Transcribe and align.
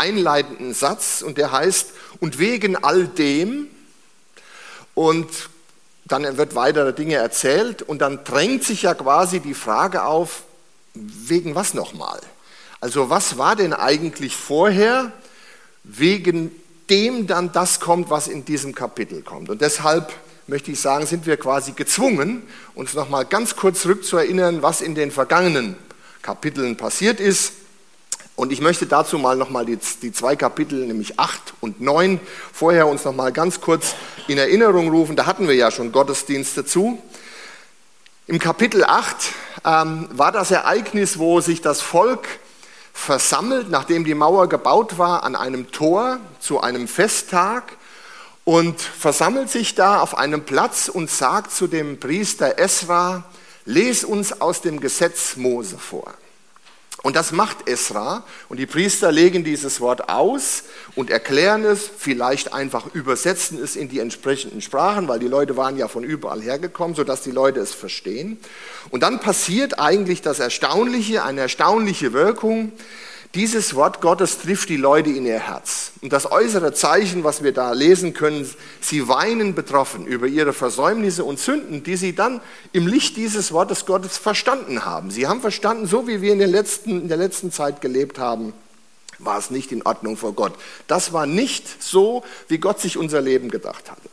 einleitenden 0.00 0.74
Satz 0.74 1.22
und 1.22 1.38
der 1.38 1.52
heißt, 1.52 1.90
und 2.20 2.38
wegen 2.38 2.76
all 2.76 3.06
dem, 3.06 3.68
und 4.94 5.28
dann 6.04 6.36
wird 6.36 6.54
weitere 6.54 6.92
Dinge 6.92 7.14
erzählt 7.14 7.82
und 7.82 8.00
dann 8.00 8.24
drängt 8.24 8.64
sich 8.64 8.82
ja 8.82 8.94
quasi 8.94 9.40
die 9.40 9.54
Frage 9.54 10.04
auf, 10.04 10.42
wegen 10.94 11.54
was 11.54 11.74
nochmal? 11.74 12.20
Also 12.80 13.10
was 13.10 13.38
war 13.38 13.54
denn 13.56 13.72
eigentlich 13.72 14.34
vorher, 14.34 15.12
wegen 15.84 16.50
dem 16.88 17.26
dann 17.26 17.52
das 17.52 17.78
kommt, 17.78 18.10
was 18.10 18.26
in 18.26 18.44
diesem 18.44 18.74
Kapitel 18.74 19.22
kommt? 19.22 19.50
Und 19.50 19.60
deshalb 19.60 20.12
möchte 20.48 20.72
ich 20.72 20.80
sagen, 20.80 21.06
sind 21.06 21.26
wir 21.26 21.36
quasi 21.36 21.72
gezwungen, 21.72 22.42
uns 22.74 22.94
nochmal 22.94 23.24
ganz 23.24 23.54
kurz 23.54 23.82
zurückzuerinnern, 23.82 24.62
was 24.62 24.80
in 24.80 24.96
den 24.96 25.12
vergangenen 25.12 25.76
Kapiteln 26.22 26.76
passiert 26.76 27.20
ist. 27.20 27.52
Und 28.36 28.52
ich 28.52 28.60
möchte 28.60 28.86
dazu 28.86 29.18
mal 29.18 29.36
nochmal 29.36 29.66
die, 29.66 29.78
die 30.02 30.12
zwei 30.12 30.34
Kapitel, 30.36 30.86
nämlich 30.86 31.18
8 31.20 31.54
und 31.60 31.80
9, 31.80 32.20
vorher 32.52 32.86
uns 32.86 33.04
nochmal 33.04 33.32
ganz 33.32 33.60
kurz 33.60 33.94
in 34.28 34.38
Erinnerung 34.38 34.88
rufen. 34.88 35.16
Da 35.16 35.26
hatten 35.26 35.46
wir 35.46 35.54
ja 35.54 35.70
schon 35.70 35.92
Gottesdienste 35.92 36.64
zu. 36.64 37.02
Im 38.26 38.38
Kapitel 38.38 38.84
8 38.84 39.16
ähm, 39.64 40.08
war 40.12 40.32
das 40.32 40.50
Ereignis, 40.50 41.18
wo 41.18 41.40
sich 41.40 41.60
das 41.60 41.80
Volk 41.80 42.28
versammelt, 42.92 43.70
nachdem 43.70 44.04
die 44.04 44.14
Mauer 44.14 44.48
gebaut 44.48 44.98
war, 44.98 45.24
an 45.24 45.34
einem 45.34 45.72
Tor 45.72 46.18
zu 46.38 46.60
einem 46.60 46.86
Festtag 46.86 47.72
und 48.44 48.80
versammelt 48.80 49.50
sich 49.50 49.74
da 49.74 50.00
auf 50.00 50.16
einem 50.16 50.44
Platz 50.44 50.88
und 50.88 51.10
sagt 51.10 51.52
zu 51.52 51.66
dem 51.66 52.00
Priester 52.00 52.58
Esra, 52.58 53.24
les 53.64 54.04
uns 54.04 54.40
aus 54.40 54.60
dem 54.60 54.80
Gesetz 54.80 55.36
Mose 55.36 55.78
vor. 55.78 56.14
Und 57.02 57.16
das 57.16 57.32
macht 57.32 57.66
Esra 57.66 58.24
und 58.50 58.58
die 58.58 58.66
Priester 58.66 59.10
legen 59.10 59.42
dieses 59.42 59.80
Wort 59.80 60.10
aus 60.10 60.64
und 60.96 61.08
erklären 61.08 61.64
es, 61.64 61.88
vielleicht 61.96 62.52
einfach 62.52 62.94
übersetzen 62.94 63.62
es 63.62 63.74
in 63.74 63.88
die 63.88 64.00
entsprechenden 64.00 64.60
Sprachen, 64.60 65.08
weil 65.08 65.18
die 65.18 65.28
Leute 65.28 65.56
waren 65.56 65.78
ja 65.78 65.88
von 65.88 66.04
überall 66.04 66.42
hergekommen, 66.42 66.94
sodass 66.94 67.22
die 67.22 67.30
Leute 67.30 67.60
es 67.60 67.72
verstehen. 67.72 68.38
Und 68.90 69.02
dann 69.02 69.18
passiert 69.20 69.78
eigentlich 69.78 70.20
das 70.20 70.40
Erstaunliche, 70.40 71.24
eine 71.24 71.40
erstaunliche 71.40 72.12
Wirkung. 72.12 72.72
Dieses 73.36 73.76
Wort 73.76 74.00
Gottes 74.00 74.38
trifft 74.38 74.70
die 74.70 74.76
Leute 74.76 75.10
in 75.10 75.24
ihr 75.24 75.38
Herz. 75.38 75.92
Und 76.02 76.12
das 76.12 76.32
äußere 76.32 76.74
Zeichen, 76.74 77.22
was 77.22 77.44
wir 77.44 77.52
da 77.52 77.72
lesen 77.72 78.12
können, 78.12 78.48
sie 78.80 79.06
weinen 79.06 79.54
betroffen 79.54 80.04
über 80.04 80.26
ihre 80.26 80.52
Versäumnisse 80.52 81.22
und 81.22 81.38
Sünden, 81.38 81.84
die 81.84 81.94
sie 81.94 82.12
dann 82.12 82.40
im 82.72 82.88
Licht 82.88 83.16
dieses 83.16 83.52
Wortes 83.52 83.86
Gottes 83.86 84.18
verstanden 84.18 84.84
haben. 84.84 85.12
Sie 85.12 85.28
haben 85.28 85.40
verstanden, 85.40 85.86
so 85.86 86.08
wie 86.08 86.20
wir 86.20 86.32
in, 86.32 86.40
den 86.40 86.50
letzten, 86.50 87.02
in 87.02 87.08
der 87.08 87.18
letzten 87.18 87.52
Zeit 87.52 87.80
gelebt 87.80 88.18
haben, 88.18 88.52
war 89.20 89.38
es 89.38 89.50
nicht 89.50 89.70
in 89.70 89.82
Ordnung 89.82 90.16
vor 90.16 90.32
Gott. 90.32 90.54
Das 90.88 91.12
war 91.12 91.26
nicht 91.26 91.80
so, 91.80 92.24
wie 92.48 92.58
Gott 92.58 92.80
sich 92.80 92.96
unser 92.96 93.20
Leben 93.20 93.48
gedacht 93.48 93.92
hatte. 93.92 94.08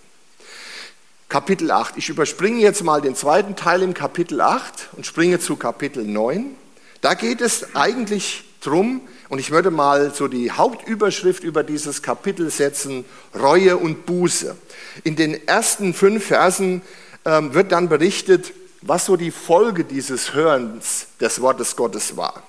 Kapitel 1.28 1.72
8. 1.72 1.98
Ich 1.98 2.10
überspringe 2.10 2.62
jetzt 2.62 2.84
mal 2.84 3.02
den 3.02 3.16
zweiten 3.16 3.56
Teil 3.56 3.82
im 3.82 3.95
Kapitel 3.95 4.42
8 4.42 4.90
und 4.95 5.08
springe 5.08 5.40
zu 5.40 5.56
Kapitel 5.56 6.04
9. 6.04 6.56
Da 7.02 7.16
geht 7.16 7.42
es 7.42 7.76
eigentlich 7.76 8.44
drum, 8.61 9.02
und 9.30 9.39
ich 9.39 9.52
würde 9.52 9.72
mal 9.72 10.13
so 10.13 10.27
die 10.27 10.52
Hauptüberschrift 10.52 11.44
über 11.44 11.63
dieses 11.63 12.02
Kapitel 12.02 12.50
setzen, 12.50 13.03
Reue 13.38 13.77
und 13.77 14.05
Buße. 14.05 14.55
In 15.03 15.16
den 15.16 15.47
ersten 15.47 15.94
fünf 15.94 16.27
Versen 16.27 16.81
ähm, 17.25 17.53
wird 17.53 17.72
dann 17.72 17.89
berichtet, 17.89 18.53
was 18.81 19.05
so 19.05 19.17
die 19.17 19.31
Folge 19.31 19.83
dieses 19.83 20.33
Hörens 20.33 21.08
des 21.19 21.41
Wortes 21.41 21.75
Gottes 21.75 22.16
war. 22.16 22.44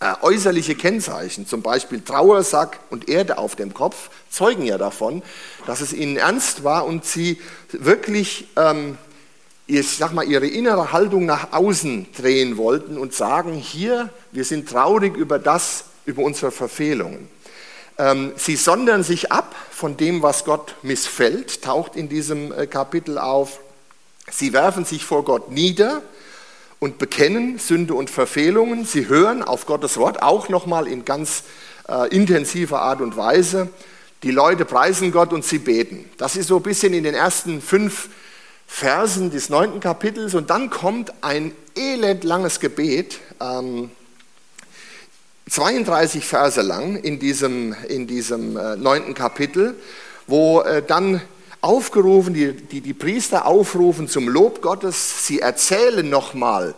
Äh, 0.00 0.14
äußerliche 0.22 0.74
Kennzeichen, 0.74 1.46
zum 1.46 1.62
Beispiel 1.62 2.02
Trauersack 2.02 2.78
und 2.90 3.08
Erde 3.08 3.38
auf 3.38 3.56
dem 3.56 3.72
Kopf, 3.72 4.10
zeugen 4.30 4.64
ja 4.64 4.76
davon, 4.76 5.22
dass 5.66 5.80
es 5.80 5.92
ihnen 5.92 6.16
ernst 6.18 6.64
war 6.64 6.84
und 6.84 7.04
sie 7.04 7.40
wirklich 7.72 8.48
ähm, 8.56 8.98
ich 9.66 9.96
sag 9.96 10.12
mal, 10.12 10.24
ihre 10.24 10.46
innere 10.46 10.92
Haltung 10.92 11.26
nach 11.26 11.52
außen 11.52 12.06
drehen 12.16 12.56
wollten 12.56 12.98
und 12.98 13.14
sagen, 13.14 13.54
hier, 13.54 14.10
wir 14.30 14.44
sind 14.44 14.68
traurig 14.68 15.16
über 15.16 15.38
das, 15.38 15.84
über 16.04 16.22
unsere 16.22 16.52
Verfehlungen. 16.52 17.28
Ähm, 17.98 18.32
sie 18.36 18.56
sondern 18.56 19.02
sich 19.02 19.32
ab 19.32 19.56
von 19.70 19.96
dem, 19.96 20.22
was 20.22 20.44
Gott 20.44 20.76
missfällt, 20.82 21.62
taucht 21.62 21.96
in 21.96 22.08
diesem 22.08 22.52
äh, 22.52 22.66
Kapitel 22.66 23.18
auf. 23.18 23.60
Sie 24.30 24.52
werfen 24.52 24.84
sich 24.84 25.04
vor 25.04 25.24
Gott 25.24 25.50
nieder 25.50 26.02
und 26.78 26.98
bekennen 26.98 27.58
Sünde 27.58 27.94
und 27.94 28.10
Verfehlungen. 28.10 28.84
Sie 28.84 29.08
hören 29.08 29.42
auf 29.42 29.66
Gottes 29.66 29.96
Wort 29.96 30.22
auch 30.22 30.48
nochmal 30.48 30.86
in 30.86 31.04
ganz 31.04 31.42
äh, 31.88 32.08
intensiver 32.14 32.82
Art 32.82 33.00
und 33.00 33.16
Weise. 33.16 33.68
Die 34.22 34.30
Leute 34.30 34.64
preisen 34.64 35.10
Gott 35.10 35.32
und 35.32 35.44
sie 35.44 35.58
beten. 35.58 36.08
Das 36.18 36.36
ist 36.36 36.48
so 36.48 36.56
ein 36.56 36.62
bisschen 36.62 36.92
in 36.92 37.04
den 37.04 37.14
ersten 37.14 37.60
fünf 37.62 38.08
Versen 38.66 39.30
des 39.30 39.48
neunten 39.48 39.80
Kapitels. 39.80 40.34
Und 40.34 40.50
dann 40.50 40.70
kommt 40.70 41.12
ein 41.22 41.52
elendlanges 41.76 42.60
Gebet, 42.60 43.18
ähm, 43.40 43.90
32 45.48 46.24
Verse 46.24 46.60
lang 46.60 46.96
in 46.96 47.18
diesem, 47.20 47.74
in 47.88 48.06
diesem 48.06 48.56
äh, 48.56 48.76
neunten 48.76 49.14
Kapitel, 49.14 49.76
wo 50.26 50.60
äh, 50.62 50.82
dann 50.82 51.20
aufgerufen, 51.60 52.34
die, 52.34 52.52
die, 52.52 52.80
die 52.80 52.94
Priester 52.94 53.46
aufrufen 53.46 54.08
zum 54.08 54.28
Lob 54.28 54.60
Gottes, 54.60 55.26
sie 55.26 55.40
erzählen 55.40 56.08
nochmal 56.08 56.74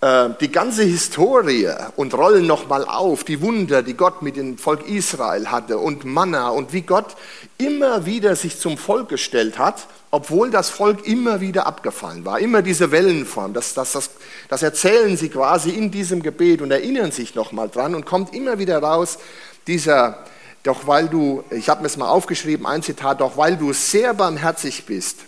äh, 0.00 0.30
die 0.40 0.50
ganze 0.50 0.82
Historie 0.82 1.70
und 1.96 2.14
rollen 2.14 2.46
nochmal 2.46 2.84
auf, 2.84 3.22
die 3.22 3.40
Wunder, 3.40 3.82
die 3.82 3.94
Gott 3.94 4.20
mit 4.22 4.36
dem 4.36 4.58
Volk 4.58 4.88
Israel 4.88 5.48
hatte 5.48 5.78
und 5.78 6.04
Manna 6.04 6.48
und 6.50 6.72
wie 6.72 6.82
Gott 6.82 7.16
immer 7.58 8.04
wieder 8.04 8.34
sich 8.34 8.58
zum 8.58 8.78
Volk 8.78 9.08
gestellt 9.08 9.58
hat 9.58 9.86
obwohl 10.14 10.50
das 10.50 10.68
Volk 10.68 11.06
immer 11.06 11.40
wieder 11.40 11.66
abgefallen 11.66 12.26
war, 12.26 12.38
immer 12.38 12.60
diese 12.60 12.90
Wellenform, 12.90 13.54
das, 13.54 13.72
das, 13.72 13.92
das, 13.92 14.10
das 14.46 14.62
erzählen 14.62 15.16
sie 15.16 15.30
quasi 15.30 15.70
in 15.70 15.90
diesem 15.90 16.22
Gebet 16.22 16.60
und 16.60 16.70
erinnern 16.70 17.10
sich 17.12 17.34
nochmal 17.34 17.70
dran 17.70 17.94
und 17.94 18.04
kommt 18.04 18.34
immer 18.34 18.58
wieder 18.58 18.78
raus, 18.78 19.18
dieser, 19.66 20.22
doch 20.64 20.86
weil 20.86 21.08
du, 21.08 21.42
ich 21.50 21.70
habe 21.70 21.80
mir 21.80 21.86
es 21.86 21.96
mal 21.96 22.10
aufgeschrieben, 22.10 22.66
ein 22.66 22.82
Zitat, 22.82 23.22
doch 23.22 23.38
weil 23.38 23.56
du 23.56 23.72
sehr 23.72 24.12
barmherzig 24.12 24.84
bist, 24.84 25.20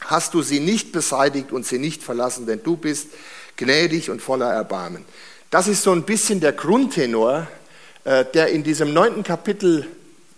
hast 0.00 0.32
du 0.32 0.40
sie 0.40 0.60
nicht 0.60 0.90
beseitigt 0.90 1.52
und 1.52 1.66
sie 1.66 1.78
nicht 1.78 2.02
verlassen, 2.02 2.46
denn 2.46 2.62
du 2.62 2.78
bist 2.78 3.08
gnädig 3.56 4.08
und 4.08 4.22
voller 4.22 4.50
Erbarmen. 4.50 5.04
Das 5.50 5.68
ist 5.68 5.82
so 5.82 5.92
ein 5.92 6.04
bisschen 6.04 6.40
der 6.40 6.52
Grundtenor, 6.52 7.46
äh, 8.04 8.24
der 8.32 8.48
in 8.48 8.62
diesem 8.62 8.94
neunten 8.94 9.22
Kapitel 9.22 9.86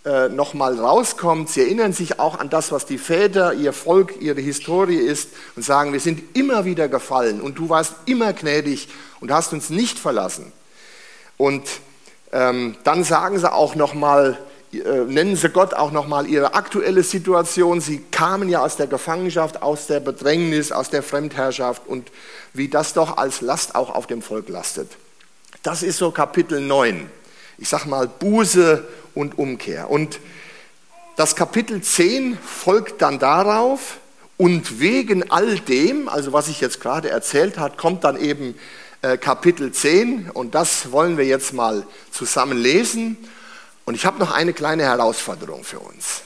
äh, 0.07 0.29
nochmal 0.29 0.79
rauskommt. 0.79 1.49
Sie 1.49 1.59
erinnern 1.59 1.91
sich 1.91 2.17
auch 2.17 2.39
an 2.39 2.49
das, 2.49 2.71
was 2.71 2.85
die 2.85 2.97
Väter, 2.97 3.53
ihr 3.53 3.73
Volk, 3.73 4.21
ihre 4.21 4.39
Historie 4.39 4.95
ist 4.95 5.31
und 5.57 5.63
sagen, 5.63 5.91
wir 5.91 5.99
sind 5.99 6.37
immer 6.37 6.63
wieder 6.63 6.87
gefallen 6.87 7.41
und 7.41 7.57
du 7.57 7.67
warst 7.67 7.93
immer 8.05 8.31
gnädig 8.31 8.87
und 9.19 9.33
hast 9.33 9.51
uns 9.51 9.69
nicht 9.69 9.99
verlassen. 9.99 10.53
Und 11.35 11.63
ähm, 12.31 12.77
dann 12.85 13.03
sagen 13.03 13.37
sie 13.37 13.51
auch 13.51 13.75
nochmal, 13.75 14.37
äh, 14.71 14.77
nennen 14.77 15.35
sie 15.35 15.49
Gott 15.49 15.73
auch 15.73 15.91
nochmal 15.91 16.25
ihre 16.27 16.53
aktuelle 16.53 17.03
Situation. 17.03 17.81
Sie 17.81 17.99
kamen 18.09 18.47
ja 18.47 18.63
aus 18.63 18.77
der 18.77 18.87
Gefangenschaft, 18.87 19.61
aus 19.61 19.87
der 19.87 19.99
Bedrängnis, 19.99 20.71
aus 20.71 20.89
der 20.89 21.03
Fremdherrschaft 21.03 21.81
und 21.85 22.13
wie 22.53 22.69
das 22.69 22.93
doch 22.93 23.17
als 23.17 23.41
Last 23.41 23.75
auch 23.75 23.93
auf 23.93 24.07
dem 24.07 24.21
Volk 24.21 24.47
lastet. 24.47 24.89
Das 25.63 25.83
ist 25.83 25.97
so 25.97 26.11
Kapitel 26.11 26.61
9. 26.61 27.09
Ich 27.57 27.69
sag 27.69 27.85
mal 27.85 28.07
Buße 28.07 28.87
und 29.15 29.37
Umkehr. 29.37 29.89
Und 29.89 30.19
das 31.15 31.35
Kapitel 31.35 31.81
10 31.81 32.37
folgt 32.37 33.01
dann 33.01 33.17
darauf 33.17 33.97
und 34.37 34.79
wegen 34.79 35.31
all 35.31 35.59
dem, 35.59 36.07
also 36.07 36.31
was 36.31 36.47
ich 36.47 36.61
jetzt 36.61 36.79
gerade 36.79 37.09
erzählt 37.09 37.57
habe, 37.57 37.75
kommt 37.75 38.03
dann 38.03 38.19
eben 38.19 38.53
äh, 39.01 39.17
Kapitel 39.17 39.71
10 39.71 40.29
und 40.29 40.53
das 40.53 40.91
wollen 40.91 41.17
wir 41.17 41.25
jetzt 41.25 41.53
mal 41.53 41.87
zusammen 42.11 42.57
lesen. 42.57 43.17
Und 43.85 43.95
ich 43.95 44.05
habe 44.05 44.19
noch 44.19 44.31
eine 44.31 44.53
kleine 44.53 44.83
Herausforderung 44.83 45.63
für 45.63 45.79
uns. 45.79 46.21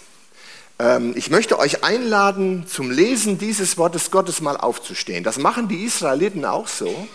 Ähm, 0.79 1.13
ich 1.15 1.29
möchte 1.29 1.59
euch 1.59 1.83
einladen, 1.83 2.65
zum 2.67 2.91
Lesen 2.91 3.38
dieses 3.38 3.77
Wortes 3.77 4.11
Gottes 4.11 4.41
mal 4.41 4.57
aufzustehen. 4.57 5.23
Das 5.23 5.38
machen 5.38 5.67
die 5.67 5.83
Israeliten 5.83 6.44
auch 6.44 6.67
so. 6.67 7.07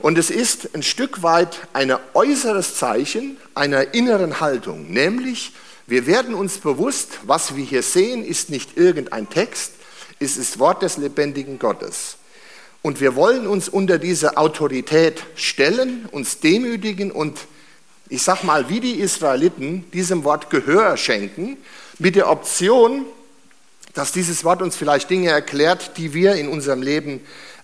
Und 0.00 0.16
es 0.18 0.30
ist 0.30 0.74
ein 0.74 0.82
Stück 0.82 1.22
weit 1.22 1.58
ein 1.72 1.94
äußeres 2.14 2.76
Zeichen 2.76 3.36
einer 3.54 3.94
inneren 3.94 4.40
Haltung, 4.40 4.90
nämlich 4.92 5.52
wir 5.86 6.06
werden 6.06 6.34
uns 6.34 6.58
bewusst, 6.58 7.20
was 7.24 7.56
wir 7.56 7.64
hier 7.64 7.82
sehen, 7.82 8.22
ist 8.22 8.50
nicht 8.50 8.76
irgendein 8.76 9.30
Text, 9.30 9.72
es 10.20 10.36
ist 10.36 10.58
Wort 10.58 10.82
des 10.82 10.98
lebendigen 10.98 11.58
Gottes. 11.58 12.16
Und 12.82 13.00
wir 13.00 13.16
wollen 13.16 13.46
uns 13.46 13.68
unter 13.68 13.98
diese 13.98 14.36
Autorität 14.36 15.22
stellen, 15.34 16.06
uns 16.12 16.40
demütigen 16.40 17.10
und 17.10 17.38
ich 18.10 18.22
sag 18.22 18.42
mal, 18.44 18.68
wie 18.68 18.80
die 18.80 19.00
Israeliten 19.00 19.90
diesem 19.92 20.24
Wort 20.24 20.50
Gehör 20.50 20.96
schenken, 20.96 21.56
mit 21.98 22.16
der 22.16 22.30
Option, 22.30 23.04
dass 23.94 24.12
dieses 24.12 24.44
Wort 24.44 24.62
uns 24.62 24.76
vielleicht 24.76 25.10
Dinge 25.10 25.30
erklärt, 25.30 25.96
die 25.96 26.14
wir 26.14 26.34
in 26.34 26.48
unserem 26.48 26.82
Leben 26.82 27.20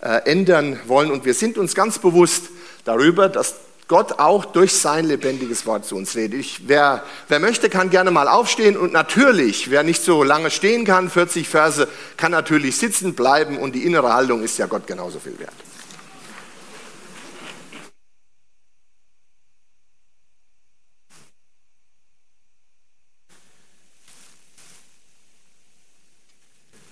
ändern 0.08 0.78
wollen. 0.86 1.10
Und 1.10 1.24
wir 1.24 1.34
sind 1.34 1.58
uns 1.58 1.74
ganz 1.74 1.98
bewusst 1.98 2.50
darüber, 2.84 3.28
dass 3.28 3.54
Gott 3.86 4.18
auch 4.18 4.46
durch 4.46 4.72
sein 4.72 5.04
lebendiges 5.04 5.66
Wort 5.66 5.84
zu 5.84 5.96
uns 5.96 6.16
redet. 6.16 6.40
Ich, 6.40 6.68
wer, 6.68 7.02
wer 7.28 7.38
möchte, 7.38 7.68
kann 7.68 7.90
gerne 7.90 8.10
mal 8.10 8.28
aufstehen 8.28 8.76
und 8.76 8.92
natürlich, 8.92 9.70
wer 9.70 9.82
nicht 9.82 10.02
so 10.02 10.22
lange 10.22 10.50
stehen 10.50 10.86
kann, 10.86 11.10
40 11.10 11.48
Verse, 11.48 11.86
kann 12.16 12.32
natürlich 12.32 12.78
sitzen 12.78 13.14
bleiben 13.14 13.58
und 13.58 13.74
die 13.74 13.84
innere 13.84 14.14
Haltung 14.14 14.42
ist 14.42 14.58
ja 14.58 14.66
Gott 14.66 14.86
genauso 14.86 15.20
viel 15.20 15.38
wert. 15.38 15.52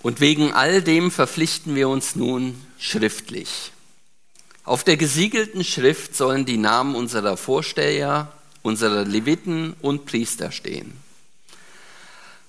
Und 0.02 0.20
wegen 0.20 0.52
all 0.52 0.82
dem 0.82 1.10
verpflichten 1.10 1.74
wir 1.74 1.88
uns 1.88 2.16
nun 2.16 2.60
schriftlich. 2.78 3.72
Auf 4.64 4.84
der 4.84 4.96
gesiegelten 4.96 5.64
Schrift 5.64 6.16
sollen 6.16 6.44
die 6.44 6.56
Namen 6.56 6.94
unserer 6.94 7.36
Vorsteher, 7.36 8.32
unserer 8.62 9.04
Leviten 9.04 9.74
und 9.80 10.06
Priester 10.06 10.52
stehen. 10.52 10.92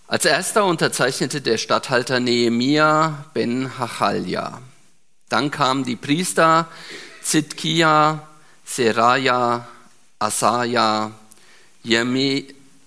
Als 0.08 0.26
erster 0.26 0.66
unterzeichnete 0.66 1.42
der 1.42 1.58
Statthalter 1.58 2.20
Nehemia 2.20 3.26
ben 3.34 3.80
Hachalja. 3.80 4.62
Dann 5.30 5.50
kamen 5.50 5.86
die 5.86 5.96
Priester 5.96 6.68
Zitkia, 7.24 8.28
Seraja, 8.66 9.68
Asaja, 10.20 11.12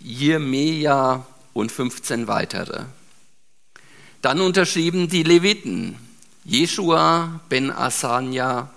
Jeremia 0.01 1.27
und 1.53 1.73
15 1.73 2.29
weitere. 2.29 2.85
Dann 4.27 4.41
unterschrieben 4.41 5.07
die 5.07 5.23
Leviten 5.23 5.97
Jeschua 6.45 7.39
ben 7.49 7.71
Asania, 7.71 8.69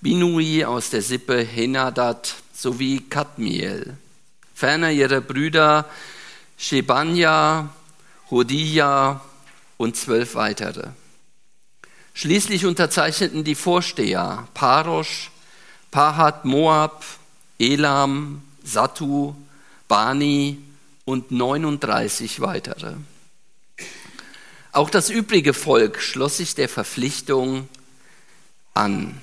Binui 0.00 0.64
aus 0.64 0.90
der 0.90 1.02
Sippe 1.02 1.42
Henadad 1.42 2.36
sowie 2.54 3.00
Kadmiel. 3.00 3.96
Ferner 4.54 4.92
ihre 4.92 5.20
Brüder 5.20 5.84
Shebanja, 6.56 7.70
Hodia 8.30 9.20
und 9.78 9.96
zwölf 9.96 10.36
weitere. 10.36 10.90
Schließlich 12.14 12.64
unterzeichneten 12.64 13.42
die 13.42 13.56
Vorsteher 13.56 14.46
Parosh, 14.54 15.32
Pahat 15.90 16.44
Moab, 16.44 17.04
Elam, 17.58 18.42
Satu, 18.62 19.34
Bani 19.88 20.58
und 21.04 21.32
39 21.32 22.40
weitere. 22.40 22.92
Auch 24.72 24.90
das 24.90 25.08
übrige 25.08 25.54
Volk 25.54 26.00
schloss 26.00 26.36
sich 26.36 26.54
der 26.54 26.68
Verpflichtung 26.68 27.68
an. 28.74 29.20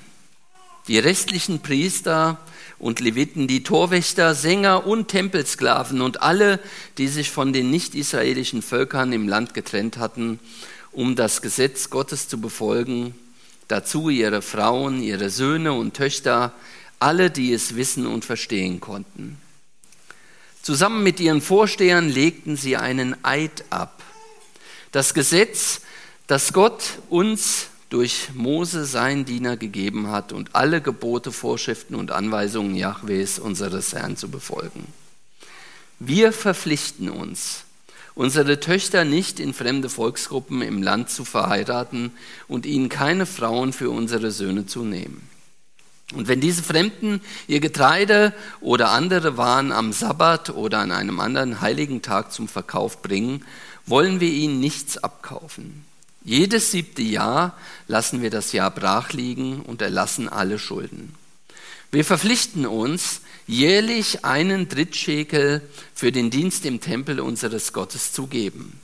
Die 0.88 0.98
restlichen 0.98 1.60
Priester 1.60 2.38
und 2.78 3.00
Leviten, 3.00 3.48
die 3.48 3.62
Torwächter, 3.62 4.34
Sänger 4.34 4.86
und 4.86 5.08
Tempelsklaven 5.08 6.00
und 6.00 6.22
alle, 6.22 6.60
die 6.98 7.08
sich 7.08 7.30
von 7.30 7.52
den 7.52 7.70
nicht-israelischen 7.70 8.62
Völkern 8.62 9.12
im 9.12 9.28
Land 9.28 9.54
getrennt 9.54 9.98
hatten, 9.98 10.38
um 10.92 11.16
das 11.16 11.42
Gesetz 11.42 11.90
Gottes 11.90 12.28
zu 12.28 12.40
befolgen, 12.40 13.14
dazu 13.68 14.10
ihre 14.10 14.42
Frauen, 14.42 15.02
ihre 15.02 15.30
Söhne 15.30 15.72
und 15.72 15.94
Töchter, 15.94 16.52
alle, 16.98 17.30
die 17.30 17.52
es 17.52 17.76
wissen 17.76 18.06
und 18.06 18.24
verstehen 18.24 18.80
konnten. 18.80 19.38
Zusammen 20.62 21.02
mit 21.02 21.20
ihren 21.20 21.40
Vorstehern 21.40 22.08
legten 22.08 22.56
sie 22.56 22.76
einen 22.76 23.16
Eid 23.24 23.64
ab 23.70 24.02
das 24.92 25.14
Gesetz, 25.14 25.80
das 26.26 26.52
Gott 26.52 26.98
uns 27.08 27.68
durch 27.88 28.30
Mose, 28.34 28.84
sein 28.84 29.24
Diener, 29.24 29.56
gegeben 29.56 30.10
hat 30.10 30.32
und 30.32 30.54
alle 30.54 30.80
Gebote, 30.80 31.30
Vorschriften 31.32 31.94
und 31.94 32.10
Anweisungen 32.10 32.74
Jahwes, 32.74 33.38
unseres 33.38 33.92
Herrn, 33.92 34.16
zu 34.16 34.28
befolgen. 34.28 34.86
Wir 35.98 36.32
verpflichten 36.32 37.08
uns, 37.08 37.64
unsere 38.14 38.60
Töchter 38.60 39.04
nicht 39.04 39.38
in 39.38 39.54
fremde 39.54 39.88
Volksgruppen 39.88 40.62
im 40.62 40.82
Land 40.82 41.10
zu 41.10 41.24
verheiraten 41.24 42.10
und 42.48 42.66
ihnen 42.66 42.88
keine 42.88 43.24
Frauen 43.24 43.72
für 43.72 43.90
unsere 43.90 44.30
Söhne 44.30 44.66
zu 44.66 44.82
nehmen. 44.82 45.28
Und 46.14 46.28
wenn 46.28 46.40
diese 46.40 46.62
Fremden 46.62 47.20
ihr 47.48 47.60
Getreide 47.60 48.32
oder 48.60 48.90
andere 48.90 49.36
Waren 49.36 49.72
am 49.72 49.92
Sabbat 49.92 50.50
oder 50.50 50.78
an 50.78 50.92
einem 50.92 51.18
anderen 51.18 51.60
heiligen 51.60 52.00
Tag 52.00 52.32
zum 52.32 52.46
Verkauf 52.46 53.02
bringen, 53.02 53.44
wollen 53.86 54.20
wir 54.20 54.30
ihnen 54.30 54.60
nichts 54.60 54.98
abkaufen. 54.98 55.84
Jedes 56.24 56.72
siebte 56.72 57.02
Jahr 57.02 57.56
lassen 57.86 58.20
wir 58.20 58.30
das 58.30 58.52
Jahr 58.52 58.70
brach 58.70 59.12
liegen 59.12 59.62
und 59.62 59.80
erlassen 59.80 60.28
alle 60.28 60.58
Schulden. 60.58 61.14
Wir 61.92 62.04
verpflichten 62.04 62.66
uns, 62.66 63.20
jährlich 63.46 64.24
einen 64.24 64.68
Drittschekel 64.68 65.62
für 65.94 66.10
den 66.10 66.30
Dienst 66.30 66.66
im 66.66 66.80
Tempel 66.80 67.20
unseres 67.20 67.72
Gottes 67.72 68.12
zu 68.12 68.26
geben. 68.26 68.80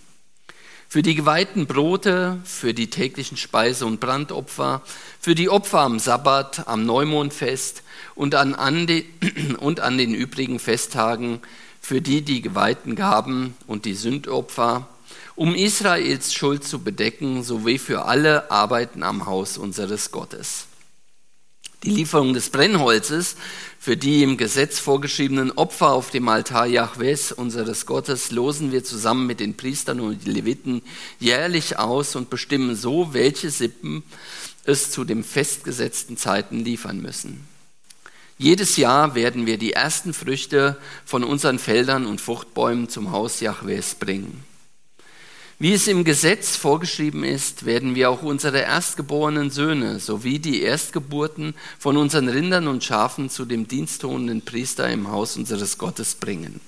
Für 0.89 1.03
die 1.03 1.15
geweihten 1.15 1.67
Brote, 1.67 2.39
für 2.45 2.75
die 2.75 2.91
täglichen 2.91 3.37
Speise- 3.37 3.87
und 3.87 3.99
Brandopfer, 3.99 4.83
für 5.21 5.35
die 5.35 5.49
Opfer 5.49 5.81
am 5.81 5.99
Sabbat, 5.99 6.69
am 6.69 6.87
Neumondfest 6.87 7.83
und 8.15 8.35
an, 8.35 8.55
an 8.55 8.87
die, 8.87 9.07
und 9.59 9.81
an 9.81 9.99
den 9.99 10.15
übrigen 10.15 10.59
Festtagen, 10.59 11.41
für 11.83 12.01
die 12.01 12.23
die 12.23 12.41
geweihten 12.41 12.95
Gaben 12.95 13.55
und 13.67 13.85
die 13.85 13.95
Sündopfer, 13.95 14.89
um 15.35 15.55
Israels 15.55 16.33
Schuld 16.33 16.65
zu 16.65 16.79
bedecken, 16.79 17.43
sowie 17.43 17.79
für 17.79 18.05
alle 18.05 18.51
Arbeiten 18.51 19.03
am 19.03 19.27
Haus 19.27 19.59
unseres 19.59 20.13
Gottes. 20.13 20.67
Die 21.83 21.91
Lieferung 21.91 22.33
des 22.33 22.51
Brennholzes 22.51 23.35
für 23.81 23.97
die 23.97 24.23
im 24.23 24.37
Gesetz 24.37 24.79
vorgeschriebenen 24.79 25.51
Opfer 25.51 25.91
auf 25.91 26.11
dem 26.11 26.29
Altar 26.29 26.67
Jahwes, 26.67 27.33
unseres 27.33 27.87
Gottes, 27.87 28.31
losen 28.31 28.71
wir 28.71 28.85
zusammen 28.85 29.27
mit 29.27 29.41
den 29.41 29.57
Priestern 29.57 29.99
und 29.99 30.25
den 30.25 30.33
Leviten 30.33 30.83
jährlich 31.19 31.81
aus 31.81 32.15
und 32.15 32.31
bestimmen 32.31 32.77
so, 32.77 33.13
welche 33.13 33.51
Sippen 33.51 34.05
es 34.65 34.93
zu 34.93 35.03
den 35.03 35.25
festgesetzten 35.25 36.17
Zeiten 36.17 36.61
liefern 36.61 37.03
müssen. 37.03 37.52
Jedes 38.43 38.77
Jahr 38.77 39.15
werden 39.15 39.47
wir 39.47 39.57
die 39.57 39.73
ersten 39.73 40.13
Früchte 40.13 40.77
von 41.05 41.23
unseren 41.23 41.61
Feldern 41.61 42.07
und 42.07 42.21
Fruchtbäumen 42.21 42.89
zum 42.89 43.13
Haus 43.13 43.39
Jahwes 43.39 43.95
bringen. 43.95 44.43
Wie 45.61 45.75
es 45.75 45.87
im 45.87 46.03
Gesetz 46.03 46.57
vorgeschrieben 46.57 47.23
ist, 47.23 47.67
werden 47.67 47.95
wir 47.95 48.11
auch 48.11 48.25
unsere 48.25 48.59
erstgeborenen 48.59 49.51
Söhne 49.51 50.01
sowie 50.01 50.41
die 50.41 50.61
Erstgeburten 50.61 51.55
von 51.79 51.97
unseren 51.97 52.29
Rindern 52.29 52.67
und 52.67 52.83
Schafen 52.83 53.31
zu 53.31 53.45
dem 53.45 53.69
diensttuenden 53.69 54.43
Priester 54.43 54.91
im 54.91 55.09
Haus 55.13 55.37
unseres 55.37 55.79
Gottes 55.79 56.17
bringen. 56.17 56.61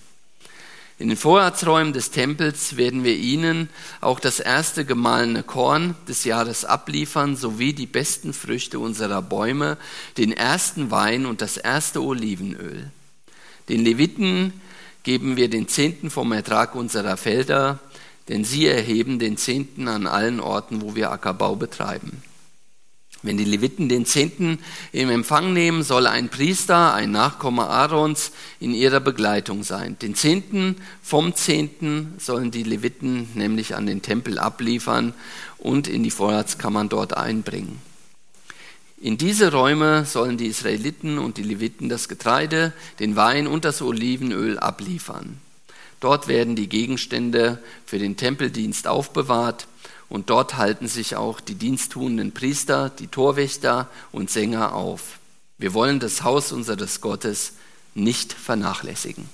In 0.96 1.08
den 1.08 1.16
Vorratsräumen 1.16 1.92
des 1.92 2.12
Tempels 2.12 2.76
werden 2.76 3.02
wir 3.02 3.16
ihnen 3.16 3.68
auch 4.00 4.20
das 4.20 4.38
erste 4.38 4.84
gemahlene 4.84 5.42
Korn 5.42 5.96
des 6.06 6.22
Jahres 6.22 6.64
abliefern, 6.64 7.36
sowie 7.36 7.72
die 7.72 7.86
besten 7.86 8.32
Früchte 8.32 8.78
unserer 8.78 9.20
Bäume, 9.20 9.76
den 10.18 10.32
ersten 10.32 10.92
Wein 10.92 11.26
und 11.26 11.42
das 11.42 11.56
erste 11.56 12.00
Olivenöl. 12.00 12.90
Den 13.68 13.84
Leviten 13.84 14.52
geben 15.02 15.36
wir 15.36 15.50
den 15.50 15.66
Zehnten 15.66 16.10
vom 16.10 16.30
Ertrag 16.30 16.76
unserer 16.76 17.16
Felder, 17.16 17.80
denn 18.28 18.44
sie 18.44 18.66
erheben 18.66 19.18
den 19.18 19.36
Zehnten 19.36 19.88
an 19.88 20.06
allen 20.06 20.38
Orten, 20.38 20.80
wo 20.80 20.94
wir 20.94 21.10
Ackerbau 21.10 21.56
betreiben. 21.56 22.22
Wenn 23.24 23.38
die 23.38 23.46
Leviten 23.46 23.88
den 23.88 24.04
Zehnten 24.04 24.58
im 24.92 25.08
Empfang 25.08 25.54
nehmen, 25.54 25.82
soll 25.82 26.06
ein 26.06 26.28
Priester, 26.28 26.92
ein 26.92 27.10
Nachkomme 27.10 27.66
Aarons, 27.66 28.32
in 28.60 28.74
ihrer 28.74 29.00
Begleitung 29.00 29.62
sein. 29.64 29.96
Den 30.02 30.14
Zehnten 30.14 30.76
vom 31.02 31.34
Zehnten 31.34 32.12
sollen 32.18 32.50
die 32.50 32.64
Leviten 32.64 33.30
nämlich 33.32 33.76
an 33.76 33.86
den 33.86 34.02
Tempel 34.02 34.38
abliefern 34.38 35.14
und 35.56 35.88
in 35.88 36.02
die 36.02 36.10
Vorratskammern 36.10 36.90
dort 36.90 37.16
einbringen. 37.16 37.80
In 39.00 39.16
diese 39.16 39.52
Räume 39.52 40.04
sollen 40.04 40.36
die 40.36 40.48
Israeliten 40.48 41.16
und 41.16 41.38
die 41.38 41.44
Leviten 41.44 41.88
das 41.88 42.10
Getreide, 42.10 42.74
den 42.98 43.16
Wein 43.16 43.46
und 43.46 43.64
das 43.64 43.80
Olivenöl 43.80 44.58
abliefern. 44.58 45.38
Dort 46.00 46.28
werden 46.28 46.56
die 46.56 46.68
Gegenstände 46.68 47.58
für 47.86 47.98
den 47.98 48.18
Tempeldienst 48.18 48.86
aufbewahrt 48.86 49.66
und 50.14 50.30
dort 50.30 50.56
halten 50.56 50.86
sich 50.86 51.16
auch 51.16 51.40
die 51.40 51.56
diensttuenden 51.56 52.30
Priester, 52.30 52.88
die 52.88 53.08
Torwächter 53.08 53.88
und 54.12 54.30
Sänger 54.30 54.72
auf. 54.72 55.18
Wir 55.58 55.74
wollen 55.74 55.98
das 55.98 56.22
Haus 56.22 56.52
unseres 56.52 57.00
Gottes 57.00 57.54
nicht 57.96 58.32
vernachlässigen. 58.32 59.28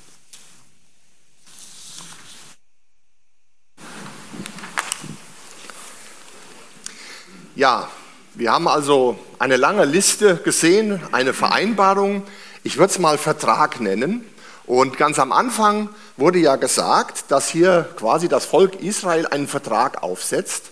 Ja, 7.54 7.90
wir 8.32 8.50
haben 8.50 8.66
also 8.66 9.18
eine 9.38 9.58
lange 9.58 9.84
Liste 9.84 10.37
gesehen, 10.37 10.99
eine 11.12 11.34
Vereinbarung. 11.34 12.22
Ich 12.62 12.78
würde 12.78 12.90
es 12.90 12.99
mal 12.99 13.18
Vertrag 13.18 13.82
nennen. 13.82 14.25
Und 14.64 14.96
ganz 14.96 15.18
am 15.18 15.32
Anfang 15.32 15.90
wurde 16.16 16.38
ja 16.38 16.56
gesagt, 16.56 17.25
dass 17.28 17.50
hier 17.50 17.87
quasi 17.96 18.28
das 18.28 18.46
Volk 18.46 18.76
Israel 18.76 19.26
einen 19.26 19.49
Vertrag 19.49 20.02
aufsetzt 20.02 20.70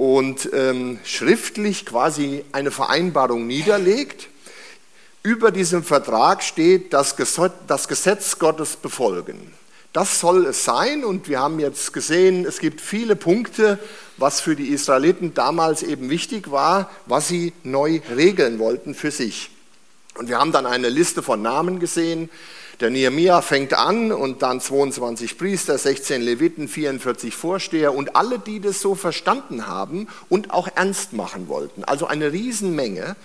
und 0.00 0.48
ähm, 0.54 0.98
schriftlich 1.04 1.84
quasi 1.84 2.42
eine 2.52 2.70
Vereinbarung 2.70 3.46
niederlegt. 3.46 4.28
über 5.22 5.50
diesem 5.50 5.84
Vertrag 5.84 6.42
steht, 6.42 6.94
das 6.94 7.14
Gesetz 7.86 8.38
Gottes 8.38 8.76
befolgen. 8.76 9.52
Das 9.92 10.18
soll 10.18 10.46
es 10.46 10.64
sein 10.64 11.04
und 11.04 11.28
wir 11.28 11.40
haben 11.40 11.60
jetzt 11.60 11.92
gesehen, 11.92 12.46
es 12.46 12.60
gibt 12.60 12.80
viele 12.80 13.14
Punkte, 13.14 13.78
was 14.16 14.40
für 14.40 14.56
die 14.56 14.68
Israeliten 14.68 15.34
damals 15.34 15.82
eben 15.82 16.08
wichtig 16.08 16.50
war, 16.50 16.90
was 17.04 17.28
sie 17.28 17.52
neu 17.62 18.00
regeln 18.16 18.58
wollten 18.58 18.94
für 18.94 19.10
sich. 19.10 19.50
Und 20.14 20.30
wir 20.30 20.38
haben 20.38 20.52
dann 20.52 20.64
eine 20.64 20.88
Liste 20.88 21.22
von 21.22 21.42
Namen 21.42 21.78
gesehen. 21.78 22.30
Der 22.80 22.88
Nehemia 22.88 23.42
fängt 23.42 23.74
an 23.74 24.10
und 24.10 24.40
dann 24.40 24.58
22 24.58 25.36
Priester, 25.36 25.76
16 25.76 26.22
Leviten, 26.22 26.66
44 26.66 27.34
Vorsteher 27.36 27.94
und 27.94 28.16
alle, 28.16 28.38
die 28.38 28.58
das 28.58 28.80
so 28.80 28.94
verstanden 28.94 29.66
haben 29.66 30.08
und 30.30 30.50
auch 30.50 30.66
ernst 30.74 31.12
machen 31.12 31.48
wollten. 31.48 31.84
Also 31.84 32.06
eine 32.06 32.32
Riesenmenge. 32.32 33.16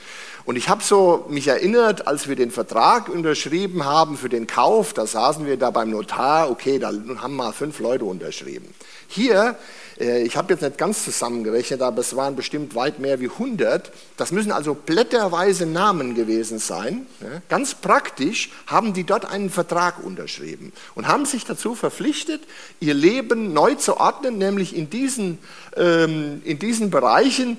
Und 0.46 0.58
ich 0.58 0.70
habe 0.70 0.84
so 0.84 1.26
mich 1.28 1.48
erinnert, 1.48 2.08
als 2.08 2.28
wir 2.28 2.36
den 2.36 2.52
Vertrag 2.52 3.10
unterschrieben 3.10 3.84
haben 3.84 4.16
für 4.16 4.30
den 4.30 4.46
Kauf, 4.46 4.94
da 4.94 5.08
saßen 5.08 5.48
wir 5.48 5.58
da 5.58 5.72
beim 5.72 5.90
Notar, 5.90 6.52
okay, 6.52 6.78
da 6.78 6.92
haben 7.18 7.36
mal 7.36 7.52
fünf 7.52 7.80
Leute 7.80 8.06
unterschrieben. 8.06 8.68
Hier, 9.08 9.58
äh, 10.00 10.22
ich 10.22 10.38
habe 10.38 10.54
jetzt 10.54 10.62
nicht 10.62 10.78
ganz 10.78 11.04
zusammengerechnet, 11.04 11.82
aber 11.82 12.02
es 12.02 12.16
waren 12.16 12.36
bestimmt 12.36 12.76
weit 12.76 13.00
mehr 13.00 13.20
wie 13.20 13.30
100. 13.30 13.92
Das 14.18 14.32
müssen 14.32 14.52
also 14.52 14.76
blätterweise 14.76 15.66
Namen 15.66 16.14
gewesen 16.14 16.60
sein. 16.60 17.08
Ganz 17.50 17.74
praktisch 17.74 18.52
haben 18.68 18.94
die 18.94 19.04
dort 19.04 19.26
einen 19.26 19.50
Vertrag 19.50 20.04
unterschrieben 20.04 20.74
und 20.94 21.08
haben 21.08 21.26
sich 21.26 21.46
dazu 21.46 21.74
verpflichtet, 21.74 22.42
ihr 22.80 22.94
Leben 22.94 23.52
neu 23.52 23.74
zu 23.76 23.98
ordnen, 23.98 24.38
nämlich 24.38 24.76
in 24.76 24.92
diesen, 24.92 25.40
ähm, 25.76 26.44
in 26.46 26.60
diesen 26.60 26.92
Bereichen, 26.92 27.58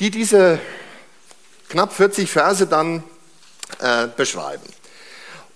die 0.00 0.10
diese 0.10 0.60
knapp 1.68 1.92
40 1.92 2.30
Verse 2.30 2.66
dann 2.66 3.02
äh, 3.80 4.08
beschreiben. 4.16 4.64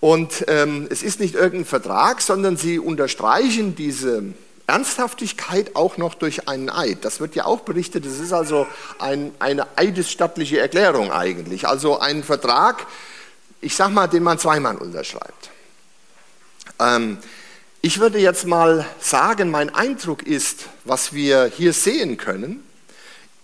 Und 0.00 0.44
ähm, 0.48 0.88
es 0.90 1.02
ist 1.02 1.20
nicht 1.20 1.34
irgendein 1.34 1.64
Vertrag, 1.64 2.22
sondern 2.22 2.56
sie 2.56 2.78
unterstreichen 2.78 3.76
diese 3.76 4.24
Ernsthaftigkeit 4.66 5.76
auch 5.76 5.96
noch 5.96 6.14
durch 6.14 6.48
einen 6.48 6.70
Eid. 6.70 7.04
Das 7.04 7.20
wird 7.20 7.34
ja 7.34 7.44
auch 7.44 7.60
berichtet, 7.60 8.06
es 8.06 8.18
ist 8.18 8.32
also 8.32 8.66
ein, 8.98 9.32
eine 9.38 9.66
eidesstattliche 9.76 10.58
Erklärung 10.58 11.12
eigentlich. 11.12 11.68
Also 11.68 12.00
ein 12.00 12.24
Vertrag, 12.24 12.86
ich 13.60 13.76
sag 13.76 13.90
mal, 13.90 14.06
den 14.06 14.22
man 14.22 14.38
zweimal 14.38 14.76
unterschreibt. 14.76 15.50
Ähm, 16.80 17.18
ich 17.80 18.00
würde 18.00 18.18
jetzt 18.18 18.46
mal 18.46 18.86
sagen, 19.00 19.50
mein 19.50 19.74
Eindruck 19.74 20.22
ist, 20.22 20.66
was 20.84 21.12
wir 21.12 21.46
hier 21.46 21.72
sehen 21.72 22.16
können, 22.16 22.64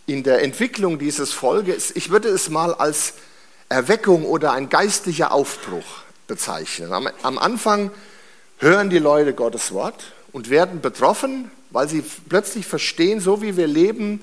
in 0.09 0.23
der 0.23 0.43
Entwicklung 0.43 0.99
dieses 0.99 1.33
Volkes, 1.33 1.91
ich 1.95 2.09
würde 2.09 2.29
es 2.29 2.49
mal 2.49 2.73
als 2.73 3.15
Erweckung 3.69 4.25
oder 4.25 4.53
ein 4.53 4.71
geistlicher 4.71 5.33
Aufbruch 5.33 5.85
bezeichnen. 6.27 6.95
Am, 6.95 7.09
am 7.23 7.37
Anfang 7.37 7.91
hören 8.57 8.89
die 8.89 8.99
Leute 8.99 9.35
Gottes 9.35 9.73
Wort 9.73 10.13
und 10.33 10.49
werden 10.49 10.81
betroffen, 10.81 11.51
weil 11.71 11.91
sie 11.91 12.03
plötzlich 12.27 12.67
verstehen, 12.67 13.21
so 13.21 13.43
wie 13.43 13.59
wir 13.59 13.67
leben, 13.67 14.23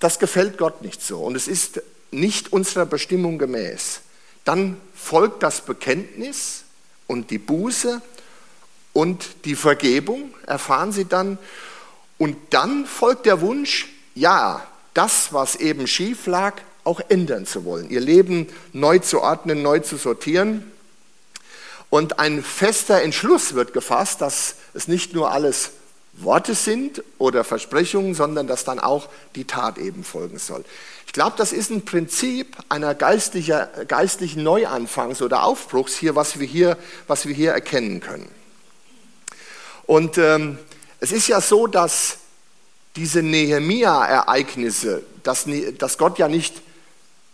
das 0.00 0.18
gefällt 0.18 0.58
Gott 0.58 0.82
nicht 0.82 1.00
so 1.00 1.20
und 1.20 1.36
es 1.36 1.46
ist 1.46 1.80
nicht 2.10 2.52
unserer 2.52 2.84
Bestimmung 2.84 3.38
gemäß. 3.38 4.00
Dann 4.44 4.76
folgt 4.92 5.44
das 5.44 5.60
Bekenntnis 5.60 6.64
und 7.06 7.30
die 7.30 7.38
Buße 7.38 8.02
und 8.92 9.24
die 9.44 9.54
Vergebung, 9.54 10.34
erfahren 10.46 10.90
sie 10.90 11.04
dann. 11.04 11.38
Und 12.18 12.36
dann 12.50 12.86
folgt 12.86 13.26
der 13.26 13.40
Wunsch, 13.40 13.93
ja, 14.14 14.66
das, 14.94 15.32
was 15.32 15.56
eben 15.56 15.86
schief 15.86 16.26
lag, 16.26 16.54
auch 16.84 17.00
ändern 17.08 17.46
zu 17.46 17.64
wollen, 17.64 17.90
ihr 17.90 18.00
Leben 18.00 18.48
neu 18.72 18.98
zu 18.98 19.20
ordnen, 19.20 19.62
neu 19.62 19.80
zu 19.80 19.96
sortieren. 19.96 20.70
Und 21.90 22.18
ein 22.18 22.42
fester 22.42 23.02
Entschluss 23.02 23.54
wird 23.54 23.72
gefasst, 23.72 24.20
dass 24.20 24.56
es 24.74 24.88
nicht 24.88 25.14
nur 25.14 25.30
alles 25.30 25.70
Worte 26.14 26.54
sind 26.54 27.02
oder 27.18 27.44
Versprechungen, 27.44 28.14
sondern 28.14 28.46
dass 28.46 28.64
dann 28.64 28.78
auch 28.78 29.08
die 29.34 29.44
Tat 29.44 29.78
eben 29.78 30.04
folgen 30.04 30.38
soll. 30.38 30.64
Ich 31.06 31.12
glaube, 31.12 31.34
das 31.36 31.52
ist 31.52 31.70
ein 31.70 31.84
Prinzip 31.84 32.56
einer 32.68 32.94
geistlichen 32.94 34.42
Neuanfangs- 34.46 35.22
oder 35.22 35.44
Aufbruchs 35.44 35.96
hier, 35.96 36.14
was 36.14 36.38
wir 36.38 36.46
hier, 36.46 36.76
was 37.06 37.26
wir 37.26 37.34
hier 37.34 37.52
erkennen 37.52 38.00
können. 38.00 38.28
Und 39.86 40.18
ähm, 40.18 40.58
es 41.00 41.12
ist 41.12 41.28
ja 41.28 41.40
so, 41.40 41.66
dass 41.66 42.18
diese 42.96 43.22
Nehemia-Ereignisse, 43.22 45.02
dass, 45.22 45.46
dass 45.78 45.98
Gott 45.98 46.18
ja 46.18 46.28
nicht 46.28 46.62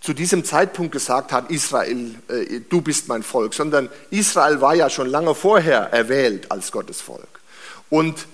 zu 0.00 0.14
diesem 0.14 0.44
Zeitpunkt 0.44 0.92
gesagt 0.92 1.32
hat, 1.32 1.50
Israel, 1.50 2.14
äh, 2.28 2.60
du 2.68 2.80
bist 2.80 3.08
mein 3.08 3.22
Volk, 3.22 3.52
sondern 3.52 3.90
Israel 4.10 4.60
war 4.60 4.74
ja 4.74 4.88
schon 4.88 5.08
lange 5.08 5.34
vorher 5.34 5.92
erwählt 5.92 6.50
als 6.50 6.72
Gottes 6.72 7.02
Volk. 7.02 7.40
Und 7.90 8.26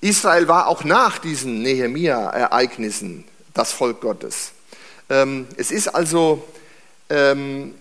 Israel 0.00 0.48
war 0.48 0.66
auch 0.66 0.82
nach 0.84 1.18
diesen 1.18 1.62
Nehemia-Ereignissen 1.62 3.24
das 3.54 3.72
Volk 3.72 4.00
Gottes. 4.00 4.50
Ähm, 5.08 5.46
es 5.56 5.70
ist 5.70 5.88
also 5.88 6.42
ähm, 7.08 7.74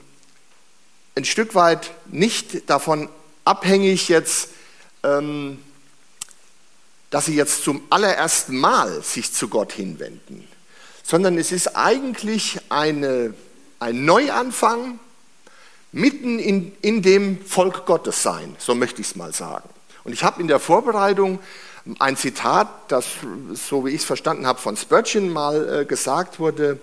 ein 1.15 1.25
Stück 1.25 1.55
weit 1.55 1.91
nicht 2.07 2.69
davon 2.69 3.09
abhängig 3.43 4.07
jetzt, 4.07 4.49
ähm, 5.03 5.59
dass 7.13 7.25
sie 7.25 7.35
jetzt 7.35 7.63
zum 7.63 7.83
allerersten 7.91 8.57
Mal 8.57 9.03
sich 9.03 9.31
zu 9.31 9.47
Gott 9.47 9.71
hinwenden, 9.71 10.47
sondern 11.03 11.37
es 11.37 11.51
ist 11.51 11.75
eigentlich 11.75 12.59
eine, 12.69 13.35
ein 13.77 14.03
Neuanfang 14.03 14.97
mitten 15.91 16.39
in, 16.39 16.71
in 16.81 17.03
dem 17.03 17.45
Volk 17.45 17.85
Gottes 17.85 18.23
sein, 18.23 18.55
so 18.57 18.73
möchte 18.73 18.99
ich 19.01 19.09
es 19.09 19.15
mal 19.15 19.31
sagen. 19.31 19.69
Und 20.03 20.13
ich 20.13 20.23
habe 20.23 20.41
in 20.41 20.47
der 20.47 20.59
Vorbereitung 20.59 21.37
ein 21.99 22.17
Zitat, 22.17 22.67
das, 22.87 23.05
so 23.53 23.85
wie 23.85 23.91
ich 23.91 24.01
es 24.01 24.05
verstanden 24.05 24.47
habe, 24.47 24.59
von 24.59 24.75
Spurgeon 24.75 25.29
mal 25.29 25.81
äh, 25.81 25.85
gesagt 25.85 26.39
wurde, 26.39 26.79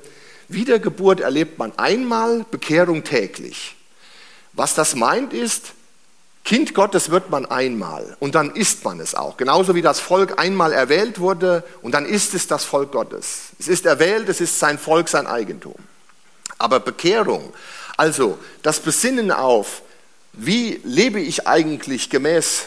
Wiedergeburt 0.47 1.19
erlebt 1.19 1.59
man 1.59 1.77
einmal, 1.77 2.47
Bekehrung 2.49 3.03
täglich. 3.03 3.75
Was 4.53 4.77
das 4.77 4.95
meint 4.95 5.33
ist, 5.33 5.73
Kind 6.51 6.75
Gottes 6.75 7.11
wird 7.11 7.31
man 7.31 7.47
einmal 7.47 8.17
und 8.19 8.35
dann 8.35 8.51
ist 8.57 8.85
man 8.85 8.99
es 8.99 9.15
auch. 9.15 9.37
Genauso 9.37 9.77
wie 9.77 9.83
das 9.83 10.01
Volk 10.01 10.41
einmal 10.41 10.73
erwählt 10.73 11.21
wurde 11.21 11.63
und 11.81 11.93
dann 11.93 12.05
ist 12.05 12.35
es 12.35 12.49
das 12.49 12.65
Volk 12.65 12.91
Gottes. 12.91 13.51
Es 13.61 13.69
ist 13.69 13.87
erwählt, 13.87 14.29
es 14.29 14.41
ist 14.41 14.59
sein 14.59 14.77
Volk, 14.77 15.09
sein 15.09 15.29
Eigentum. 15.29 15.77
Aber 16.59 16.81
Bekehrung, 16.81 17.53
also 17.97 18.37
das 18.63 18.81
Besinnen 18.81 19.31
auf, 19.31 19.83
wie 20.33 20.81
lebe 20.83 21.21
ich 21.21 21.47
eigentlich 21.47 22.11
gemäß 22.11 22.65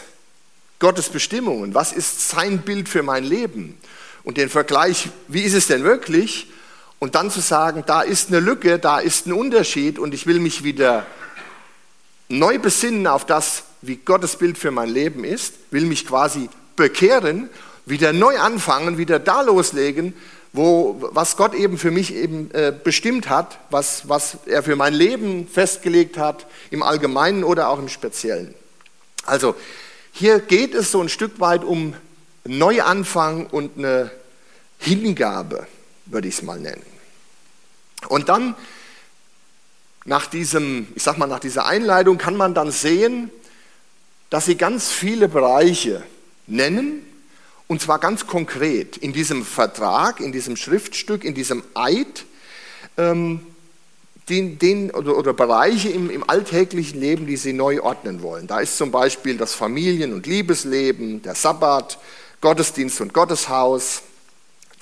Gottes 0.78 1.10
Bestimmungen? 1.10 1.74
Was 1.74 1.92
ist 1.92 2.30
sein 2.30 2.62
Bild 2.62 2.88
für 2.88 3.02
mein 3.02 3.24
Leben? 3.24 3.78
Und 4.22 4.38
den 4.38 4.48
Vergleich, 4.48 5.10
wie 5.28 5.42
ist 5.42 5.52
es 5.52 5.66
denn 5.66 5.84
wirklich? 5.84 6.50
Und 7.00 7.16
dann 7.16 7.30
zu 7.30 7.40
sagen, 7.40 7.84
da 7.86 8.00
ist 8.00 8.28
eine 8.28 8.40
Lücke, 8.40 8.78
da 8.78 8.98
ist 8.98 9.26
ein 9.26 9.34
Unterschied 9.34 9.98
und 9.98 10.14
ich 10.14 10.26
will 10.26 10.38
mich 10.38 10.64
wieder 10.64 11.04
neu 12.30 12.58
besinnen 12.58 13.06
auf 13.06 13.26
das, 13.26 13.64
wie 13.86 13.96
Gottes 13.96 14.36
Bild 14.36 14.58
für 14.58 14.70
mein 14.70 14.88
Leben 14.88 15.24
ist, 15.24 15.54
will 15.70 15.86
mich 15.86 16.06
quasi 16.06 16.48
bekehren, 16.76 17.48
wieder 17.86 18.12
neu 18.12 18.38
anfangen, 18.38 18.98
wieder 18.98 19.18
da 19.18 19.42
loslegen, 19.42 20.14
wo, 20.52 20.96
was 21.12 21.36
Gott 21.36 21.54
eben 21.54 21.78
für 21.78 21.90
mich 21.90 22.14
eben 22.14 22.50
äh, 22.52 22.72
bestimmt 22.72 23.28
hat, 23.28 23.58
was, 23.70 24.08
was 24.08 24.38
er 24.46 24.62
für 24.62 24.76
mein 24.76 24.94
Leben 24.94 25.48
festgelegt 25.48 26.16
hat, 26.16 26.46
im 26.70 26.82
Allgemeinen 26.82 27.42
oder 27.42 27.68
auch 27.68 27.78
im 27.78 27.88
Speziellen. 27.88 28.54
Also 29.26 29.56
hier 30.12 30.38
geht 30.38 30.74
es 30.74 30.92
so 30.92 31.00
ein 31.00 31.08
Stück 31.08 31.40
weit 31.40 31.64
um 31.64 31.94
Neuanfang 32.44 33.46
und 33.46 33.78
eine 33.78 34.10
Hingabe, 34.78 35.66
würde 36.06 36.28
ich 36.28 36.34
es 36.34 36.42
mal 36.42 36.60
nennen. 36.60 36.82
Und 38.08 38.28
dann 38.28 38.54
nach 40.04 40.26
diesem, 40.26 40.86
ich 40.94 41.02
sag 41.02 41.18
mal, 41.18 41.26
nach 41.26 41.40
dieser 41.40 41.66
Einleitung 41.66 42.18
kann 42.18 42.36
man 42.36 42.54
dann 42.54 42.70
sehen, 42.70 43.30
dass 44.30 44.46
sie 44.46 44.56
ganz 44.56 44.90
viele 44.90 45.28
Bereiche 45.28 46.02
nennen, 46.46 47.04
und 47.66 47.80
zwar 47.80 47.98
ganz 47.98 48.26
konkret 48.26 48.96
in 48.96 49.12
diesem 49.12 49.44
Vertrag, 49.44 50.20
in 50.20 50.32
diesem 50.32 50.56
Schriftstück, 50.56 51.24
in 51.24 51.34
diesem 51.34 51.62
Eid, 51.74 52.24
ähm, 52.96 53.40
den, 54.28 54.58
den, 54.58 54.90
oder, 54.90 55.16
oder, 55.16 55.32
Bereiche 55.34 55.90
im, 55.90 56.10
im 56.10 56.28
alltäglichen 56.28 57.00
Leben, 57.00 57.26
die 57.26 57.36
sie 57.36 57.52
neu 57.52 57.82
ordnen 57.82 58.22
wollen. 58.22 58.46
Da 58.46 58.60
ist 58.60 58.78
zum 58.78 58.90
Beispiel 58.90 59.36
das 59.36 59.54
Familien- 59.54 60.14
und 60.14 60.26
Liebesleben, 60.26 61.20
der 61.22 61.34
Sabbat, 61.34 61.98
Gottesdienst 62.40 63.00
und 63.00 63.12
Gotteshaus, 63.12 64.02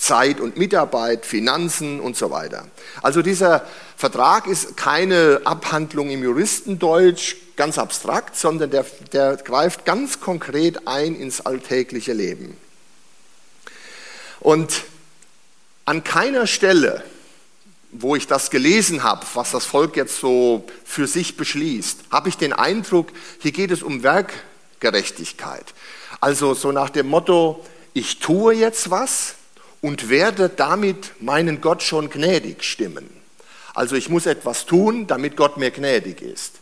Zeit 0.02 0.40
und 0.40 0.56
Mitarbeit, 0.56 1.24
Finanzen 1.24 2.00
und 2.00 2.16
so 2.16 2.30
weiter. 2.30 2.66
Also 3.02 3.22
dieser 3.22 3.64
Vertrag 3.96 4.46
ist 4.46 4.76
keine 4.76 5.42
Abhandlung 5.44 6.10
im 6.10 6.22
Juristendeutsch, 6.22 7.36
ganz 7.56 7.78
abstrakt, 7.78 8.36
sondern 8.36 8.70
der, 8.70 8.84
der 9.12 9.36
greift 9.36 9.84
ganz 9.84 10.20
konkret 10.20 10.88
ein 10.88 11.14
ins 11.14 11.40
alltägliche 11.40 12.12
Leben. 12.12 12.56
Und 14.40 14.84
an 15.84 16.02
keiner 16.02 16.46
Stelle 16.46 17.04
wo 17.92 18.16
ich 18.16 18.26
das 18.26 18.50
gelesen 18.50 19.02
habe, 19.02 19.24
was 19.34 19.50
das 19.50 19.66
Volk 19.66 19.96
jetzt 19.96 20.18
so 20.18 20.64
für 20.82 21.06
sich 21.06 21.36
beschließt, 21.36 22.04
habe 22.10 22.30
ich 22.30 22.38
den 22.38 22.54
Eindruck, 22.54 23.12
hier 23.40 23.52
geht 23.52 23.70
es 23.70 23.82
um 23.82 24.02
Werkgerechtigkeit. 24.02 25.74
Also 26.18 26.54
so 26.54 26.72
nach 26.72 26.88
dem 26.88 27.08
Motto, 27.08 27.64
ich 27.92 28.18
tue 28.18 28.54
jetzt 28.54 28.90
was 28.90 29.34
und 29.82 30.08
werde 30.08 30.48
damit 30.48 31.20
meinen 31.20 31.60
Gott 31.60 31.82
schon 31.82 32.08
gnädig 32.08 32.64
stimmen. 32.64 33.10
Also 33.74 33.96
ich 33.96 34.08
muss 34.08 34.24
etwas 34.24 34.64
tun, 34.64 35.06
damit 35.06 35.36
Gott 35.36 35.58
mir 35.58 35.70
gnädig 35.70 36.22
ist. 36.22 36.60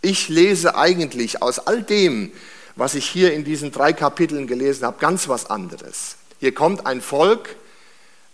Ich 0.00 0.28
lese 0.28 0.76
eigentlich 0.76 1.42
aus 1.42 1.58
all 1.58 1.82
dem, 1.82 2.32
was 2.76 2.94
ich 2.94 3.06
hier 3.06 3.34
in 3.34 3.44
diesen 3.44 3.72
drei 3.72 3.92
Kapiteln 3.92 4.46
gelesen 4.46 4.86
habe, 4.86 4.98
ganz 4.98 5.28
was 5.28 5.50
anderes. 5.50 6.16
Hier 6.40 6.54
kommt 6.54 6.86
ein 6.86 7.00
Volk, 7.00 7.56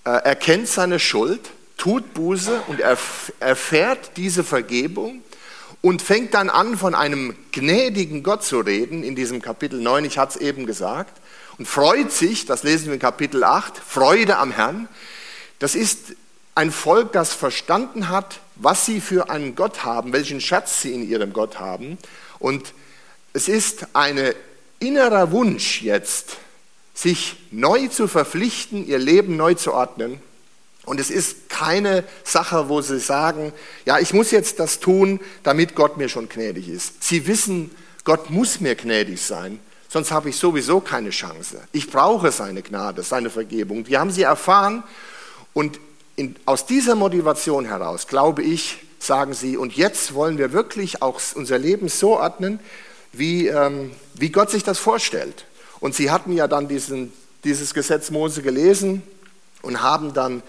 äh, 0.04 0.11
erkennt 0.11 0.68
seine 0.68 0.99
Schuld, 0.99 1.40
tut 1.76 2.14
Buße 2.14 2.62
und 2.68 2.80
erfährt 2.80 4.12
diese 4.16 4.44
Vergebung 4.44 5.23
und 5.80 6.02
fängt 6.02 6.35
dann 6.35 6.50
an, 6.50 6.76
von 6.76 6.94
einem 6.94 7.35
gnädigen 7.52 8.23
Gott 8.23 8.44
zu 8.44 8.61
reden, 8.61 9.02
in 9.04 9.14
diesem 9.14 9.40
Kapitel 9.40 9.80
9, 9.80 10.04
ich 10.04 10.18
hatte 10.18 10.38
es 10.38 10.44
eben 10.44 10.66
gesagt, 10.66 11.20
und 11.58 11.66
freut 11.66 12.12
sich, 12.12 12.46
das 12.46 12.62
lesen 12.62 12.86
wir 12.86 12.94
in 12.94 13.00
Kapitel 13.00 13.44
8, 13.44 13.76
Freude 13.76 14.38
am 14.38 14.52
Herrn. 14.52 14.88
Das 15.58 15.74
ist 15.74 16.14
ein 16.54 16.70
Volk, 16.70 17.12
das 17.12 17.34
verstanden 17.34 18.08
hat, 18.08 18.40
was 18.56 18.86
sie 18.86 19.00
für 19.00 19.30
einen 19.30 19.54
Gott 19.54 19.84
haben, 19.84 20.12
welchen 20.12 20.40
Schatz 20.40 20.82
sie 20.82 20.92
in 20.92 21.08
ihrem 21.08 21.32
Gott 21.32 21.58
haben. 21.58 21.98
Und 22.38 22.72
es 23.32 23.48
ist 23.48 23.86
ein 23.92 24.32
innerer 24.78 25.32
Wunsch 25.32 25.82
jetzt, 25.82 26.36
sich 26.94 27.36
neu 27.50 27.88
zu 27.88 28.08
verpflichten, 28.08 28.86
ihr 28.86 28.98
Leben 28.98 29.36
neu 29.36 29.54
zu 29.54 29.72
ordnen 29.72 30.20
und 30.88 30.98
es 30.98 31.10
ist 31.10 31.50
keine 31.50 32.02
Sache, 32.24 32.70
wo 32.70 32.80
sie 32.80 32.98
sagen, 32.98 33.52
ja, 33.84 33.98
ich 33.98 34.14
muss 34.14 34.30
jetzt 34.30 34.58
das 34.58 34.80
tun, 34.80 35.20
damit 35.42 35.74
Gott 35.74 35.98
mir 35.98 36.08
schon 36.08 36.30
gnädig 36.30 36.66
ist. 36.66 37.04
Sie 37.04 37.26
wissen, 37.26 37.70
Gott 38.04 38.30
muss 38.30 38.60
mir 38.60 38.74
gnädig 38.74 39.20
sein, 39.20 39.60
sonst 39.88 40.11
habe 40.11 40.28
ich 40.28 40.37
sowieso 40.37 40.80
keine 40.80 41.11
Chance. 41.11 41.61
Ich 41.73 41.90
brauche 41.90 42.30
seine 42.30 42.62
Gnade, 42.62 43.02
seine 43.02 43.30
Vergebung. 43.30 43.85
Die 43.85 43.99
haben 43.99 44.11
sie 44.11 44.23
erfahren 44.23 44.85
und 45.54 45.80
in, 46.16 46.37
aus 46.47 46.66
dieser 46.66 46.95
Motivation 46.95 47.64
heraus, 47.64 48.07
glaube 48.07 48.42
ich, 48.42 48.78
sagen 48.99 49.35
sie, 49.35 49.57
und 49.57 49.76
jetzt 49.76 50.14
wollen 50.14 50.38
wir 50.38 50.52
wirklich 50.52 51.02
auch 51.02 51.21
unser 51.35 51.59
Leben 51.59 51.88
so 51.88 52.18
ordnen, 52.18 52.61
wie, 53.12 53.47
ähm, 53.47 53.92
wie 54.14 54.30
Gott 54.30 54.50
sich 54.50 54.64
das 54.64 54.78
vorstellt. 54.78 55.47
Und 55.80 55.95
sie 55.95 56.11
hatten 56.11 56.33
ja 56.33 56.49
dann 56.49 56.68
diesen, 56.68 57.12
dieses 57.45 57.73
Gesetz 57.73 58.11
Mose 58.11 58.42
gelesen 58.42 59.02
und 59.62 59.83
haben 59.83 60.12
dann 60.12 60.42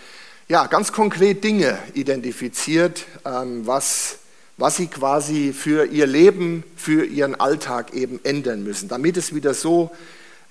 ja, 0.48 0.66
ganz 0.66 0.92
konkret 0.92 1.44
Dinge 1.44 1.78
identifiziert, 1.94 3.06
ähm, 3.24 3.68
was, 3.68 4.18
was 4.60 4.76
sie 4.76 4.88
quasi 4.88 5.54
für 5.54 5.86
ihr 5.86 6.06
Leben, 6.06 6.64
für 6.76 7.06
ihren 7.06 7.40
Alltag 7.40 7.94
eben 7.94 8.20
ändern 8.24 8.62
müssen, 8.64 8.90
damit 8.90 9.16
es 9.16 9.34
wieder 9.34 9.54
so 9.54 9.90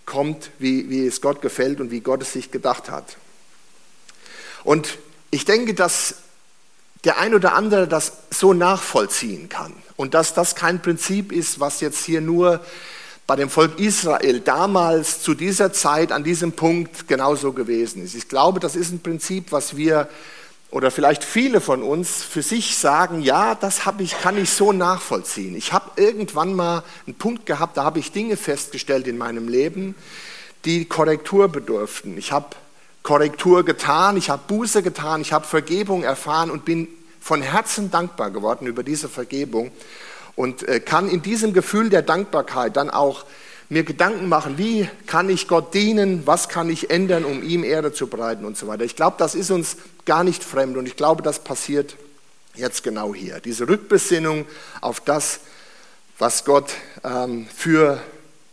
kommt, 0.07 0.51
wie, 0.59 0.89
wie 0.89 1.07
es 1.07 1.21
Gott 1.21 1.43
gefällt 1.43 1.79
und 1.81 1.91
wie 1.91 2.01
Gott 2.01 2.23
es 2.23 2.33
sich 2.33 2.51
gedacht 2.51 2.91
hat. 2.91 3.19
Und 4.65 4.97
ich 5.31 5.45
denke, 5.45 5.75
dass 5.75 6.17
der 7.05 7.19
ein 7.19 7.35
oder 7.35 7.55
andere 7.55 7.87
das 7.87 8.13
so 8.31 8.55
nachvollziehen 8.55 9.51
kann 9.51 9.75
und 9.97 10.15
dass 10.15 10.33
das 10.33 10.55
kein 10.55 10.81
Prinzip 10.81 11.31
ist, 11.31 11.61
was 11.61 11.81
jetzt 11.81 12.05
hier 12.05 12.23
nur 12.23 12.65
bei 13.27 13.37
dem 13.37 13.51
Volk 13.51 13.79
Israel 13.79 14.41
damals 14.41 15.23
zu 15.23 15.35
dieser 15.35 15.71
Zeit 15.75 16.13
an 16.13 16.25
diesem 16.25 16.53
Punkt 16.53 17.09
genauso 17.09 17.53
gewesen 17.53 18.03
ist. 18.03 18.15
Ich 18.15 18.29
glaube, 18.29 18.59
das 18.59 18.75
ist 18.75 18.91
ein 18.91 19.01
Prinzip, 19.01 19.53
was 19.53 19.77
wir 19.77 20.09
oder 20.71 20.91
vielleicht 20.91 21.25
viele 21.25 21.61
von 21.61 21.83
uns 21.83 22.23
für 22.23 22.43
sich 22.43 22.77
sagen, 22.77 23.23
ja, 23.23 23.55
das 23.55 23.87
habe 23.87 24.03
ich, 24.03 24.21
kann 24.21 24.37
ich 24.37 24.51
so 24.51 24.73
nachvollziehen. 24.73 25.57
Ich 25.57 25.73
habe 25.73 25.91
irgendwann 25.97 26.55
mal 26.55 26.83
einen 27.07 27.17
Punkt 27.17 27.47
gehabt, 27.47 27.79
da 27.79 27.85
habe 27.85 27.99
ich 27.99 28.13
Dinge 28.13 28.37
festgestellt 28.37 29.07
in 29.07 29.17
meinem 29.17 29.49
Leben, 29.49 29.95
die 30.67 30.85
Korrektur 30.85 31.49
bedurften. 31.49 32.19
Ich 32.19 32.33
habe 32.33 32.49
Korrektur 33.03 33.65
getan, 33.65 34.19
ich 34.19 34.29
habe 34.29 34.43
Buße 34.47 34.83
getan, 34.83 35.23
ich 35.23 35.33
habe 35.33 35.47
Vergebung 35.47 36.03
erfahren 36.03 36.51
und 36.51 36.67
bin 36.67 36.89
von 37.21 37.41
Herzen 37.41 37.91
dankbar 37.91 38.31
geworden 38.31 38.67
über 38.67 38.83
diese 38.83 39.09
Vergebung 39.09 39.71
und 40.37 40.69
äh, 40.69 40.81
kann 40.81 41.09
in 41.09 41.23
diesem 41.23 41.55
Gefühl 41.55 41.89
der 41.89 42.03
Dankbarkeit 42.03 42.77
dann 42.77 42.91
auch 42.91 43.25
mir 43.69 43.85
Gedanken 43.85 44.29
machen, 44.29 44.57
wie 44.57 44.89
kann 45.07 45.29
ich 45.29 45.47
Gott 45.47 45.75
dienen, 45.75 46.27
was 46.27 46.49
kann 46.49 46.71
ich 46.71 46.91
ändern, 46.91 47.25
um 47.25 47.43
ihm 47.43 47.65
Ehre 47.65 47.93
zu 47.93 48.07
bereiten 48.07 48.45
und 48.45 48.57
so 48.57 48.67
weiter. 48.67 48.85
Ich 48.85 48.97
glaube, 48.97 49.17
das 49.19 49.35
ist 49.35 49.51
uns 49.51 49.77
gar 50.07 50.25
nicht 50.25 50.43
fremd 50.43 50.77
und 50.77 50.87
ich 50.87 50.97
glaube, 50.97 51.23
das 51.23 51.45
passiert 51.45 51.97
jetzt 52.55 52.83
genau 52.83 53.15
hier. 53.15 53.41
Diese 53.41 53.69
Rückbesinnung 53.69 54.47
auf 54.81 55.01
das, 55.01 55.41
was 56.19 56.45
Gott 56.45 56.73
ähm, 57.05 57.47
für 57.55 58.03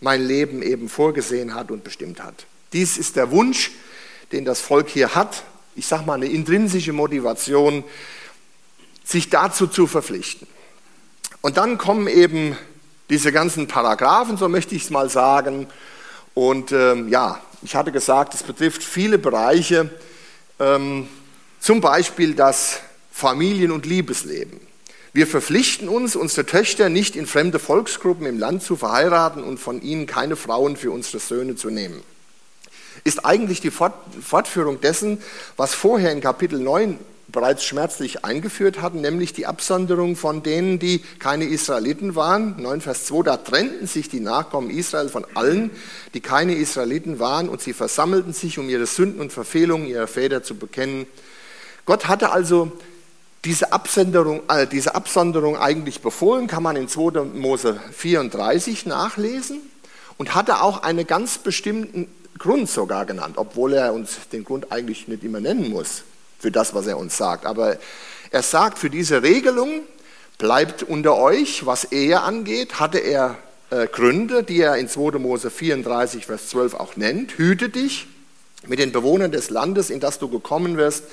mein 0.02 0.22
Leben 0.22 0.62
eben 0.62 0.90
vorgesehen 0.90 1.56
hat 1.56 1.72
und 1.72 1.84
bestimmt 1.84 2.22
hat. 2.22 2.46
Dies 2.74 2.98
ist 2.98 3.16
der 3.16 3.32
Wunsch, 3.32 3.72
den 4.32 4.44
das 4.44 4.60
Volk 4.60 4.90
hier 4.90 5.16
hat. 5.16 5.44
Ich 5.76 5.88
sage 5.88 6.06
mal 6.06 6.16
eine 6.16 6.28
intrinsische 6.28 6.94
Motivation, 6.94 7.84
sich 9.04 9.30
dazu 9.30 9.68
zu 9.68 9.88
verpflichten. 9.88 10.48
Und 11.42 11.58
dann 11.58 11.78
kommen 11.78 12.08
eben 12.08 12.58
diese 13.10 13.32
ganzen 13.32 13.68
Paragraphen, 13.68 14.38
so 14.38 14.50
möchte 14.50 14.76
ich 14.76 14.84
es 14.84 14.90
mal 14.90 15.10
sagen. 15.10 15.68
Und 16.34 16.72
ähm, 16.72 17.10
ja, 17.10 17.40
ich 17.62 17.76
hatte 17.76 17.92
gesagt, 17.92 18.34
es 18.34 18.44
betrifft 18.44 18.84
viele 18.84 19.18
Bereiche, 19.18 19.90
ähm, 20.60 21.08
zum 21.60 21.82
Beispiel 21.82 22.36
das 22.36 22.80
Familien- 23.12 23.72
und 23.72 23.86
Liebesleben. 23.86 24.60
Wir 25.14 25.28
verpflichten 25.28 25.88
uns, 25.88 26.18
unsere 26.18 26.46
Töchter 26.46 26.90
nicht 26.90 27.16
in 27.16 27.26
fremde 27.26 27.58
Volksgruppen 27.58 28.26
im 28.26 28.38
Land 28.38 28.64
zu 28.64 28.76
verheiraten 28.76 29.44
und 29.44 29.60
von 29.60 29.82
ihnen 29.82 30.08
keine 30.08 30.36
Frauen 30.36 30.76
für 30.76 30.92
unsere 30.92 31.20
Söhne 31.20 31.56
zu 31.56 31.70
nehmen. 31.70 32.04
Ist 33.06 33.26
eigentlich 33.26 33.62
die 33.62 33.72
Fortführung 33.72 34.82
dessen, 34.82 35.22
was 35.56 35.74
vorher 35.74 36.12
in 36.12 36.20
Kapitel 36.20 36.60
9 36.60 37.00
bereits 37.36 37.64
schmerzlich 37.64 38.26
eingeführt 38.26 38.82
hatten, 38.82 39.02
nämlich 39.02 39.34
die 39.34 39.46
Absonderung 39.46 40.16
von 40.16 40.42
denen, 40.42 40.80
die 40.80 41.00
keine 41.20 41.46
Israeliten 41.46 42.16
waren. 42.16 42.56
9 42.60 42.82
Vers 42.82 43.06
2, 43.06 43.24
da 43.24 43.38
trennten 43.38 43.86
sich 43.86 44.10
die 44.10 44.22
Nachkommen 44.22 44.72
Israel 44.72 45.10
von 45.10 45.26
allen, 45.36 45.70
die 46.16 46.22
keine 46.22 46.56
Israeliten 46.56 47.20
waren, 47.20 47.48
und 47.48 47.62
sie 47.62 47.74
versammelten 47.74 48.34
sich, 48.34 48.58
um 48.58 48.70
ihre 48.70 48.88
Sünden 48.88 49.22
und 49.22 49.32
Verfehlungen 49.32 49.86
ihrer 49.86 50.08
Väter 50.08 50.42
zu 50.42 50.56
bekennen. 50.56 51.06
Gott 51.86 52.08
hatte 52.08 52.32
also 52.32 52.72
diese, 53.44 53.74
Absonderung, 53.74 54.42
äh, 54.48 54.66
diese 54.66 54.96
Absonderung 54.96 55.58
eigentlich 55.58 56.02
befohlen, 56.02 56.48
kann 56.48 56.64
man 56.64 56.78
in 56.78 56.88
2. 56.88 57.26
Mose 57.36 57.80
34 57.92 58.88
nachlesen, 58.88 59.60
und 60.18 60.34
hatte 60.34 60.62
auch 60.62 60.84
einen 60.84 61.06
ganz 61.06 61.38
bestimmten 61.38 62.08
Grund 62.40 62.70
sogar 62.70 63.06
genannt, 63.06 63.34
obwohl 63.38 63.74
er 63.74 63.94
uns 63.94 64.30
den 64.32 64.46
Grund 64.46 64.72
eigentlich 64.72 65.10
nicht 65.10 65.26
immer 65.26 65.42
nennen 65.42 65.70
muss 65.70 66.04
für 66.46 66.52
das, 66.52 66.76
was 66.76 66.86
er 66.86 67.00
uns 67.00 67.18
sagt. 67.18 67.48
Aber 67.48 67.76
er 68.30 68.44
sagt, 68.44 68.78
für 68.78 68.92
diese 68.92 69.24
Regelung 69.24 69.82
bleibt 70.38 70.84
unter 70.84 71.18
euch, 71.18 71.66
was 71.66 71.86
Ehe 71.86 72.22
angeht, 72.22 72.80
hatte 72.80 73.00
er 73.00 73.36
äh, 73.72 73.88
Gründe, 73.88 74.44
die 74.44 74.62
er 74.62 74.76
in 74.78 74.88
2. 74.88 75.18
Mose 75.18 75.50
34, 75.50 76.28
Vers 76.28 76.50
12 76.50 76.76
auch 76.76 76.98
nennt. 76.98 77.40
Hüte 77.40 77.70
dich 77.70 78.06
mit 78.68 78.78
den 78.78 78.92
Bewohnern 78.92 79.32
des 79.32 79.50
Landes, 79.50 79.90
in 79.90 80.00
das 80.00 80.20
du 80.20 80.30
gekommen 80.30 80.78
wirst, 80.78 81.06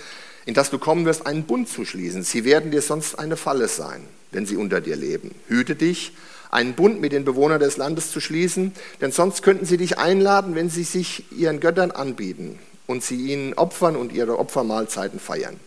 in 0.44 0.52
das 0.52 0.68
du 0.68 0.78
kommen 0.78 1.06
wirst, 1.06 1.26
einen 1.26 1.44
Bund 1.44 1.66
zu 1.66 1.86
schließen. 1.86 2.24
Sie 2.24 2.44
werden 2.44 2.70
dir 2.70 2.82
sonst 2.82 3.18
eine 3.18 3.38
Falle 3.38 3.68
sein, 3.68 4.04
wenn 4.32 4.44
sie 4.44 4.58
unter 4.58 4.82
dir 4.82 4.96
leben. 4.96 5.34
Hüte 5.48 5.76
dich, 5.76 6.12
einen 6.50 6.74
Bund 6.74 7.00
mit 7.00 7.12
den 7.12 7.24
Bewohnern 7.24 7.58
des 7.58 7.78
Landes 7.78 8.12
zu 8.12 8.20
schließen, 8.20 8.72
denn 9.00 9.12
sonst 9.12 9.42
könnten 9.42 9.64
sie 9.64 9.78
dich 9.78 9.96
einladen, 9.96 10.54
wenn 10.54 10.68
sie 10.68 10.84
sich 10.84 11.24
ihren 11.32 11.58
Göttern 11.58 11.90
anbieten 11.90 12.58
und 12.86 13.02
sie 13.02 13.16
ihnen 13.16 13.54
opfern 13.54 13.96
und 13.96 14.12
ihre 14.12 14.38
Opfermahlzeiten 14.38 15.20
feiern. 15.20 15.58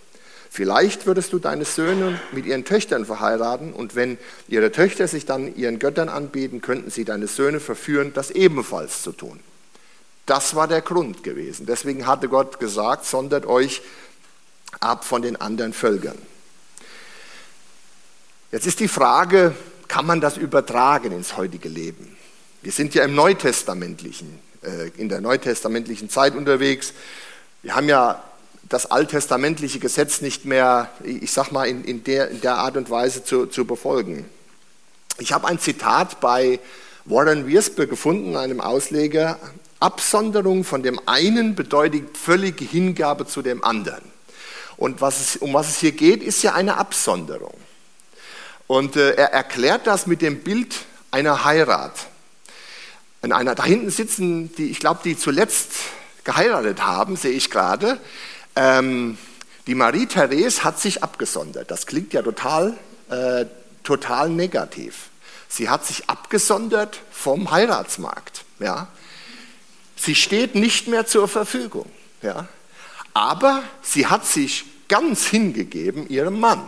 Vielleicht 0.49 1.06
würdest 1.06 1.34
du 1.34 1.39
deine 1.39 1.65
Söhne 1.65 2.19
mit 2.32 2.45
ihren 2.45 2.63
Töchtern 2.63 3.06
verheiraten 3.06 3.73
und 3.73 3.95
wenn 3.95 4.17
ihre 4.47 4.71
Töchter 4.71 5.08
sich 5.08 5.25
dann 5.25 5.54
ihren 5.56 5.80
Göttern 5.80 6.08
anbieten, 6.08 6.62
könnten 6.62 6.89
sie 6.89 7.04
deine 7.04 7.28
Söhne 7.28 7.60
verführen, 7.60 8.13
das 8.13 8.32
ebenfalls 8.32 9.01
zu 9.01 9.12
tun. 9.12 9.39
Das 10.25 10.56
war 10.56 10.67
der 10.67 10.82
Grund 10.82 11.23
gewesen. 11.23 11.65
Deswegen 11.65 12.08
hatte 12.08 12.30
Gott 12.30 12.60
gesagt, 12.60 13.06
sondert 13.06 13.45
euch 13.45 13.82
ab 14.80 15.04
von 15.04 15.21
den 15.21 15.36
anderen 15.36 15.73
Völkern. 15.73 16.17
Jetzt 18.51 18.65
ist 18.65 18.80
die 18.80 18.88
Frage, 18.88 19.54
kann 19.89 20.06
man 20.06 20.21
das 20.21 20.38
übertragen 20.38 21.12
ins 21.12 21.36
heutige 21.36 21.67
Leben? 21.67 22.15
Wir 22.62 22.71
sind 22.71 22.95
ja 22.95 23.04
im 23.04 23.13
Neutestamentlichen. 23.13 24.39
Äh, 24.65 24.91
in 24.97 25.10
der 25.10 25.21
neutestamentlichen 25.21 26.10
Zeit 26.10 26.36
unterwegs. 26.36 26.93
Wir 27.62 27.75
haben 27.75 27.88
ja 27.88 28.23
das 28.67 28.89
alttestamentliche 28.89 29.80
Gesetz 29.80 30.21
nicht 30.21 30.45
mehr, 30.45 30.89
ich 31.04 31.32
sag 31.32 31.51
mal, 31.51 31.65
in, 31.65 31.84
in, 31.84 32.04
der, 32.04 32.30
in 32.30 32.41
der, 32.41 32.56
Art 32.56 32.78
und 32.78 32.89
Weise 32.89 33.23
zu, 33.23 33.45
zu 33.45 33.65
befolgen. 33.65 34.25
Ich 35.19 35.34
habe 35.34 35.47
ein 35.47 35.60
Zitat 35.60 36.19
bei 36.19 36.60
Warren 37.06 37.45
Wiersbe 37.45 37.88
gefunden, 37.88 38.36
einem 38.36 38.60
Ausleger. 38.60 39.38
Absonderung 39.80 40.63
von 40.63 40.82
dem 40.82 40.99
einen 41.06 41.54
bedeutet 41.54 42.17
völlige 42.17 42.65
Hingabe 42.65 43.28
zu 43.28 43.43
dem 43.43 43.63
anderen. 43.63 44.04
Und 44.78 44.99
was 44.99 45.19
es, 45.19 45.38
um 45.38 45.54
was 45.54 45.69
es 45.69 45.78
hier 45.78 45.91
geht, 45.91 46.23
ist 46.23 46.41
ja 46.41 46.54
eine 46.54 46.78
Absonderung. 46.78 47.54
Und 48.65 48.95
äh, 48.95 49.12
er 49.12 49.32
erklärt 49.32 49.86
das 49.86 50.08
mit 50.08 50.23
dem 50.23 50.39
Bild 50.39 50.75
einer 51.12 51.45
Heirat. 51.45 52.08
In 53.26 53.34
einer, 53.34 53.56
da 53.56 53.66
hinten 53.66 53.90
sitzen 53.90 54.54
die, 54.56 54.70
ich 54.70 54.80
glaube, 54.80 55.00
die 55.04 55.18
zuletzt 55.18 55.72
geheiratet 56.26 56.84
haben, 56.84 57.16
sehe 57.16 57.32
ich 57.32 57.50
gerade. 57.50 58.00
Ähm, 58.56 59.18
die 59.66 59.74
Marie-Therese 59.74 60.64
hat 60.64 60.80
sich 60.80 61.02
abgesondert. 61.02 61.72
Das 61.72 61.88
klingt 61.88 62.14
ja 62.14 62.22
total, 62.22 62.78
äh, 63.10 63.48
total 63.84 64.30
negativ. 64.30 65.10
Sie 65.48 65.70
hat 65.70 65.88
sich 65.88 66.08
abgesondert 66.08 67.00
vom 67.10 67.50
Heiratsmarkt. 67.50 68.46
Ja. 68.60 68.90
Sie 69.96 70.14
steht 70.14 70.54
nicht 70.54 70.88
mehr 70.88 71.08
zur 71.08 71.28
Verfügung. 71.28 71.92
Ja. 72.22 72.48
Aber 73.16 73.64
sie 73.82 74.06
hat 74.06 74.28
sich 74.28 74.66
ganz 74.88 75.26
hingegeben 75.26 76.08
ihrem 76.10 76.40
Mann. 76.40 76.62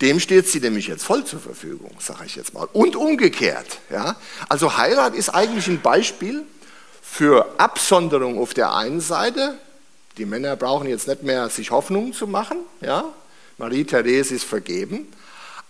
Dem 0.00 0.20
steht 0.20 0.46
sie 0.46 0.60
nämlich 0.60 0.86
jetzt 0.86 1.04
voll 1.04 1.24
zur 1.24 1.40
Verfügung, 1.40 1.90
sage 1.98 2.24
ich 2.26 2.36
jetzt 2.36 2.54
mal. 2.54 2.68
Und 2.72 2.94
umgekehrt. 2.94 3.80
Ja. 3.90 4.16
Also 4.48 4.76
Heirat 4.76 5.14
ist 5.14 5.30
eigentlich 5.30 5.66
ein 5.66 5.80
Beispiel 5.80 6.44
für 7.02 7.54
Absonderung 7.58 8.38
auf 8.38 8.54
der 8.54 8.74
einen 8.74 9.00
Seite. 9.00 9.58
Die 10.16 10.24
Männer 10.24 10.54
brauchen 10.54 10.88
jetzt 10.88 11.08
nicht 11.08 11.24
mehr 11.24 11.48
sich 11.48 11.72
Hoffnungen 11.72 12.12
zu 12.12 12.28
machen. 12.28 12.58
Ja. 12.80 13.04
Marie-Therese 13.58 14.36
ist 14.36 14.44
vergeben. 14.44 15.08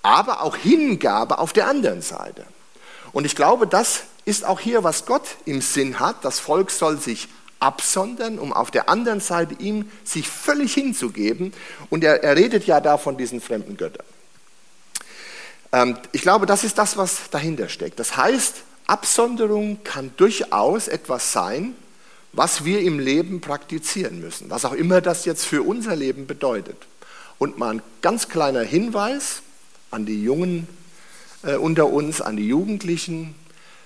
Aber 0.02 0.42
auch 0.42 0.56
Hingabe 0.56 1.38
auf 1.38 1.54
der 1.54 1.66
anderen 1.66 2.02
Seite. 2.02 2.44
Und 3.12 3.24
ich 3.24 3.34
glaube, 3.34 3.66
das 3.66 4.02
ist 4.26 4.44
auch 4.44 4.60
hier, 4.60 4.84
was 4.84 5.06
Gott 5.06 5.24
im 5.46 5.62
Sinn 5.62 6.00
hat. 6.00 6.22
Das 6.22 6.38
Volk 6.38 6.70
soll 6.70 6.98
sich 6.98 7.28
absondern, 7.60 8.38
um 8.38 8.52
auf 8.52 8.70
der 8.70 8.90
anderen 8.90 9.20
Seite 9.20 9.54
ihm 9.58 9.90
sich 10.04 10.28
völlig 10.28 10.74
hinzugeben. 10.74 11.54
Und 11.88 12.04
er, 12.04 12.22
er 12.22 12.36
redet 12.36 12.66
ja 12.66 12.80
da 12.80 12.98
von 12.98 13.16
diesen 13.16 13.40
fremden 13.40 13.78
Göttern. 13.78 14.04
Ähm, 15.72 15.96
ich 16.12 16.22
glaube, 16.22 16.46
das 16.46 16.64
ist 16.64 16.78
das, 16.78 16.96
was 16.96 17.30
dahinter 17.30 17.68
steckt. 17.68 17.98
Das 17.98 18.16
heißt, 18.16 18.62
Absonderung 18.86 19.82
kann 19.84 20.12
durchaus 20.16 20.88
etwas 20.88 21.32
sein, 21.32 21.74
was 22.32 22.64
wir 22.64 22.80
im 22.80 22.98
Leben 22.98 23.40
praktizieren 23.40 24.20
müssen, 24.20 24.50
was 24.50 24.64
auch 24.64 24.72
immer 24.72 25.00
das 25.00 25.24
jetzt 25.24 25.44
für 25.44 25.62
unser 25.62 25.96
Leben 25.96 26.26
bedeutet. 26.26 26.76
Und 27.38 27.58
mal 27.58 27.74
ein 27.74 27.82
ganz 28.02 28.28
kleiner 28.28 28.62
Hinweis 28.62 29.42
an 29.90 30.06
die 30.06 30.22
Jungen 30.22 30.66
äh, 31.42 31.56
unter 31.56 31.88
uns, 31.88 32.20
an 32.20 32.36
die 32.36 32.48
Jugendlichen. 32.48 33.34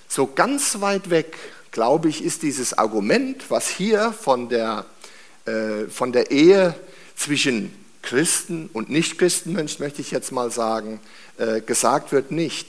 So 0.09 0.27
ganz 0.27 0.81
weit 0.81 1.11
weg, 1.11 1.37
glaube 1.71 2.09
ich, 2.09 2.23
ist 2.23 2.43
dieses 2.43 2.77
Argument, 2.77 3.51
was 3.51 3.69
hier 3.69 4.13
von 4.13 4.49
der, 4.49 4.87
äh, 5.47 5.87
von 5.89 6.13
der 6.13 6.31
Ehe 6.31 6.75
zwischen 7.17 7.75
Christen 8.03 8.69
und 8.73 8.91
Nichtchristen, 8.91 9.53
möchte 9.53 10.01
ich 10.01 10.11
jetzt 10.11 10.33
mal 10.33 10.51
sagen, 10.51 11.01
äh, 11.39 11.61
gesagt 11.61 12.13
wird, 12.13 12.31
nicht. 12.31 12.69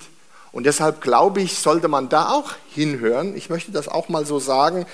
Und 0.52 0.66
deshalb 0.66 1.02
glaube 1.02 1.42
ich, 1.42 1.58
sollte 1.58 1.88
man 1.88 2.10
da 2.10 2.30
auch 2.30 2.54
hinhören. 2.70 3.36
Ich 3.36 3.50
möchte 3.50 3.72
das 3.72 3.88
auch 3.88 4.08
mal 4.08 4.26
so 4.26 4.40
sagen, 4.40 4.86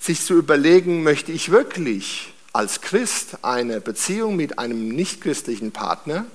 sich 0.00 0.20
zu 0.22 0.34
überlegen, 0.34 1.02
möchte 1.02 1.32
ich 1.32 1.50
wirklich 1.50 2.34
als 2.52 2.80
Christ 2.80 3.38
eine 3.42 3.80
Beziehung 3.80 4.36
mit 4.36 4.58
einem 4.58 4.88
nichtchristlichen 4.88 5.72
Partner 5.72 6.26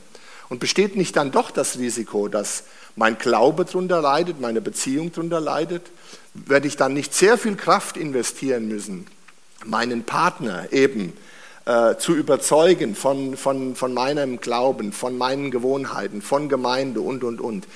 und 0.47 0.59
besteht 0.59 0.95
nicht 0.95 1.15
dann 1.15 1.31
doch 1.31 1.51
das 1.51 1.77
Risiko, 1.77 2.27
dass 2.27 2.63
mein 2.95 3.17
Glaube 3.17 3.65
darunter 3.65 4.01
leidet, 4.01 4.41
meine 4.41 4.61
Beziehung 4.61 5.11
darunter 5.11 5.39
leidet? 5.39 5.83
Werde 6.33 6.67
ich 6.67 6.77
dann 6.77 6.93
nicht 6.93 7.13
sehr 7.13 7.37
viel 7.37 7.55
Kraft 7.55 7.97
investieren 7.97 8.67
müssen, 8.67 9.07
meinen 9.65 10.03
Partner 10.03 10.71
eben 10.71 11.13
äh, 11.69 11.97
zu 11.99 12.15
überzeugen 12.15 12.95
von, 12.95 13.37
von, 13.37 13.75
von 13.75 13.93
meinem 13.93 14.41
Glauben, 14.41 14.91
von 14.91 15.19
meinen 15.19 15.51
Gewohnheiten, 15.51 16.23
von 16.23 16.49
Gemeinde 16.49 17.01
und, 17.01 17.23
und, 17.23 17.39
und? 17.39 17.67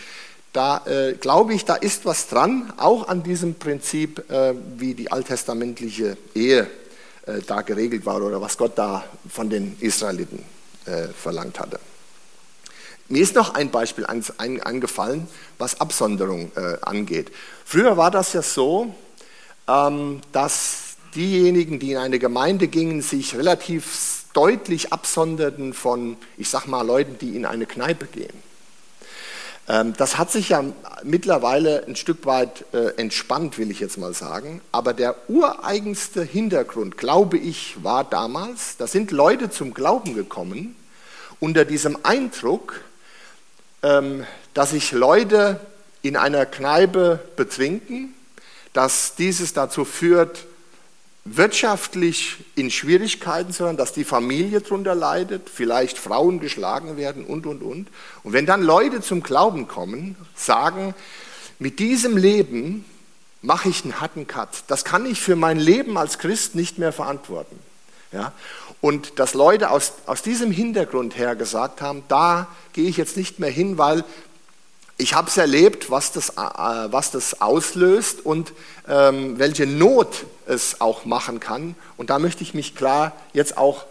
Da 0.52 0.82
äh, 0.88 1.14
glaube 1.14 1.54
ich, 1.54 1.66
da 1.66 1.76
ist 1.76 2.04
was 2.06 2.28
dran, 2.28 2.74
auch 2.78 3.08
an 3.08 3.22
diesem 3.22 3.54
Prinzip, 3.54 4.32
äh, 4.32 4.56
wie 4.78 4.96
die 4.96 5.12
alttestamentliche 5.12 6.18
Ehe 6.34 6.68
äh, 7.28 7.42
da 7.46 7.62
geregelt 7.62 8.04
war 8.08 8.20
oder 8.22 8.42
was 8.42 8.58
Gott 8.58 8.72
da 8.78 9.04
von 9.30 9.52
den 9.52 9.78
Israeliten 9.80 10.44
äh, 10.86 11.10
verlangt 11.10 11.60
hatte. 11.60 11.80
Mir 13.10 13.22
ist 13.22 13.36
noch 13.36 13.54
ein 13.54 13.70
Beispiel 13.70 14.08
eingefallen, 14.08 15.28
was 15.60 15.80
Absonderung 15.80 16.52
äh, 16.56 16.78
angeht. 16.82 17.32
Früher 17.64 17.96
war 17.96 18.10
das 18.10 18.34
ja 18.34 18.42
so, 18.42 18.96
ähm, 19.68 20.22
dass 20.32 20.83
diejenigen, 21.16 21.80
die 21.80 21.92
in 21.92 21.98
eine 21.98 22.20
Gemeinde 22.20 22.68
gingen, 22.68 23.02
sich 23.02 23.36
relativ 23.36 24.26
deutlich 24.34 24.92
absonderten 24.92 25.74
von, 25.74 26.18
ich 26.38 26.50
sag 26.50 26.66
mal, 26.68 26.86
Leuten, 26.86 27.18
die 27.20 27.36
in 27.36 27.46
eine 27.46 27.66
Kneipe 27.66 28.06
gehen. 28.08 28.34
Ähm, 29.68 29.94
das 29.98 30.18
hat 30.18 30.32
sich 30.32 30.50
ja 30.50 30.64
mittlerweile 31.04 31.86
ein 31.86 31.96
Stück 31.96 32.26
weit 32.26 32.66
äh, 32.74 32.96
entspannt, 32.98 33.58
will 33.58 33.72
ich 33.72 33.80
jetzt 33.80 33.98
mal 33.98 34.14
sagen. 34.14 34.62
Aber 34.72 34.94
der 34.94 35.16
ureigenste 35.30 36.24
Hintergrund, 36.24 36.98
glaube 36.98 37.38
ich, 37.38 37.84
war 37.84 38.04
damals, 38.04 38.78
da 38.78 38.88
sind 38.88 39.12
Leute 39.12 39.50
zum 39.50 39.74
Glauben 39.74 40.16
gekommen 40.16 40.76
unter 41.40 41.66
diesem 41.66 41.98
Eindruck, 42.04 42.82
ähm, 43.84 44.26
dass 44.54 44.72
sich 44.72 44.92
Leute 44.92 45.60
in 46.02 46.18
einer 46.18 46.46
Kneipe 46.46 47.20
betrinken, 47.36 48.14
dass 48.74 49.16
dieses 49.16 49.54
dazu 49.54 49.86
führt, 49.86 50.46
wirtschaftlich 51.26 52.38
in 52.56 52.70
Schwierigkeiten 52.70 53.54
sein, 53.54 53.78
dass 53.78 53.94
die 53.94 54.04
Familie 54.04 54.62
darunter 54.62 54.94
leidet, 54.94 55.50
vielleicht 55.50 55.98
Frauen 55.98 56.40
geschlagen 56.40 56.98
werden 56.98 57.26
und, 57.26 57.46
und, 57.46 57.62
und. 57.62 57.88
Und 58.24 58.34
wenn 58.34 58.46
dann 58.46 58.62
Leute 58.62 59.02
zum 59.02 59.24
Glauben 59.24 59.68
kommen, 59.68 60.18
sagen, 60.36 60.94
mit 61.60 61.80
diesem 61.80 62.18
Leben 62.18 62.84
mache 63.42 63.70
ich 63.70 63.84
einen 63.84 64.02
harten 64.02 64.28
Cut. 64.28 64.50
Das 64.68 64.84
kann 64.84 65.06
ich 65.06 65.22
für 65.22 65.36
mein 65.36 65.60
Leben 65.60 65.98
als 65.98 66.20
Christ 66.20 66.56
nicht 66.56 66.78
mehr 66.78 66.92
verantworten. 66.92 67.58
Ja? 68.12 68.34
Und 68.82 69.20
dass 69.20 69.34
Leute 69.34 69.70
aus, 69.70 69.94
aus 70.06 70.24
diesem 70.24 70.52
Hintergrund 70.52 71.18
her 71.18 71.36
gesagt 71.36 71.82
haben, 71.82 72.04
da 72.10 72.48
gehe 72.74 72.90
ich 72.90 72.98
jetzt 72.98 73.16
nicht 73.16 73.40
mehr 73.40 73.50
hin, 73.50 73.78
weil 73.78 74.04
ich 74.98 75.16
habe 75.16 75.28
es 75.28 75.38
erlebt, 75.38 75.90
was 75.90 76.12
das, 76.12 76.30
äh, 76.30 76.34
was 76.38 77.12
das 77.12 77.42
auslöst 77.42 78.26
und 78.26 78.54
ähm, 78.88 79.40
welche 79.40 79.66
Not 79.66 80.26
es 80.46 80.82
auch 80.82 81.06
machen 81.06 81.40
kann. 81.40 81.76
Und 81.98 82.10
da 82.10 82.20
möchte 82.20 82.44
ich 82.44 82.54
mich 82.54 82.76
klar 82.76 83.14
jetzt 83.34 83.58
auch 83.58 83.86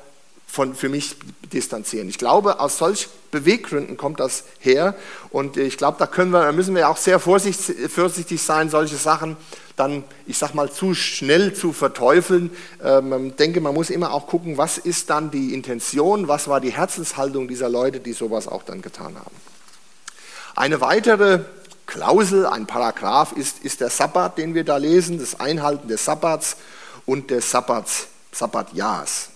von, 0.46 0.74
für 0.74 0.88
mich 0.88 1.16
distanzieren. 1.52 2.08
Ich 2.08 2.18
glaube, 2.18 2.60
aus 2.60 2.78
solch 2.78 3.08
Beweggründen 3.30 3.96
kommt 3.96 4.20
das 4.20 4.44
her. 4.58 4.94
Und 5.30 5.56
ich 5.56 5.78
glaube, 5.78 5.96
da, 5.98 6.06
können 6.06 6.30
wir, 6.30 6.52
müssen 6.52 6.74
wir 6.74 6.88
auch 6.90 6.98
sehr 6.98 7.18
vorsichtig, 7.18 7.90
vorsichtig 7.90 8.42
sein, 8.42 8.68
solche 8.68 8.96
Sachen 8.96 9.36
dann, 9.76 10.04
ich 10.26 10.36
sag 10.36 10.54
mal, 10.54 10.70
zu 10.70 10.94
schnell 10.94 11.54
zu 11.54 11.72
verteufeln. 11.72 12.50
Ähm, 12.84 13.28
ich 13.28 13.36
denke, 13.36 13.60
man 13.62 13.74
muss 13.74 13.90
immer 13.90 14.12
auch 14.12 14.26
gucken, 14.26 14.58
was 14.58 14.76
ist 14.78 15.08
dann 15.08 15.30
die 15.30 15.54
Intention, 15.54 16.28
was 16.28 16.46
war 16.48 16.60
die 16.60 16.72
Herzenshaltung 16.72 17.48
dieser 17.48 17.70
Leute, 17.70 17.98
die 18.00 18.12
sowas 18.12 18.46
auch 18.46 18.62
dann 18.62 18.82
getan 18.82 19.16
haben. 19.16 19.34
Eine 20.54 20.80
weitere 20.80 21.40
Klausel, 21.86 22.46
ein 22.46 22.66
Paragraph 22.66 23.32
ist, 23.32 23.64
ist 23.64 23.80
der 23.80 23.90
Sabbat, 23.90 24.38
den 24.38 24.54
wir 24.54 24.64
da 24.64 24.76
lesen, 24.76 25.18
das 25.18 25.40
Einhalten 25.40 25.88
des 25.88 26.04
Sabbats 26.04 26.56
und 27.06 27.30
des 27.30 27.50
Sabbats, 27.50 28.08
Sabbatjahrs. 28.32 29.30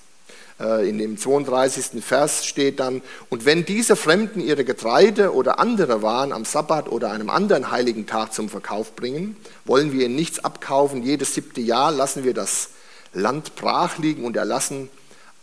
Äh, 0.60 0.88
in 0.88 0.98
dem 0.98 1.18
32. 1.18 2.04
Vers 2.04 2.46
steht 2.46 2.80
dann, 2.80 3.02
und 3.30 3.44
wenn 3.44 3.64
diese 3.64 3.96
Fremden 3.96 4.40
ihre 4.40 4.64
Getreide 4.64 5.34
oder 5.34 5.58
andere 5.58 6.02
Waren 6.02 6.32
am 6.32 6.44
Sabbat 6.44 6.88
oder 6.88 7.10
einem 7.10 7.30
anderen 7.30 7.70
heiligen 7.70 8.06
Tag 8.06 8.32
zum 8.32 8.48
Verkauf 8.48 8.94
bringen, 8.94 9.36
wollen 9.64 9.92
wir 9.92 10.06
ihnen 10.06 10.16
nichts 10.16 10.44
abkaufen. 10.44 11.02
Jedes 11.02 11.34
siebte 11.34 11.60
Jahr 11.60 11.92
lassen 11.92 12.24
wir 12.24 12.34
das 12.34 12.70
Land 13.12 13.54
brach 13.56 13.98
liegen 13.98 14.24
und 14.24 14.36
erlassen 14.36 14.90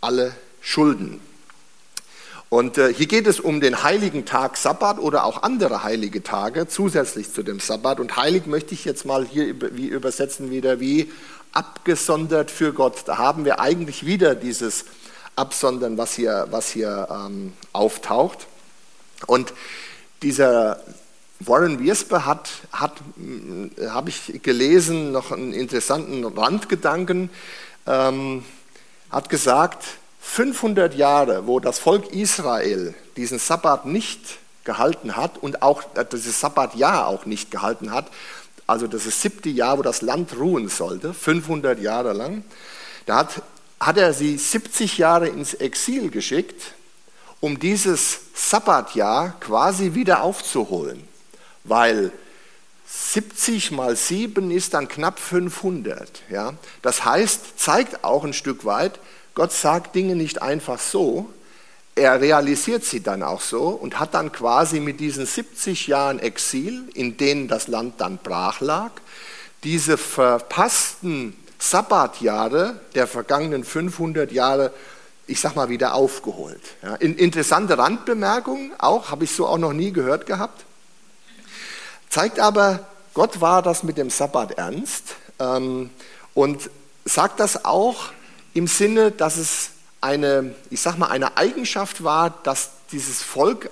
alle 0.00 0.34
Schulden. 0.60 1.20
Und 2.48 2.78
äh, 2.78 2.92
hier 2.92 3.06
geht 3.06 3.26
es 3.26 3.40
um 3.40 3.60
den 3.60 3.82
heiligen 3.82 4.26
Tag 4.26 4.56
Sabbat 4.56 4.98
oder 4.98 5.24
auch 5.24 5.42
andere 5.42 5.82
heilige 5.82 6.22
Tage 6.22 6.68
zusätzlich 6.68 7.32
zu 7.32 7.42
dem 7.42 7.58
Sabbat. 7.58 8.00
Und 8.00 8.16
heilig 8.16 8.46
möchte 8.46 8.74
ich 8.74 8.84
jetzt 8.84 9.04
mal 9.04 9.26
hier 9.26 9.54
wie 9.76 9.86
übersetzen 9.86 10.50
wieder 10.50 10.78
wie 10.78 11.10
abgesondert 11.52 12.50
für 12.50 12.72
Gott. 12.72 13.02
Da 13.06 13.18
haben 13.18 13.44
wir 13.44 13.60
eigentlich 13.60 14.06
wieder 14.06 14.34
dieses 14.34 14.84
absondern, 15.36 15.98
was 15.98 16.14
hier, 16.14 16.46
was 16.50 16.68
hier 16.68 17.08
ähm, 17.10 17.52
auftaucht. 17.72 18.46
Und 19.26 19.52
dieser 20.22 20.80
Warren 21.40 21.80
Wiersbe 21.80 22.24
hat, 22.24 22.50
hat 22.72 22.92
äh, 23.76 23.88
habe 23.88 24.10
ich 24.10 24.42
gelesen, 24.42 25.12
noch 25.12 25.32
einen 25.32 25.52
interessanten 25.52 26.24
Randgedanken, 26.24 27.30
ähm, 27.86 28.44
hat 29.10 29.28
gesagt, 29.28 29.84
500 30.26 30.94
Jahre, 30.94 31.46
wo 31.46 31.60
das 31.60 31.78
Volk 31.78 32.12
Israel 32.12 32.94
diesen 33.16 33.38
Sabbat 33.38 33.86
nicht 33.86 34.20
gehalten 34.64 35.16
hat 35.16 35.38
und 35.38 35.62
auch 35.62 35.82
äh, 35.94 36.04
dieses 36.10 36.40
Sabbatjahr 36.40 37.06
auch 37.06 37.26
nicht 37.26 37.50
gehalten 37.50 37.92
hat, 37.92 38.06
also 38.66 38.86
das 38.86 39.04
siebte 39.20 39.50
Jahr, 39.50 39.78
wo 39.78 39.82
das 39.82 40.00
Land 40.00 40.36
ruhen 40.36 40.68
sollte, 40.68 41.12
500 41.12 41.78
Jahre 41.80 42.14
lang, 42.14 42.42
da 43.06 43.18
hat 43.18 43.42
hat 43.84 43.98
er 43.98 44.14
sie 44.14 44.38
70 44.38 44.98
Jahre 44.98 45.28
ins 45.28 45.52
Exil 45.52 46.10
geschickt, 46.10 46.72
um 47.40 47.58
dieses 47.58 48.20
Sabbatjahr 48.34 49.38
quasi 49.40 49.94
wieder 49.94 50.22
aufzuholen, 50.22 51.06
weil 51.64 52.10
70 52.86 53.72
mal 53.72 53.94
7 53.94 54.50
ist 54.50 54.72
dann 54.72 54.88
knapp 54.88 55.18
500. 55.18 56.22
Ja? 56.30 56.54
Das 56.80 57.04
heißt, 57.04 57.58
zeigt 57.58 58.04
auch 58.04 58.24
ein 58.24 58.32
Stück 58.32 58.64
weit, 58.64 58.98
Gott 59.34 59.52
sagt 59.52 59.94
Dinge 59.94 60.14
nicht 60.14 60.42
einfach 60.42 60.78
so, 60.78 61.28
er 61.96 62.20
realisiert 62.20 62.84
sie 62.84 63.02
dann 63.02 63.22
auch 63.22 63.40
so 63.40 63.68
und 63.68 64.00
hat 64.00 64.14
dann 64.14 64.32
quasi 64.32 64.80
mit 64.80 65.00
diesen 65.00 65.26
70 65.26 65.86
Jahren 65.86 66.18
Exil, 66.18 66.88
in 66.94 67.16
denen 67.16 67.46
das 67.46 67.68
Land 67.68 68.00
dann 68.00 68.18
brach 68.18 68.60
lag, 68.60 68.90
diese 69.62 69.96
verpassten 69.96 71.36
Sabbatjahre 71.58 72.80
der 72.94 73.06
vergangenen 73.06 73.64
500 73.64 74.32
Jahre, 74.32 74.72
ich 75.26 75.40
sag 75.40 75.56
mal, 75.56 75.68
wieder 75.68 75.94
aufgeholt. 75.94 76.60
Ja, 76.82 76.96
interessante 76.96 77.78
Randbemerkung, 77.78 78.72
auch 78.78 79.10
habe 79.10 79.24
ich 79.24 79.34
so 79.34 79.46
auch 79.46 79.58
noch 79.58 79.72
nie 79.72 79.92
gehört 79.92 80.26
gehabt. 80.26 80.64
Zeigt 82.10 82.38
aber, 82.38 82.86
Gott 83.14 83.40
war 83.40 83.62
das 83.62 83.82
mit 83.84 83.96
dem 83.96 84.10
Sabbat 84.10 84.52
ernst 84.52 85.14
ähm, 85.38 85.90
und 86.34 86.70
sagt 87.04 87.40
das 87.40 87.64
auch 87.64 88.08
im 88.54 88.66
Sinne, 88.66 89.10
dass 89.10 89.36
es 89.36 89.70
eine, 90.00 90.54
ich 90.70 90.80
sag 90.80 90.96
mal, 90.96 91.08
eine 91.08 91.36
Eigenschaft 91.36 92.04
war, 92.04 92.30
dass 92.42 92.70
dieses 92.92 93.22
Volk, 93.22 93.70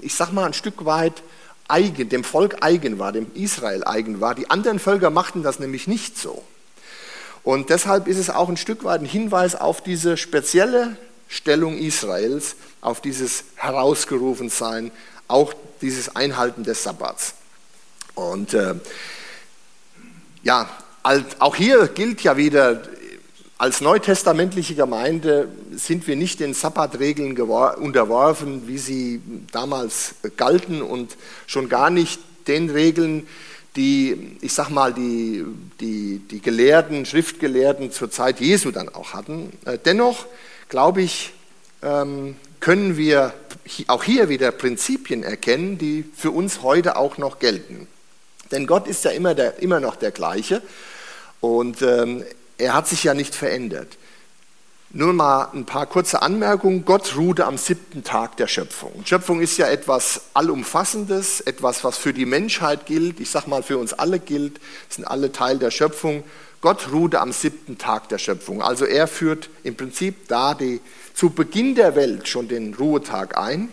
ich 0.00 0.14
sag 0.14 0.32
mal, 0.32 0.46
ein 0.46 0.54
Stück 0.54 0.84
weit 0.84 1.22
eigen, 1.68 2.08
dem 2.08 2.24
Volk 2.24 2.56
eigen 2.60 2.98
war, 2.98 3.12
dem 3.12 3.30
Israel 3.34 3.84
eigen 3.84 4.20
war. 4.20 4.34
Die 4.34 4.50
anderen 4.50 4.78
Völker 4.78 5.10
machten 5.10 5.42
das 5.42 5.58
nämlich 5.58 5.86
nicht 5.86 6.18
so. 6.18 6.42
Und 7.42 7.68
deshalb 7.68 8.08
ist 8.08 8.16
es 8.16 8.30
auch 8.30 8.48
ein 8.48 8.56
Stück 8.56 8.84
weit 8.84 9.02
ein 9.02 9.06
Hinweis 9.06 9.54
auf 9.54 9.82
diese 9.82 10.16
spezielle 10.16 10.96
Stellung 11.28 11.76
Israels, 11.76 12.56
auf 12.80 13.00
dieses 13.00 13.44
Herausgerufensein, 13.56 14.90
auch 15.28 15.52
dieses 15.80 16.16
Einhalten 16.16 16.64
des 16.64 16.82
Sabbats. 16.82 17.34
Und 18.14 18.54
äh, 18.54 18.74
ja, 20.42 20.68
auch 21.38 21.56
hier 21.56 21.88
gilt 21.88 22.22
ja 22.22 22.36
wieder, 22.36 22.82
als 23.56 23.80
neutestamentliche 23.80 24.74
Gemeinde 24.74 25.48
sind 25.74 26.06
wir 26.06 26.16
nicht 26.16 26.40
den 26.40 26.54
Sabbatregeln 26.54 27.38
unterworfen, 27.38 28.66
wie 28.66 28.78
sie 28.78 29.20
damals 29.52 30.16
galten 30.36 30.82
und 30.82 31.16
schon 31.46 31.68
gar 31.68 31.90
nicht 31.90 32.20
den 32.48 32.68
Regeln, 32.70 33.26
die, 33.76 34.36
ich 34.40 34.52
sag 34.52 34.70
mal, 34.70 34.92
die, 34.92 35.44
die, 35.80 36.20
die 36.30 36.40
Gelehrten, 36.40 37.06
Schriftgelehrten 37.06 37.90
zur 37.90 38.10
Zeit 38.10 38.40
Jesu 38.40 38.70
dann 38.70 38.88
auch 38.88 39.14
hatten. 39.14 39.52
Äh, 39.64 39.78
dennoch, 39.84 40.26
glaube 40.68 41.02
ich, 41.02 41.32
ähm, 41.82 42.36
können 42.60 42.96
wir 42.96 43.34
auch 43.88 44.04
hier 44.04 44.28
wieder 44.28 44.50
Prinzipien 44.52 45.22
erkennen, 45.22 45.78
die 45.78 46.04
für 46.16 46.30
uns 46.30 46.62
heute 46.62 46.96
auch 46.96 47.18
noch 47.18 47.38
gelten. 47.38 47.86
Denn 48.50 48.66
Gott 48.66 48.86
ist 48.86 49.04
ja 49.04 49.10
immer, 49.10 49.34
der, 49.34 49.60
immer 49.62 49.80
noch 49.80 49.96
der 49.96 50.10
gleiche 50.10 50.62
und 51.40 51.82
ähm, 51.82 52.24
er 52.58 52.74
hat 52.74 52.88
sich 52.88 53.04
ja 53.04 53.14
nicht 53.14 53.34
verändert. 53.34 53.96
Nur 54.96 55.12
mal 55.12 55.48
ein 55.52 55.66
paar 55.66 55.86
kurze 55.86 56.22
Anmerkungen. 56.22 56.84
Gott 56.84 57.16
ruhte 57.16 57.46
am 57.46 57.58
siebten 57.58 58.04
Tag 58.04 58.36
der 58.36 58.46
Schöpfung. 58.46 59.04
Schöpfung 59.04 59.40
ist 59.40 59.56
ja 59.56 59.66
etwas 59.66 60.20
Allumfassendes, 60.34 61.40
etwas, 61.40 61.82
was 61.82 61.98
für 61.98 62.12
die 62.12 62.26
Menschheit 62.26 62.86
gilt, 62.86 63.18
ich 63.18 63.28
sage 63.28 63.50
mal 63.50 63.64
für 63.64 63.76
uns 63.76 63.92
alle 63.92 64.20
gilt, 64.20 64.60
sind 64.88 65.04
alle 65.04 65.32
Teil 65.32 65.58
der 65.58 65.72
Schöpfung. 65.72 66.22
Gott 66.60 66.92
ruhte 66.92 67.20
am 67.20 67.32
siebten 67.32 67.76
Tag 67.76 68.08
der 68.08 68.18
Schöpfung. 68.18 68.62
Also 68.62 68.84
er 68.84 69.08
führt 69.08 69.50
im 69.64 69.76
Prinzip 69.76 70.28
da 70.28 70.54
die, 70.54 70.80
zu 71.12 71.30
Beginn 71.30 71.74
der 71.74 71.96
Welt 71.96 72.28
schon 72.28 72.46
den 72.46 72.72
Ruhetag 72.74 73.36
ein. 73.36 73.70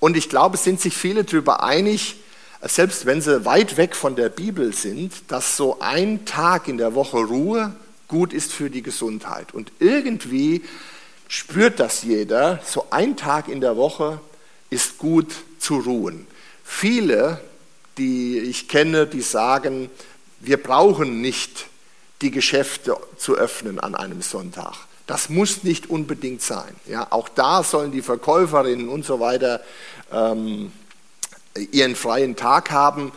Und 0.00 0.18
ich 0.18 0.28
glaube, 0.28 0.56
es 0.56 0.64
sind 0.64 0.82
sich 0.82 0.94
viele 0.94 1.24
darüber 1.24 1.62
einig, 1.62 2.16
selbst 2.62 3.06
wenn 3.06 3.20
sie 3.20 3.44
weit 3.44 3.76
weg 3.76 3.94
von 3.94 4.16
der 4.16 4.28
Bibel 4.28 4.72
sind, 4.72 5.12
dass 5.28 5.56
so 5.56 5.78
ein 5.80 6.24
Tag 6.24 6.68
in 6.68 6.78
der 6.78 6.94
Woche 6.94 7.18
Ruhe 7.18 7.74
gut 8.08 8.32
ist 8.32 8.52
für 8.52 8.70
die 8.70 8.82
Gesundheit. 8.82 9.54
Und 9.54 9.70
irgendwie 9.78 10.64
spürt 11.28 11.78
das 11.78 12.02
jeder, 12.02 12.60
so 12.64 12.86
ein 12.90 13.16
Tag 13.16 13.48
in 13.48 13.60
der 13.60 13.76
Woche 13.76 14.20
ist 14.70 14.98
gut 14.98 15.32
zu 15.58 15.78
ruhen. 15.78 16.26
Viele, 16.64 17.40
die 17.96 18.38
ich 18.38 18.68
kenne, 18.68 19.06
die 19.06 19.20
sagen, 19.20 19.90
wir 20.40 20.62
brauchen 20.62 21.20
nicht 21.20 21.66
die 22.22 22.30
Geschäfte 22.30 22.96
zu 23.16 23.36
öffnen 23.36 23.78
an 23.78 23.94
einem 23.94 24.22
Sonntag. 24.22 24.74
Das 25.06 25.28
muss 25.28 25.62
nicht 25.62 25.88
unbedingt 25.88 26.42
sein. 26.42 26.74
Ja, 26.86 27.06
auch 27.10 27.28
da 27.28 27.62
sollen 27.62 27.92
die 27.92 28.02
Verkäuferinnen 28.02 28.88
und 28.88 29.04
so 29.04 29.20
weiter 29.20 29.62
ähm, 30.12 30.72
ihren 31.72 31.96
freien 31.96 32.36
Tag 32.36 32.70
haben. 32.70 33.12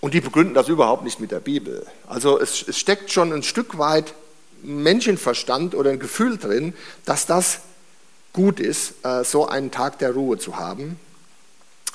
Und 0.00 0.14
die 0.14 0.20
begründen 0.20 0.54
das 0.54 0.68
überhaupt 0.68 1.04
nicht 1.04 1.20
mit 1.20 1.30
der 1.30 1.40
Bibel. 1.40 1.86
Also 2.06 2.40
es, 2.40 2.66
es 2.66 2.78
steckt 2.78 3.12
schon 3.12 3.32
ein 3.32 3.42
Stück 3.42 3.78
weit 3.78 4.14
Menschenverstand 4.62 5.74
oder 5.74 5.90
ein 5.90 5.98
Gefühl 5.98 6.38
drin, 6.38 6.74
dass 7.04 7.26
das 7.26 7.60
gut 8.32 8.60
ist, 8.60 8.94
äh, 9.04 9.24
so 9.24 9.48
einen 9.48 9.70
Tag 9.70 9.98
der 9.98 10.12
Ruhe 10.12 10.38
zu 10.38 10.56
haben. 10.56 10.98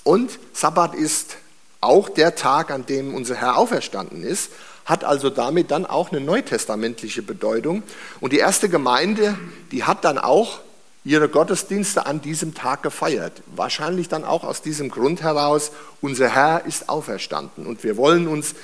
Und 0.04 0.40
Sabbat 0.54 0.94
ist 0.94 1.38
auch 1.82 2.10
der 2.10 2.36
Tag, 2.36 2.72
an 2.72 2.86
dem 2.86 3.14
unser 3.14 3.36
Herr 3.36 3.58
auferstanden 3.58 4.24
ist, 4.24 4.52
hat 4.86 5.04
also 5.04 5.30
damit 5.30 5.72
dann 5.72 5.86
auch 5.86 6.12
eine 6.12 6.22
neutestamentliche 6.22 7.24
Bedeutung. 7.24 7.84
Und 8.20 8.34
die 8.34 8.38
erste 8.38 8.70
Gemeinde, 8.70 9.38
die 9.72 9.84
hat 9.84 10.06
dann 10.06 10.18
auch 10.18 10.60
ihre 11.06 11.30
Gottesdienste 11.30 12.08
an 12.08 12.20
diesem 12.22 12.56
Tag 12.56 12.84
gefeiert. 12.84 13.44
Wahrscheinlich 13.56 14.10
dann 14.10 14.26
auch 14.26 14.44
aus 14.44 14.62
diesem 14.62 14.90
Grund 14.90 15.22
heraus, 15.22 15.72
unser 16.02 16.30
Herr 16.30 16.66
ist 16.66 16.90
auferstanden. 16.90 17.68
Und 17.68 17.84
wir 17.84 17.96
wollen 17.96 18.28
uns 18.28 18.56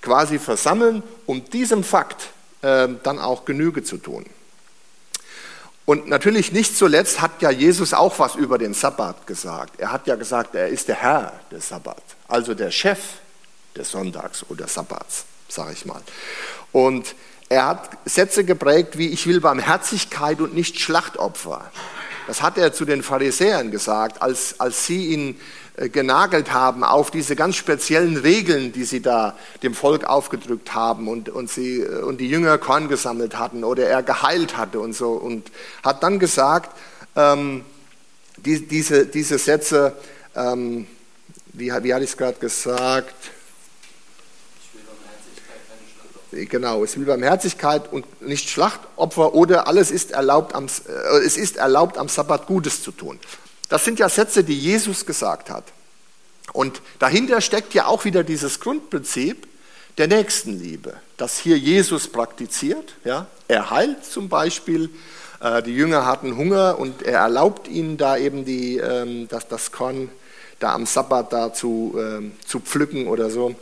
quasi 0.00 0.38
versammeln, 0.38 1.02
um 1.26 1.44
diesem 1.50 1.82
Fakt 1.82 2.28
äh, 2.62 2.88
dann 3.02 3.18
auch 3.18 3.44
Genüge 3.44 3.82
zu 3.82 3.98
tun. 3.98 4.24
Und 5.86 6.06
natürlich 6.06 6.52
nicht 6.52 6.76
zuletzt 6.76 7.20
hat 7.20 7.42
ja 7.42 7.50
Jesus 7.50 7.94
auch 7.94 8.18
was 8.18 8.36
über 8.36 8.58
den 8.58 8.74
Sabbat 8.74 9.26
gesagt. 9.26 9.80
Er 9.80 9.90
hat 9.90 10.06
ja 10.06 10.14
gesagt, 10.14 10.54
er 10.54 10.68
ist 10.68 10.86
der 10.86 10.96
Herr 10.96 11.32
des 11.50 11.68
Sabbat, 11.68 12.02
also 12.28 12.54
der 12.54 12.70
Chef 12.70 12.98
des 13.74 13.90
Sonntags 13.90 14.44
oder 14.50 14.68
Sabbats, 14.68 15.24
sage 15.48 15.72
ich 15.72 15.86
mal. 15.86 16.02
Und 16.72 17.14
er 17.48 17.66
hat 17.66 17.90
Sätze 18.04 18.44
geprägt 18.44 18.98
wie, 18.98 19.08
ich 19.08 19.26
will 19.26 19.40
Barmherzigkeit 19.40 20.40
und 20.40 20.54
nicht 20.54 20.80
Schlachtopfer. 20.80 21.70
Das 22.26 22.42
hat 22.42 22.58
er 22.58 22.74
zu 22.74 22.84
den 22.84 23.02
Pharisäern 23.02 23.70
gesagt, 23.70 24.20
als, 24.20 24.60
als 24.60 24.84
sie 24.84 25.06
ihn 25.06 25.40
äh, 25.76 25.88
genagelt 25.88 26.52
haben 26.52 26.84
auf 26.84 27.10
diese 27.10 27.36
ganz 27.36 27.56
speziellen 27.56 28.18
Regeln, 28.18 28.72
die 28.72 28.84
sie 28.84 29.00
da 29.00 29.34
dem 29.62 29.72
Volk 29.72 30.04
aufgedrückt 30.04 30.74
haben 30.74 31.08
und, 31.08 31.30
und, 31.30 31.50
sie, 31.50 31.80
äh, 31.80 32.02
und 32.02 32.20
die 32.20 32.28
Jünger 32.28 32.58
Korn 32.58 32.88
gesammelt 32.88 33.38
hatten 33.38 33.64
oder 33.64 33.86
er 33.86 34.02
geheilt 34.02 34.58
hatte 34.58 34.80
und 34.80 34.92
so. 34.92 35.12
Und 35.12 35.50
hat 35.82 36.02
dann 36.02 36.18
gesagt, 36.18 36.76
ähm, 37.16 37.64
die, 38.36 38.68
diese, 38.68 39.06
diese 39.06 39.38
Sätze, 39.38 39.96
ähm, 40.36 40.86
wie, 41.54 41.72
wie 41.82 41.94
hatte 41.94 42.04
ich 42.04 42.10
es 42.10 42.16
gerade 42.18 42.38
gesagt? 42.38 43.14
Genau, 46.30 46.84
es 46.84 46.96
will 46.98 47.06
Barmherzigkeit 47.06 47.90
und 47.90 48.20
nicht 48.20 48.50
Schlachtopfer 48.50 49.34
oder 49.34 49.66
alles 49.66 49.90
ist 49.90 50.10
erlaubt 50.10 50.54
am, 50.54 50.66
äh, 50.66 51.18
es 51.24 51.36
ist 51.36 51.56
erlaubt 51.56 51.96
am 51.96 52.08
Sabbat 52.08 52.46
Gutes 52.46 52.82
zu 52.82 52.92
tun. 52.92 53.18
Das 53.68 53.84
sind 53.84 53.98
ja 53.98 54.08
Sätze, 54.08 54.44
die 54.44 54.58
Jesus 54.58 55.06
gesagt 55.06 55.50
hat. 55.50 55.64
Und 56.52 56.82
dahinter 56.98 57.40
steckt 57.40 57.74
ja 57.74 57.86
auch 57.86 58.04
wieder 58.04 58.24
dieses 58.24 58.60
Grundprinzip 58.60 59.46
der 59.96 60.06
Nächstenliebe, 60.06 60.94
das 61.16 61.38
hier 61.38 61.58
Jesus 61.58 62.08
praktiziert. 62.08 62.94
Ja? 63.04 63.26
Er 63.48 63.70
heilt 63.70 64.04
zum 64.04 64.28
Beispiel, 64.28 64.90
äh, 65.40 65.62
die 65.62 65.74
Jünger 65.74 66.06
hatten 66.06 66.36
Hunger 66.36 66.78
und 66.78 67.02
er 67.02 67.20
erlaubt 67.20 67.68
ihnen 67.68 67.96
da 67.96 68.16
eben 68.16 68.44
die, 68.44 68.76
ähm, 68.76 69.28
das, 69.28 69.48
das 69.48 69.72
Korn 69.72 70.10
da 70.58 70.74
am 70.74 70.86
Sabbat 70.86 71.32
da 71.32 71.52
zu, 71.52 71.96
ähm, 71.98 72.32
zu 72.44 72.60
pflücken 72.60 73.06
oder 73.06 73.30
so. 73.30 73.54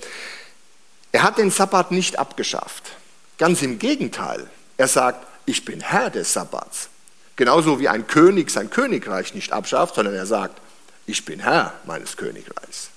Er 1.16 1.22
hat 1.22 1.38
den 1.38 1.50
Sabbat 1.50 1.92
nicht 1.92 2.18
abgeschafft. 2.18 2.92
Ganz 3.38 3.62
im 3.62 3.79
Gegenteil. 3.79 4.50
Er 4.76 4.87
sagt, 4.87 5.26
ich 5.46 5.64
bin 5.64 5.81
Herr 5.81 6.11
des 6.11 6.35
Sabbats. 6.35 6.90
Genauso 7.37 7.81
wie 7.81 7.88
ein 7.88 8.07
König 8.07 8.50
sein 8.50 8.68
Königreich 8.68 9.33
nicht 9.33 9.50
abschafft, 9.50 9.94
sondern 9.94 10.14
er 10.14 10.26
sagt, 10.26 10.61
ich 11.07 11.24
bin 11.24 11.40
Herr 11.40 11.72
meines 11.87 12.18
Königreichs. 12.18 12.90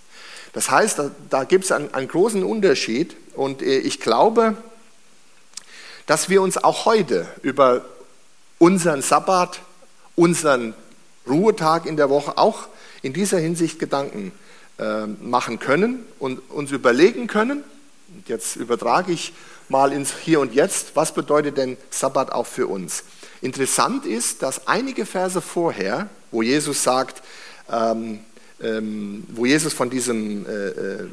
Das 0.52 0.70
heißt, 0.70 1.00
da, 1.00 1.12
da 1.30 1.46
gibt 1.46 1.64
es 1.64 1.72
einen, 1.72 1.94
einen 1.94 2.10
großen 2.10 2.44
Unterschied 2.44 3.16
und 3.36 3.62
äh, 3.62 3.78
ich 3.78 4.02
glaube, 4.02 4.58
dass 6.06 6.28
wir 6.28 6.42
uns 6.42 6.58
auch 6.58 6.84
heute 6.84 7.26
über 7.42 7.86
unseren 8.58 9.02
Sabbat, 9.02 9.62
unseren 10.18 10.74
Ruhetag 11.26 11.86
in 11.86 11.96
der 11.96 12.10
Woche 12.10 12.38
auch 12.38 12.68
in 13.02 13.14
dieser 13.14 13.40
Hinsicht 13.40 13.80
Gedanken 13.80 14.34
äh, 14.78 15.06
machen 15.06 15.60
können 15.60 16.06
und 16.20 16.40
uns 16.50 16.72
überlegen 16.72 17.28
können, 17.28 17.64
Jetzt 18.28 18.56
übertrage 18.56 19.12
ich 19.12 19.34
mal 19.70 19.92
ins 19.92 20.14
Hier 20.18 20.40
und 20.40 20.54
Jetzt, 20.54 20.96
was 20.96 21.14
bedeutet 21.14 21.58
denn 21.58 21.78
Sabbat 21.90 22.32
auch 22.32 22.48
für 22.48 22.68
uns? 22.68 23.04
Interessant 23.42 24.06
ist, 24.06 24.42
dass 24.42 24.68
einige 24.68 25.06
Verse 25.06 25.42
vorher, 25.42 26.10
wo 26.32 26.42
Jesus 26.42 26.84
sagt, 26.84 27.24
ähm, 27.72 28.20
ähm, 28.62 29.26
wo 29.30 29.46
Jesus 29.46 29.74
von 29.74 29.90
diesem 29.90 30.46
äh, 30.46 30.50
äh, 30.50 31.08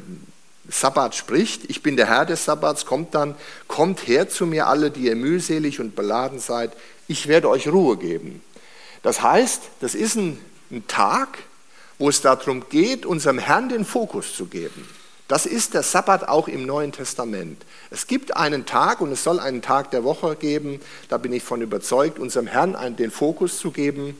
Sabbat 0.69 1.15
spricht, 1.15 1.69
ich 1.69 1.81
bin 1.81 1.95
der 1.95 2.07
Herr 2.07 2.25
des 2.25 2.43
Sabbats, 2.43 2.85
kommt 2.85 3.15
dann, 3.15 3.35
kommt 3.67 4.05
her 4.07 4.27
zu 4.27 4.45
mir 4.45 4.67
alle, 4.67 4.91
die 4.91 5.05
ihr 5.05 5.15
mühselig 5.15 5.79
und 5.79 5.95
beladen 5.95 6.39
seid, 6.39 6.73
ich 7.07 7.27
werde 7.27 7.49
euch 7.49 7.69
Ruhe 7.69 7.95
geben. 7.95 8.41
Das 9.01 9.21
heißt, 9.21 9.61
das 9.79 9.95
ist 9.95 10.15
ein, 10.15 10.37
ein 10.71 10.85
Tag, 10.87 11.37
wo 11.97 12.09
es 12.09 12.21
darum 12.21 12.67
geht, 12.69 13.05
unserem 13.05 13.39
Herrn 13.39 13.69
den 13.69 13.85
Fokus 13.85 14.35
zu 14.35 14.47
geben. 14.47 14.87
Das 15.27 15.45
ist 15.45 15.73
der 15.73 15.83
Sabbat 15.83 16.27
auch 16.27 16.47
im 16.47 16.65
Neuen 16.65 16.93
Testament. 16.93 17.65
Es 17.89 18.07
gibt 18.07 18.37
einen 18.37 18.65
Tag 18.65 19.01
und 19.01 19.11
es 19.11 19.23
soll 19.23 19.39
einen 19.39 19.61
Tag 19.61 19.91
der 19.91 20.03
Woche 20.03 20.35
geben, 20.37 20.79
da 21.09 21.17
bin 21.17 21.33
ich 21.33 21.43
von 21.43 21.61
überzeugt, 21.61 22.17
unserem 22.17 22.47
Herrn 22.47 22.95
den 22.95 23.11
Fokus 23.11 23.57
zu 23.57 23.71
geben 23.71 24.17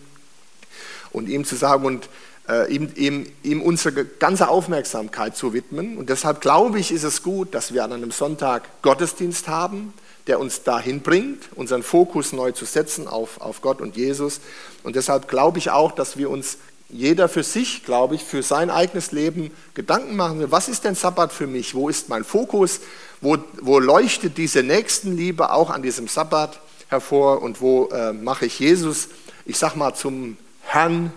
und 1.11 1.29
ihm 1.29 1.45
zu 1.45 1.55
sagen 1.55 1.85
und 1.85 2.09
äh, 2.49 2.73
ihm, 2.73 2.91
ihm, 2.95 3.25
ihm 3.43 3.61
unsere 3.61 4.05
ganze 4.05 4.49
Aufmerksamkeit 4.49 5.35
zu 5.35 5.53
widmen. 5.53 5.97
Und 5.97 6.09
deshalb 6.09 6.41
glaube 6.41 6.79
ich, 6.79 6.91
ist 6.91 7.03
es 7.03 7.23
gut, 7.23 7.53
dass 7.53 7.73
wir 7.73 7.83
an 7.83 7.93
einem 7.93 8.11
Sonntag 8.11 8.81
Gottesdienst 8.81 9.47
haben, 9.47 9.93
der 10.27 10.39
uns 10.39 10.63
dahin 10.63 11.01
bringt, 11.01 11.49
unseren 11.55 11.83
Fokus 11.83 12.33
neu 12.33 12.51
zu 12.51 12.65
setzen 12.65 13.07
auf, 13.07 13.39
auf 13.39 13.61
Gott 13.61 13.79
und 13.79 13.95
Jesus. 13.95 14.41
Und 14.83 14.97
deshalb 14.97 15.29
glaube 15.29 15.57
ich 15.57 15.69
auch, 15.69 15.93
dass 15.93 16.17
wir 16.17 16.29
uns 16.29 16.57
jeder 16.89 17.27
für 17.27 17.43
sich, 17.43 17.83
glaube 17.83 18.15
ich, 18.15 18.23
für 18.23 18.43
sein 18.43 18.69
eigenes 18.69 19.11
Leben 19.11 19.51
Gedanken 19.73 20.15
machen. 20.15 20.51
Was 20.51 20.69
ist 20.69 20.85
denn 20.85 20.95
Sabbat 20.95 21.33
für 21.33 21.47
mich? 21.47 21.75
Wo 21.75 21.89
ist 21.89 22.09
mein 22.09 22.23
Fokus? 22.23 22.79
Wo, 23.19 23.37
wo 23.61 23.79
leuchtet 23.79 24.37
diese 24.37 24.63
Nächstenliebe 24.63 25.51
auch 25.51 25.69
an 25.69 25.81
diesem 25.81 26.07
Sabbat 26.07 26.59
hervor? 26.87 27.41
Und 27.41 27.59
wo 27.59 27.87
äh, 27.87 28.13
mache 28.13 28.45
ich 28.45 28.59
Jesus, 28.59 29.09
ich 29.45 29.57
sag 29.57 29.75
mal, 29.75 29.93
zum 29.95 30.37
Herrn 30.61 31.11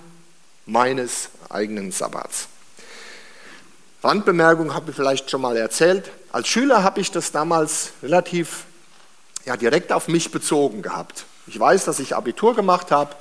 meines 0.67 1.29
eigenen 1.49 1.93
Sabbats? 1.93 2.49
Randbemerkung 4.03 4.75
habe 4.75 4.91
ich 4.91 4.97
vielleicht 4.97 5.31
schon 5.31 5.43
mal 5.43 5.57
erzählt. 5.57 6.11
Als 6.33 6.49
Schüler 6.49 6.83
habe 6.83 7.01
ich 7.01 7.11
das 7.11 7.33
damals 7.33 7.93
relativ 8.03 8.65
ja, 9.45 9.57
direkt 9.57 9.93
auf 9.93 10.09
mich 10.09 10.33
bezogen 10.33 10.83
gehabt. 10.83 11.27
Ich 11.47 11.59
weiß, 11.59 11.85
dass 11.85 12.01
ich 12.01 12.17
Abitur 12.17 12.57
gemacht 12.57 12.91
habe 12.91 13.15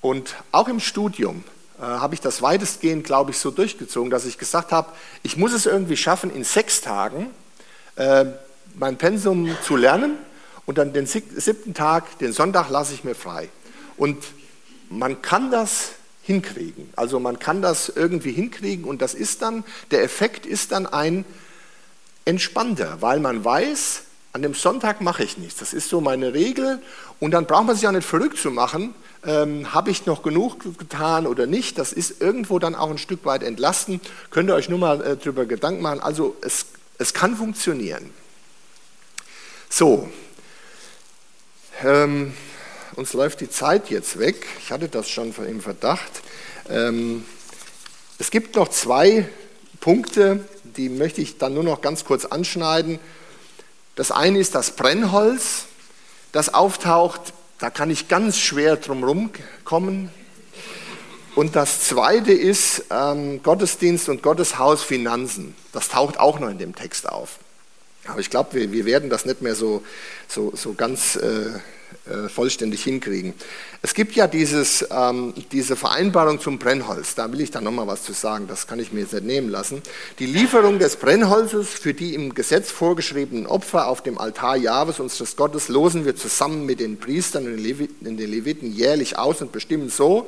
und 0.00 0.34
auch 0.52 0.68
im 0.68 0.80
Studium 0.80 1.44
äh, 1.80 1.82
habe 1.82 2.14
ich 2.14 2.20
das 2.20 2.42
weitestgehend, 2.42 3.04
glaube 3.04 3.30
ich, 3.30 3.38
so 3.38 3.50
durchgezogen, 3.50 4.10
dass 4.10 4.26
ich 4.26 4.38
gesagt 4.38 4.70
habe, 4.70 4.92
ich 5.22 5.36
muss 5.36 5.52
es 5.52 5.66
irgendwie 5.66 5.96
schaffen, 5.96 6.30
in 6.30 6.44
sechs 6.44 6.80
Tagen 6.80 7.30
äh, 7.96 8.26
mein 8.74 8.96
Pensum 8.96 9.56
zu 9.64 9.76
lernen 9.76 10.18
und 10.66 10.78
dann 10.78 10.92
den 10.92 11.06
siebten 11.06 11.74
Tag, 11.74 12.18
den 12.18 12.32
Sonntag, 12.32 12.68
lasse 12.68 12.94
ich 12.94 13.02
mir 13.02 13.14
frei. 13.14 13.48
Und 13.96 14.22
man 14.90 15.22
kann 15.22 15.50
das 15.50 15.92
hinkriegen. 16.22 16.90
Also 16.96 17.18
man 17.18 17.38
kann 17.38 17.62
das 17.62 17.88
irgendwie 17.88 18.32
hinkriegen 18.32 18.84
und 18.84 19.02
das 19.02 19.14
ist 19.14 19.42
dann, 19.42 19.64
der 19.90 20.02
Effekt 20.02 20.46
ist 20.46 20.72
dann 20.72 20.86
ein 20.86 21.24
entspannter, 22.24 22.98
weil 23.00 23.20
man 23.20 23.44
weiß, 23.44 24.02
an 24.32 24.42
dem 24.42 24.54
Sonntag 24.54 25.00
mache 25.00 25.24
ich 25.24 25.38
nichts. 25.38 25.58
Das 25.58 25.72
ist 25.72 25.88
so 25.88 26.00
meine 26.00 26.34
Regel 26.34 26.80
und 27.18 27.32
dann 27.32 27.46
braucht 27.46 27.66
man 27.66 27.76
sich 27.76 27.86
auch 27.88 27.92
nicht 27.92 28.06
verrückt 28.06 28.38
zu 28.38 28.50
machen, 28.50 28.94
ähm, 29.24 29.74
habe 29.74 29.90
ich 29.90 30.06
noch 30.06 30.22
genug 30.22 30.78
getan 30.78 31.26
oder 31.26 31.46
nicht. 31.46 31.78
Das 31.78 31.92
ist 31.92 32.20
irgendwo 32.20 32.58
dann 32.58 32.74
auch 32.74 32.90
ein 32.90 32.98
Stück 32.98 33.24
weit 33.24 33.42
entlasten. 33.42 34.00
Könnt 34.30 34.48
ihr 34.48 34.54
euch 34.54 34.68
nur 34.68 34.78
mal 34.78 35.04
äh, 35.04 35.16
darüber 35.16 35.46
Gedanken 35.46 35.82
machen. 35.82 36.00
Also 36.00 36.36
es, 36.42 36.66
es 36.98 37.12
kann 37.12 37.36
funktionieren. 37.36 38.10
So, 39.68 40.08
ähm, 41.84 42.34
uns 42.96 43.12
läuft 43.12 43.40
die 43.40 43.50
Zeit 43.50 43.90
jetzt 43.90 44.18
weg. 44.18 44.46
Ich 44.60 44.70
hatte 44.70 44.88
das 44.88 45.08
schon 45.08 45.34
im 45.46 45.60
Verdacht. 45.60 46.22
Ähm, 46.68 47.24
es 48.18 48.30
gibt 48.30 48.56
noch 48.56 48.68
zwei 48.68 49.28
Punkte, 49.80 50.44
die 50.76 50.88
möchte 50.88 51.20
ich 51.20 51.38
dann 51.38 51.54
nur 51.54 51.64
noch 51.64 51.80
ganz 51.80 52.04
kurz 52.04 52.26
anschneiden. 52.26 52.98
Das 54.00 54.10
eine 54.10 54.38
ist 54.38 54.54
das 54.54 54.70
Brennholz, 54.70 55.66
das 56.32 56.54
auftaucht 56.54 57.34
da 57.58 57.68
kann 57.68 57.90
ich 57.90 58.08
ganz 58.08 58.38
schwer 58.38 58.76
drum 58.76 59.30
kommen. 59.64 60.10
Und 61.34 61.56
das 61.56 61.82
Zweite 61.82 62.32
ist 62.32 62.84
ähm, 62.90 63.42
Gottesdienst 63.42 64.08
und 64.08 64.22
Gotteshaus 64.22 64.82
Finanzen. 64.82 65.54
Das 65.72 65.90
taucht 65.90 66.18
auch 66.18 66.40
noch 66.40 66.48
in 66.48 66.56
dem 66.56 66.74
Text 66.74 67.06
auf. 67.06 67.38
Aber 68.06 68.18
ich 68.18 68.30
glaube, 68.30 68.54
wir, 68.54 68.72
wir, 68.72 68.86
werden 68.86 69.10
das 69.10 69.26
nicht 69.26 69.42
mehr 69.42 69.54
so, 69.54 69.82
so, 70.26 70.52
so 70.56 70.72
ganz 70.72 71.16
äh, 71.16 71.50
äh, 72.06 72.28
vollständig 72.28 72.82
hinkriegen. 72.82 73.34
Es 73.82 73.92
gibt 73.94 74.16
ja 74.16 74.26
dieses, 74.26 74.86
ähm, 74.90 75.34
diese 75.52 75.76
Vereinbarung 75.76 76.40
zum 76.40 76.58
Brennholz, 76.58 77.14
da 77.14 77.30
will 77.30 77.40
ich 77.40 77.50
dann 77.50 77.64
nochmal 77.64 77.86
was 77.86 78.04
zu 78.04 78.12
sagen, 78.12 78.46
das 78.48 78.66
kann 78.66 78.78
ich 78.78 78.92
mir 78.92 79.00
jetzt 79.00 79.12
nicht 79.12 79.26
nehmen 79.26 79.50
lassen. 79.50 79.82
Die 80.18 80.26
Lieferung 80.26 80.78
des 80.78 80.96
Brennholzes 80.96 81.68
für 81.68 81.92
die 81.92 82.14
im 82.14 82.34
Gesetz 82.34 82.70
vorgeschriebenen 82.70 83.46
Opfer 83.46 83.86
auf 83.86 84.02
dem 84.02 84.18
Altar 84.18 84.56
Jahres 84.56 84.98
unseres 84.98 85.36
Gottes 85.36 85.68
losen 85.68 86.04
wir 86.06 86.16
zusammen 86.16 86.64
mit 86.64 86.80
den 86.80 86.98
Priestern 86.98 87.46
und 87.46 87.56
den 87.56 88.30
Leviten 88.30 88.72
jährlich 88.72 89.18
aus 89.18 89.42
und 89.42 89.52
bestimmen 89.52 89.90
so, 89.90 90.26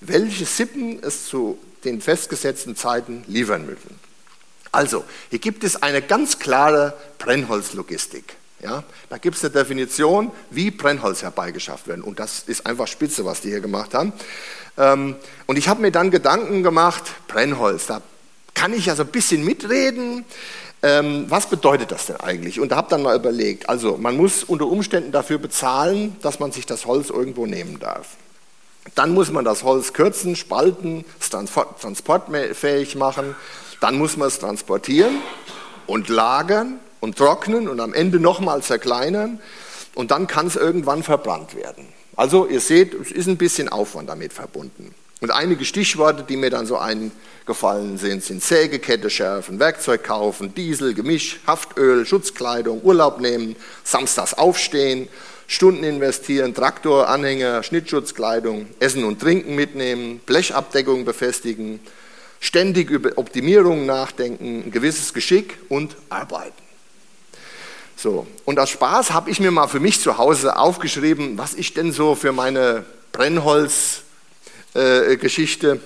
welche 0.00 0.46
Sippen 0.46 1.02
es 1.02 1.26
zu 1.26 1.58
den 1.84 2.00
festgesetzten 2.00 2.76
Zeiten 2.76 3.24
liefern 3.26 3.66
müssen. 3.66 3.94
Also, 4.72 5.04
hier 5.30 5.38
gibt 5.38 5.64
es 5.64 5.82
eine 5.82 6.00
ganz 6.00 6.38
klare 6.38 6.94
Brennholzlogistik. 7.18 8.36
Ja, 8.62 8.84
da 9.08 9.16
gibt 9.16 9.36
es 9.36 9.44
eine 9.44 9.52
Definition, 9.52 10.30
wie 10.50 10.70
Brennholz 10.70 11.22
herbeigeschafft 11.22 11.88
werden. 11.88 12.02
Und 12.02 12.20
das 12.20 12.42
ist 12.46 12.66
einfach 12.66 12.86
spitze, 12.86 13.24
was 13.24 13.40
die 13.40 13.48
hier 13.48 13.60
gemacht 13.60 13.94
haben. 13.94 14.12
Ähm, 14.76 15.16
und 15.46 15.56
ich 15.56 15.68
habe 15.68 15.80
mir 15.80 15.90
dann 15.90 16.10
Gedanken 16.10 16.62
gemacht, 16.62 17.04
Brennholz, 17.26 17.86
da 17.86 18.02
kann 18.54 18.74
ich 18.74 18.86
ja 18.86 18.96
so 18.96 19.02
ein 19.02 19.08
bisschen 19.08 19.44
mitreden. 19.44 20.26
Ähm, 20.82 21.26
was 21.28 21.46
bedeutet 21.46 21.90
das 21.90 22.06
denn 22.06 22.16
eigentlich? 22.16 22.60
Und 22.60 22.72
da 22.72 22.76
habe 22.76 22.90
dann 22.90 23.02
mal 23.02 23.16
überlegt, 23.16 23.68
also 23.68 23.96
man 23.96 24.16
muss 24.16 24.44
unter 24.44 24.66
Umständen 24.66 25.12
dafür 25.12 25.38
bezahlen, 25.38 26.16
dass 26.20 26.38
man 26.38 26.52
sich 26.52 26.66
das 26.66 26.84
Holz 26.84 27.08
irgendwo 27.08 27.46
nehmen 27.46 27.78
darf. 27.78 28.16
Dann 28.94 29.12
muss 29.12 29.30
man 29.30 29.44
das 29.44 29.62
Holz 29.62 29.92
kürzen, 29.92 30.36
spalten, 30.36 31.04
transportfähig 31.80 32.96
machen. 32.96 33.34
Dann 33.80 33.96
muss 33.96 34.16
man 34.16 34.28
es 34.28 34.38
transportieren 34.38 35.18
und 35.86 36.08
lagern 36.08 36.78
und 37.00 37.16
trocknen 37.16 37.68
und 37.68 37.80
am 37.80 37.94
Ende 37.94 38.20
nochmal 38.20 38.62
zerkleinern 38.62 39.40
und 39.94 40.10
dann 40.10 40.26
kann 40.26 40.46
es 40.46 40.56
irgendwann 40.56 41.02
verbrannt 41.02 41.54
werden. 41.54 41.86
Also 42.16 42.46
ihr 42.46 42.60
seht, 42.60 42.94
es 42.94 43.10
ist 43.10 43.26
ein 43.26 43.36
bisschen 43.36 43.68
Aufwand 43.68 44.08
damit 44.08 44.32
verbunden. 44.32 44.94
Und 45.20 45.30
einige 45.30 45.66
Stichworte, 45.66 46.22
die 46.22 46.36
mir 46.36 46.48
dann 46.48 46.66
so 46.66 46.78
eingefallen 46.78 47.98
sind, 47.98 48.24
sind 48.24 48.42
Sägekette 48.42 49.10
schärfen, 49.10 49.58
Werkzeug 49.58 50.02
kaufen, 50.02 50.54
Diesel, 50.54 50.94
Gemisch, 50.94 51.40
Haftöl, 51.46 52.06
Schutzkleidung, 52.06 52.82
Urlaub 52.82 53.20
nehmen, 53.20 53.54
samstags 53.84 54.32
aufstehen, 54.32 55.08
Stunden 55.46 55.84
investieren, 55.84 56.54
Traktor, 56.54 57.08
Anhänger, 57.08 57.62
Schnittschutzkleidung, 57.62 58.68
Essen 58.78 59.04
und 59.04 59.20
Trinken 59.20 59.56
mitnehmen, 59.56 60.20
Blechabdeckung 60.24 61.04
befestigen, 61.04 61.80
ständig 62.38 62.88
über 62.88 63.10
Optimierung 63.16 63.84
nachdenken, 63.84 64.62
ein 64.66 64.70
gewisses 64.70 65.12
Geschick 65.12 65.58
und 65.68 65.96
arbeiten. 66.08 66.69
So, 68.02 68.26
und 68.46 68.58
aus 68.58 68.70
Spaß 68.70 69.10
habe 69.10 69.30
ich 69.30 69.40
mir 69.40 69.50
mal 69.50 69.68
für 69.68 69.78
mich 69.78 70.00
zu 70.00 70.16
Hause 70.16 70.56
aufgeschrieben, 70.56 71.36
was 71.36 71.52
ich 71.52 71.74
denn 71.74 71.92
so 71.92 72.14
für 72.14 72.32
meine 72.32 72.86
Brennholz-Geschichte, 73.12 75.72
äh, 75.72 75.78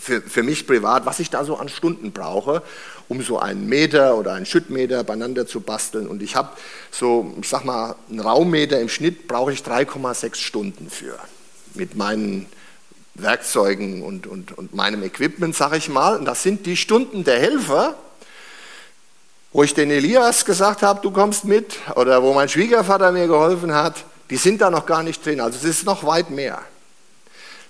für, 0.00 0.22
für 0.22 0.42
mich 0.42 0.66
privat, 0.66 1.06
was 1.06 1.20
ich 1.20 1.30
da 1.30 1.44
so 1.44 1.54
an 1.54 1.68
Stunden 1.68 2.10
brauche, 2.10 2.64
um 3.06 3.22
so 3.22 3.38
einen 3.38 3.68
Meter 3.68 4.16
oder 4.16 4.32
einen 4.32 4.44
Schüttmeter 4.44 5.04
beieinander 5.04 5.46
zu 5.46 5.60
basteln. 5.60 6.08
Und 6.08 6.20
ich 6.20 6.34
habe 6.34 6.48
so, 6.90 7.32
ich 7.40 7.48
sag 7.48 7.64
mal, 7.64 7.94
einen 8.10 8.18
Raummeter 8.18 8.80
im 8.80 8.88
Schnitt 8.88 9.28
brauche 9.28 9.52
ich 9.52 9.60
3,6 9.60 10.34
Stunden 10.34 10.90
für. 10.90 11.16
Mit 11.74 11.94
meinen 11.94 12.46
Werkzeugen 13.14 14.02
und, 14.02 14.26
und, 14.26 14.58
und 14.58 14.74
meinem 14.74 15.04
Equipment, 15.04 15.54
sage 15.54 15.76
ich 15.76 15.88
mal. 15.88 16.16
Und 16.16 16.24
das 16.24 16.42
sind 16.42 16.66
die 16.66 16.76
Stunden 16.76 17.22
der 17.22 17.38
Helfer, 17.38 17.94
wo 19.52 19.62
ich 19.62 19.74
den 19.74 19.90
Elias 19.90 20.44
gesagt 20.44 20.82
habe, 20.82 21.00
du 21.02 21.10
kommst 21.10 21.44
mit, 21.44 21.76
oder 21.96 22.22
wo 22.22 22.32
mein 22.32 22.48
Schwiegervater 22.48 23.12
mir 23.12 23.26
geholfen 23.26 23.74
hat, 23.74 24.04
die 24.30 24.36
sind 24.36 24.60
da 24.60 24.70
noch 24.70 24.86
gar 24.86 25.02
nicht 25.02 25.24
drin. 25.24 25.40
Also 25.40 25.58
es 25.58 25.64
ist 25.64 25.84
noch 25.84 26.04
weit 26.04 26.30
mehr. 26.30 26.62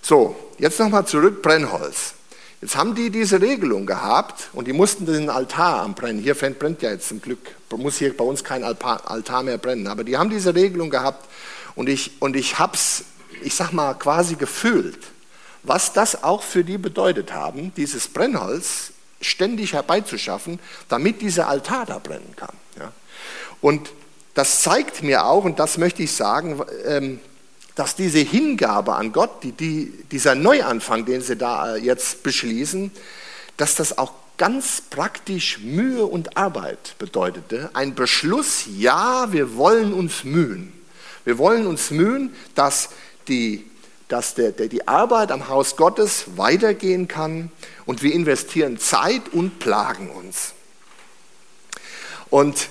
So, 0.01 0.37
jetzt 0.59 0.79
nochmal 0.79 1.07
zurück, 1.07 1.43
Brennholz. 1.43 2.15
Jetzt 2.61 2.77
haben 2.77 2.95
die 2.95 3.11
diese 3.11 3.41
Regelung 3.41 3.87
gehabt 3.87 4.49
und 4.53 4.69
die 4.69 4.73
mussten 4.73 5.05
den 5.05 5.29
Altar 5.29 5.81
am 5.81 5.95
Brennen. 5.95 6.21
Hier 6.21 6.35
brennt 6.35 6.81
ja 6.83 6.91
jetzt 6.91 7.09
zum 7.09 7.21
Glück, 7.21 7.41
muss 7.77 7.97
hier 7.97 8.17
bei 8.17 8.23
uns 8.23 8.45
kein 8.45 8.63
Altar 8.63 9.43
mehr 9.43 9.59
brennen, 9.59 9.89
aber 9.89 10.05
die 10.05 10.17
haben 10.17 10.31
diese 10.31 10.55
Regelung 10.55 10.89
gehabt 10.89 11.29
und 11.75 11.89
ich, 11.89 12.13
und 12.21 12.37
ich 12.37 12.61
habe 12.61 12.75
es, 12.75 13.05
ich 13.43 13.57
sag 13.57 13.73
mal, 13.73 13.95
quasi 13.95 14.37
gefühlt, 14.37 14.99
was 15.65 15.93
das 15.93 16.23
auch 16.23 16.45
für 16.45 16.63
die 16.63 16.79
bedeutet 16.79 17.33
haben, 17.33 17.73
dieses 17.77 18.07
Brennholz 18.07 18.93
ständig 19.23 19.73
herbeizuschaffen, 19.73 20.59
damit 20.89 21.23
dieser 21.23 21.49
Altar 21.49 21.87
da 21.87 21.99
brennen 21.99 22.35
kann. 22.37 22.55
Ja. 22.79 22.93
Und 23.61 23.91
das 24.35 24.63
zeigt 24.63 25.03
mir 25.03 25.25
auch, 25.25 25.45
und 25.45 25.59
das 25.59 25.79
möchte 25.79 26.03
ich 26.03 26.13
sagen, 26.13 26.61
ähm, 26.85 27.21
dass 27.75 27.97
diese 27.97 28.19
Hingabe 28.19 28.95
an 28.95 29.13
Gott, 29.13 29.43
die, 29.43 29.53
die, 29.53 30.05
dieser 30.11 30.35
Neuanfang, 30.35 31.05
den 31.05 31.23
Sie 31.23 31.37
da 31.37 31.75
äh, 31.75 31.79
jetzt 31.79 32.23
beschließen, 32.23 32.91
dass 33.57 33.75
das 33.75 33.97
auch 33.99 34.13
ganz 34.39 34.83
praktisch 34.91 35.59
Mühe 35.59 36.05
und 36.05 36.37
Arbeit 36.37 36.97
bedeutete. 36.99 37.71
Ein 37.75 37.95
Beschluss, 37.95 38.65
ja, 38.77 39.33
wir 39.33 39.57
wollen 39.57 39.93
uns 39.93 40.25
mühen. 40.25 40.73
Wir 41.25 41.39
wollen 41.39 41.67
uns 41.67 41.91
mühen, 41.91 42.35
dass 42.55 42.91
die, 43.29 43.65
dass 44.13 44.35
der, 44.35 44.53
der, 44.53 44.69
die 44.69 44.87
Arbeit 44.87 45.33
am 45.33 45.49
Haus 45.49 45.77
Gottes 45.77 46.27
weitergehen 46.37 47.09
kann 47.09 47.51
und 47.87 48.03
wir 48.03 48.13
investieren 48.13 48.79
Zeit 48.79 49.23
und 49.33 49.59
plagen 49.59 50.11
uns. 50.11 50.53
Und 52.29 52.69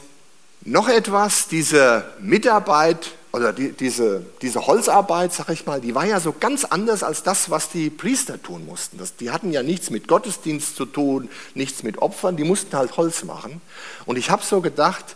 noch 0.64 0.88
etwas, 0.88 1.48
diese 1.48 2.06
Mitarbeit 2.20 3.14
oder 3.32 3.54
die, 3.54 3.72
diese, 3.72 4.24
diese 4.44 4.68
Holzarbeit, 4.68 5.34
sag 5.34 5.50
ich 5.50 5.66
mal, 5.66 5.82
die 5.82 5.96
war 5.96 6.06
ja 6.06 6.20
so 6.20 6.32
ganz 6.32 6.64
anders 6.64 7.02
als 7.02 7.24
das, 7.24 7.50
was 7.50 7.70
die 7.70 7.90
Priester 7.90 8.40
tun 8.40 8.68
mussten. 8.68 9.00
Das, 9.00 9.16
die 9.16 9.32
hatten 9.32 9.52
ja 9.52 9.64
nichts 9.64 9.90
mit 9.90 10.08
Gottesdienst 10.08 10.76
zu 10.76 10.86
tun, 10.86 11.28
nichts 11.56 11.82
mit 11.82 11.98
Opfern, 12.04 12.38
die 12.38 12.44
mussten 12.44 12.78
halt 12.78 12.98
Holz 12.98 13.24
machen. 13.24 13.62
Und 14.06 14.18
ich 14.18 14.30
habe 14.30 14.44
so 14.44 14.62
gedacht, 14.62 15.16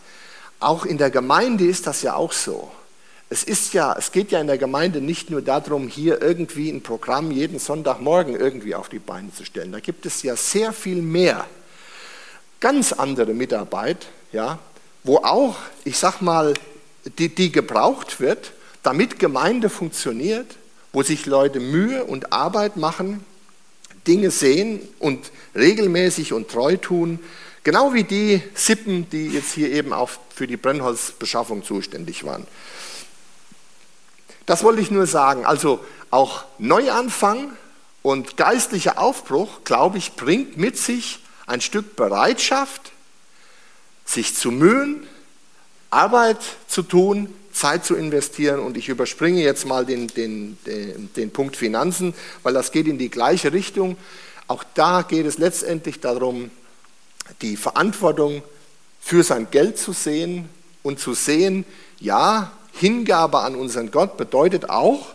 auch 0.59 0.85
in 0.85 0.97
der 0.97 1.11
Gemeinde 1.11 1.65
ist 1.65 1.85
das 1.85 2.01
ja 2.01 2.15
auch 2.15 2.31
so. 2.31 2.71
Es 3.29 3.43
ist 3.43 3.73
ja, 3.73 3.95
es 3.97 4.11
geht 4.11 4.31
ja 4.31 4.39
in 4.39 4.47
der 4.47 4.57
Gemeinde 4.57 5.01
nicht 5.01 5.31
nur 5.31 5.41
darum, 5.41 5.87
hier 5.87 6.21
irgendwie 6.21 6.69
ein 6.69 6.81
Programm 6.81 7.31
jeden 7.31 7.57
Sonntagmorgen 7.57 8.35
irgendwie 8.35 8.75
auf 8.75 8.87
die 8.87 8.99
Beine 8.99 9.33
zu 9.33 9.45
stellen. 9.45 9.71
Da 9.71 9.79
gibt 9.79 10.05
es 10.05 10.21
ja 10.21 10.35
sehr 10.35 10.73
viel 10.73 11.01
mehr, 11.01 11.45
ganz 12.59 12.93
andere 12.93 13.33
Mitarbeit, 13.33 14.07
ja, 14.31 14.59
wo 15.03 15.17
auch, 15.17 15.55
ich 15.83 15.97
sag 15.97 16.21
mal, 16.21 16.53
die, 17.17 17.33
die 17.33 17.51
gebraucht 17.51 18.19
wird, 18.19 18.51
damit 18.83 19.17
Gemeinde 19.17 19.69
funktioniert, 19.69 20.57
wo 20.93 21.01
sich 21.01 21.25
Leute 21.25 21.59
Mühe 21.59 22.03
und 22.05 22.31
Arbeit 22.31 22.77
machen, 22.77 23.25
Dinge 24.07 24.29
sehen 24.29 24.79
und 24.99 25.31
regelmäßig 25.55 26.31
und 26.31 26.49
treu 26.49 26.77
tun, 26.77 27.19
genau 27.63 27.93
wie 27.93 28.03
die 28.03 28.41
Sippen, 28.53 29.09
die 29.09 29.27
jetzt 29.29 29.53
hier 29.53 29.71
eben 29.71 29.93
auch 29.93 30.09
für 30.33 30.47
die 30.47 30.57
Brennholzbeschaffung 30.57 31.63
zuständig 31.63 32.23
waren. 32.23 32.45
Das 34.45 34.63
wollte 34.63 34.81
ich 34.81 34.91
nur 34.91 35.07
sagen. 35.07 35.45
Also 35.45 35.83
auch 36.11 36.45
Neuanfang 36.59 37.51
und 38.01 38.37
geistlicher 38.37 38.99
Aufbruch, 38.99 39.63
glaube 39.63 39.97
ich, 39.97 40.13
bringt 40.13 40.57
mit 40.57 40.77
sich 40.77 41.19
ein 41.47 41.61
Stück 41.61 41.95
Bereitschaft, 41.95 42.91
sich 44.05 44.35
zu 44.35 44.51
mühen, 44.51 45.07
Arbeit 45.89 46.37
zu 46.67 46.83
tun, 46.83 47.33
Zeit 47.51 47.85
zu 47.85 47.95
investieren. 47.95 48.59
Und 48.59 48.77
ich 48.77 48.89
überspringe 48.89 49.41
jetzt 49.41 49.65
mal 49.65 49.85
den, 49.85 50.07
den, 50.07 50.57
den, 50.65 51.09
den 51.15 51.31
Punkt 51.31 51.55
Finanzen, 51.55 52.13
weil 52.43 52.53
das 52.53 52.71
geht 52.71 52.87
in 52.87 52.97
die 52.97 53.09
gleiche 53.09 53.53
Richtung. 53.53 53.97
Auch 54.47 54.63
da 54.75 55.01
geht 55.01 55.25
es 55.25 55.37
letztendlich 55.37 55.99
darum, 55.99 56.51
die 57.41 57.57
Verantwortung 57.57 58.43
für 58.99 59.23
sein 59.23 59.47
Geld 59.49 59.79
zu 59.79 59.93
sehen 59.93 60.49
und 60.83 60.99
zu 60.99 61.13
sehen, 61.13 61.65
ja, 61.99 62.51
Hingabe 62.77 63.39
an 63.39 63.55
unseren 63.55 63.91
Gott 63.91 64.17
bedeutet 64.17 64.69
auch, 64.69 65.07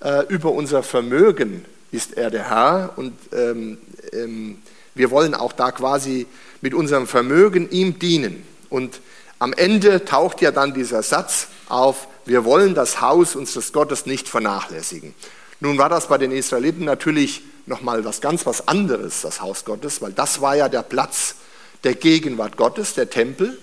äh, 0.00 0.26
über 0.28 0.52
unser 0.52 0.82
Vermögen 0.82 1.64
ist 1.92 2.16
er 2.16 2.30
der 2.30 2.50
Herr 2.50 2.92
und 2.96 3.14
ähm, 3.32 3.78
ähm, 4.12 4.58
wir 4.94 5.10
wollen 5.10 5.34
auch 5.34 5.52
da 5.52 5.72
quasi 5.72 6.26
mit 6.60 6.74
unserem 6.74 7.06
Vermögen 7.06 7.70
ihm 7.70 7.98
dienen. 7.98 8.46
Und 8.70 9.00
am 9.38 9.52
Ende 9.52 10.04
taucht 10.04 10.40
ja 10.40 10.50
dann 10.50 10.72
dieser 10.72 11.02
Satz 11.02 11.48
auf, 11.68 12.08
wir 12.24 12.44
wollen 12.44 12.74
das 12.74 13.00
Haus 13.00 13.36
unseres 13.36 13.72
Gottes 13.72 14.06
nicht 14.06 14.28
vernachlässigen. 14.28 15.14
Nun 15.60 15.78
war 15.78 15.88
das 15.88 16.08
bei 16.08 16.18
den 16.18 16.32
Israeliten 16.32 16.84
natürlich 16.84 17.42
nochmal 17.66 18.04
was 18.04 18.20
ganz 18.20 18.46
was 18.46 18.68
anderes, 18.68 19.20
das 19.22 19.40
Haus 19.40 19.64
Gottes, 19.64 20.00
weil 20.00 20.12
das 20.12 20.40
war 20.40 20.56
ja 20.56 20.68
der 20.68 20.82
Platz 20.82 21.36
der 21.84 21.94
Gegenwart 21.94 22.56
Gottes, 22.56 22.94
der 22.94 23.10
Tempel, 23.10 23.58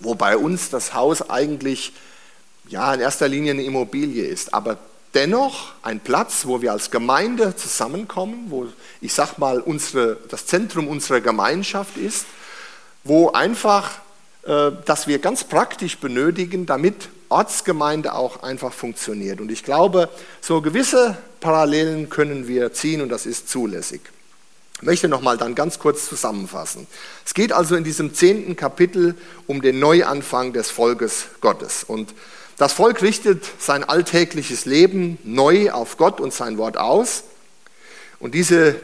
wo 0.00 0.14
bei 0.14 0.36
uns 0.36 0.70
das 0.70 0.94
Haus 0.94 1.28
eigentlich 1.28 1.92
ja 2.68 2.94
in 2.94 3.00
erster 3.00 3.28
Linie 3.28 3.52
eine 3.52 3.62
Immobilie 3.62 4.24
ist, 4.24 4.54
aber 4.54 4.78
dennoch 5.14 5.72
ein 5.82 6.00
Platz, 6.00 6.46
wo 6.46 6.62
wir 6.62 6.72
als 6.72 6.90
Gemeinde 6.90 7.56
zusammenkommen, 7.56 8.46
wo 8.48 8.68
ich 9.00 9.14
sag 9.14 9.38
mal 9.38 9.60
unsere, 9.60 10.18
das 10.28 10.46
Zentrum 10.46 10.88
unserer 10.88 11.20
Gemeinschaft 11.20 11.96
ist, 11.96 12.26
wo 13.04 13.30
einfach 13.30 13.90
äh, 14.46 14.72
das 14.84 15.06
wir 15.06 15.18
ganz 15.18 15.44
praktisch 15.44 15.98
benötigen, 15.98 16.66
damit 16.66 17.08
Ortsgemeinde 17.28 18.14
auch 18.14 18.42
einfach 18.42 18.72
funktioniert. 18.72 19.40
Und 19.40 19.50
ich 19.50 19.64
glaube, 19.64 20.08
so 20.40 20.60
gewisse 20.60 21.16
Parallelen 21.40 22.08
können 22.08 22.46
wir 22.46 22.72
ziehen 22.72 23.00
und 23.00 23.08
das 23.08 23.26
ist 23.26 23.48
zulässig. 23.48 24.00
Ich 24.76 24.82
möchte 24.82 25.08
nochmal 25.08 25.38
dann 25.38 25.54
ganz 25.54 25.78
kurz 25.78 26.06
zusammenfassen. 26.06 26.86
Es 27.24 27.34
geht 27.34 27.52
also 27.52 27.74
in 27.76 27.82
diesem 27.82 28.14
zehnten 28.14 28.56
Kapitel 28.56 29.14
um 29.46 29.62
den 29.62 29.80
Neuanfang 29.80 30.52
des 30.52 30.70
Volkes 30.70 31.26
Gottes. 31.40 31.82
Und 31.82 32.14
das 32.56 32.72
Volk 32.72 33.02
richtet 33.02 33.44
sein 33.58 33.84
alltägliches 33.84 34.64
Leben 34.64 35.18
neu 35.24 35.70
auf 35.70 35.96
Gott 35.98 36.20
und 36.20 36.32
sein 36.32 36.56
Wort 36.56 36.78
aus. 36.78 37.24
Und 38.18 38.34
diese 38.34 38.76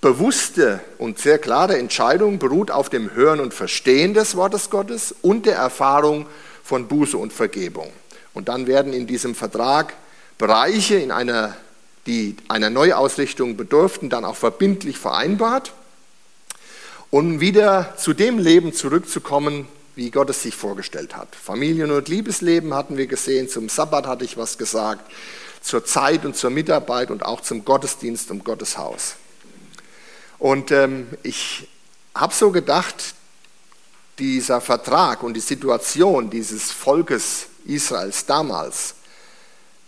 bewusste 0.00 0.80
und 0.98 1.18
sehr 1.18 1.38
klare 1.38 1.76
Entscheidung 1.76 2.38
beruht 2.38 2.70
auf 2.70 2.88
dem 2.88 3.14
Hören 3.14 3.40
und 3.40 3.52
Verstehen 3.52 4.14
des 4.14 4.36
Wortes 4.36 4.70
Gottes 4.70 5.14
und 5.22 5.46
der 5.46 5.56
Erfahrung 5.56 6.26
von 6.62 6.86
Buße 6.86 7.16
und 7.16 7.32
Vergebung. 7.32 7.90
Und 8.32 8.48
dann 8.48 8.68
werden 8.68 8.92
in 8.92 9.08
diesem 9.08 9.34
Vertrag 9.34 9.94
Bereiche, 10.38 10.96
in 10.96 11.10
einer, 11.10 11.56
die 12.06 12.36
einer 12.46 12.70
Neuausrichtung 12.70 13.56
bedurften, 13.56 14.10
dann 14.10 14.24
auch 14.24 14.36
verbindlich 14.36 14.98
vereinbart, 14.98 15.72
um 17.10 17.40
wieder 17.40 17.94
zu 17.96 18.12
dem 18.12 18.38
Leben 18.38 18.72
zurückzukommen, 18.72 19.66
wie 19.96 20.10
Gott 20.10 20.30
es 20.30 20.42
sich 20.42 20.54
vorgestellt 20.54 21.16
hat. 21.16 21.34
Familien- 21.34 21.90
und 21.90 22.08
Liebesleben 22.08 22.74
hatten 22.74 22.96
wir 22.96 23.06
gesehen, 23.06 23.48
zum 23.48 23.68
Sabbat 23.68 24.06
hatte 24.06 24.24
ich 24.24 24.36
was 24.36 24.58
gesagt, 24.58 25.10
zur 25.62 25.84
Zeit 25.84 26.24
und 26.24 26.36
zur 26.36 26.50
Mitarbeit 26.50 27.10
und 27.10 27.24
auch 27.24 27.40
zum 27.40 27.64
Gottesdienst 27.64 28.30
und 28.30 28.44
Gotteshaus. 28.44 29.16
Und 30.38 30.70
ähm, 30.70 31.08
ich 31.22 31.68
habe 32.14 32.34
so 32.34 32.52
gedacht, 32.52 33.14
dieser 34.18 34.60
Vertrag 34.60 35.22
und 35.22 35.34
die 35.34 35.40
Situation 35.40 36.30
dieses 36.30 36.70
Volkes 36.70 37.46
Israels 37.64 38.26
damals, 38.26 38.94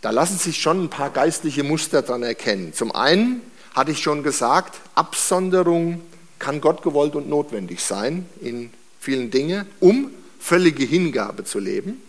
da 0.01 0.11
lassen 0.11 0.39
sich 0.39 0.61
schon 0.61 0.85
ein 0.85 0.91
paar 0.91 1.11
geistliche 1.11 1.65
Muster 1.65 2.03
dran 2.03 2.23
erkennen. 2.23 2.73
Zum 2.73 2.93
einen 2.93 3.43
hatte 3.75 3.93
ich 3.93 4.03
schon 4.03 4.23
gesagt, 4.23 4.81
Absonderung 4.95 6.01
kann 6.39 6.61
Gott 6.61 6.83
gewollt 6.83 7.15
und 7.15 7.29
notwendig 7.29 7.83
sein 7.83 8.27
in 8.41 8.73
vielen 9.09 9.31
Dingen, 9.31 9.67
um 9.81 10.11
völlige 10.39 10.85
Hingabe 10.85 11.43
zu 11.45 11.61
leben. 11.61 12.03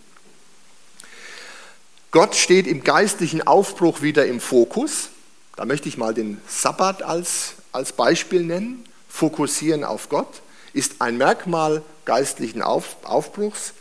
Gott 2.10 2.34
steht 2.34 2.66
im 2.66 2.84
geistlichen 2.84 3.40
Aufbruch 3.46 4.02
wieder 4.02 4.26
im 4.26 4.38
Fokus. 4.38 5.08
Da 5.56 5.64
möchte 5.64 5.88
ich 5.88 5.96
mal 5.96 6.12
den 6.12 6.42
Sabbat 6.46 7.02
als 7.02 7.54
als 7.72 7.92
Beispiel 7.92 8.42
nennen. 8.42 8.84
Fokussieren 9.08 9.82
auf 9.82 10.10
Gott 10.10 10.42
ist 10.74 10.96
ein 11.00 11.16
Merkmal 11.16 11.82
geistlichen 12.04 12.60
Aufbruchs 12.60 13.72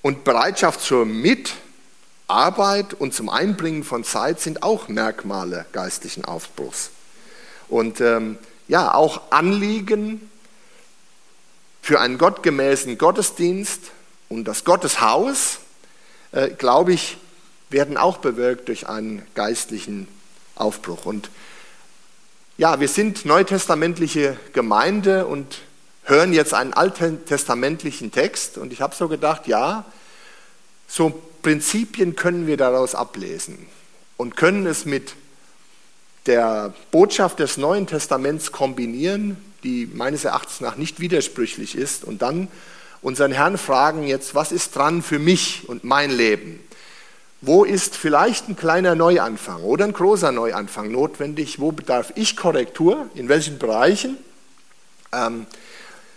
und 0.00 0.22
Bereitschaft 0.22 0.80
zur 0.80 1.04
Mitarbeit 1.04 2.94
und 2.94 3.12
zum 3.12 3.28
Einbringen 3.28 3.82
von 3.82 4.04
Zeit 4.04 4.38
sind 4.38 4.62
auch 4.62 4.86
Merkmale 4.86 5.66
geistlichen 5.72 6.24
Aufbruchs. 6.24 6.90
Und 7.68 8.00
ähm, 8.00 8.38
ja, 8.68 8.94
auch 8.94 9.32
Anliegen 9.32 10.27
für 11.88 12.00
einen 12.00 12.18
gottgemäßen 12.18 12.98
Gottesdienst 12.98 13.92
und 14.28 14.44
das 14.44 14.64
Gotteshaus, 14.64 15.60
äh, 16.32 16.50
glaube 16.50 16.92
ich, 16.92 17.16
werden 17.70 17.96
auch 17.96 18.18
bewirkt 18.18 18.68
durch 18.68 18.90
einen 18.90 19.26
geistlichen 19.34 20.06
Aufbruch. 20.54 21.06
Und 21.06 21.30
ja, 22.58 22.78
wir 22.78 22.88
sind 22.88 23.24
neutestamentliche 23.24 24.38
Gemeinde 24.52 25.24
und 25.24 25.62
hören 26.04 26.34
jetzt 26.34 26.52
einen 26.52 26.74
alttestamentlichen 26.74 28.12
Text 28.12 28.58
und 28.58 28.70
ich 28.70 28.82
habe 28.82 28.94
so 28.94 29.08
gedacht, 29.08 29.46
ja, 29.46 29.86
so 30.88 31.22
Prinzipien 31.40 32.16
können 32.16 32.46
wir 32.46 32.58
daraus 32.58 32.94
ablesen 32.94 33.66
und 34.18 34.36
können 34.36 34.66
es 34.66 34.84
mit 34.84 35.14
der 36.28 36.72
Botschaft 36.90 37.40
des 37.40 37.56
Neuen 37.56 37.86
Testaments 37.86 38.52
kombinieren, 38.52 39.36
die 39.64 39.90
meines 39.92 40.24
Erachtens 40.24 40.60
nach 40.60 40.76
nicht 40.76 41.00
widersprüchlich 41.00 41.76
ist 41.76 42.04
und 42.04 42.22
dann 42.22 42.48
unseren 43.02 43.32
Herrn 43.32 43.58
fragen 43.58 44.06
jetzt, 44.06 44.34
was 44.34 44.52
ist 44.52 44.76
dran 44.76 45.02
für 45.02 45.18
mich 45.18 45.68
und 45.68 45.84
mein 45.84 46.10
Leben? 46.10 46.60
Wo 47.40 47.64
ist 47.64 47.96
vielleicht 47.96 48.48
ein 48.48 48.56
kleiner 48.56 48.94
Neuanfang 48.94 49.62
oder 49.62 49.84
ein 49.84 49.92
großer 49.92 50.32
Neuanfang 50.32 50.90
notwendig? 50.90 51.60
Wo 51.60 51.72
bedarf 51.72 52.12
ich 52.16 52.36
Korrektur? 52.36 53.08
In 53.14 53.28
welchen 53.28 53.58
Bereichen? 53.58 54.18
Ähm, 55.12 55.46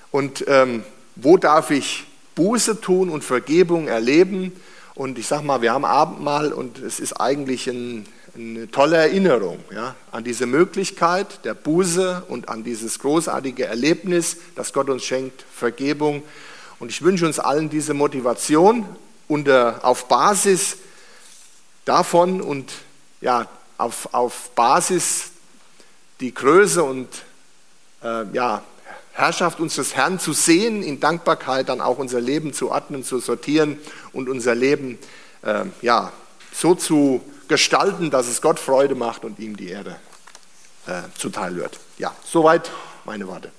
und 0.09 0.43
ähm, 0.47 0.84
wo 1.16 1.38
darf 1.38 1.70
ich 1.70 2.05
Buße 2.36 2.82
tun 2.82 3.09
und 3.09 3.24
Vergebung 3.24 3.88
erleben? 3.88 4.51
Und 4.95 5.20
ich 5.20 5.28
sage 5.28 5.45
mal, 5.45 5.62
wir 5.62 5.74
haben 5.74 5.86
Abendmahl 5.86 6.51
und 6.51 6.80
es 6.80 6.99
ist 6.99 7.14
eigentlich 7.14 7.68
ein, 7.68 8.07
eine 8.36 8.72
tolle 8.72 8.98
Erinnerung 8.98 9.60
ja, 9.74 9.96
an 10.12 10.24
diese 10.24 10.46
Möglichkeit 10.46 11.44
der 11.44 11.54
Buße 11.54 12.24
und 12.30 12.50
an 12.50 12.64
dieses 12.64 13.00
großartige 13.00 13.66
Erlebnis, 13.66 14.38
das 14.56 14.72
Gott 14.74 14.90
uns 14.90 15.04
schenkt, 15.04 15.44
Vergebung. 15.54 16.24
Und 16.80 16.90
ich 16.90 17.02
wünsche 17.02 17.26
uns 17.26 17.40
allen 17.40 17.70
diese 17.70 17.94
Motivation 17.94 18.86
unter, 19.28 19.82
auf 19.84 20.08
Basis 20.08 20.78
davon 21.86 22.42
und 22.42 22.72
ja, 23.20 23.48
auf, 23.78 24.14
auf 24.14 24.52
Basis 24.52 25.32
die 26.20 26.34
Größe 26.34 26.84
und 26.84 27.08
äh, 28.04 28.26
ja, 28.34 28.64
Herrschaft 29.14 29.60
unseres 29.60 29.96
Herrn 29.96 30.20
zu 30.20 30.34
sehen, 30.34 30.84
in 30.84 31.00
Dankbarkeit 31.00 31.70
dann 31.70 31.82
auch 31.82 31.98
unser 31.98 32.22
Leben 32.22 32.54
zu 32.54 32.72
ordnen, 32.72 33.04
zu 33.04 33.20
sortieren 33.20 33.78
und 34.14 34.30
unser 34.30 34.56
Leben 34.56 34.98
äh, 35.44 35.66
ja, 35.82 36.14
so 36.54 36.76
zu 36.76 37.22
gestalten, 37.52 38.10
dass 38.12 38.28
es 38.30 38.41
Gott 38.41 38.60
Freude 38.60 38.95
macht 38.95 39.26
und 39.26 39.38
ihm 39.38 39.58
die 39.58 39.68
Erde 39.68 39.99
äh, 40.88 41.02
zuteil 41.18 41.58
wird. 41.58 41.82
Ja, 41.97 42.16
soweit 42.24 42.72
meine 43.04 43.28
Worte. 43.28 43.52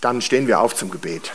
Dann 0.00 0.22
stehen 0.22 0.46
wir 0.46 0.60
auf 0.60 0.76
zum 0.76 0.92
Gebet. 0.92 1.32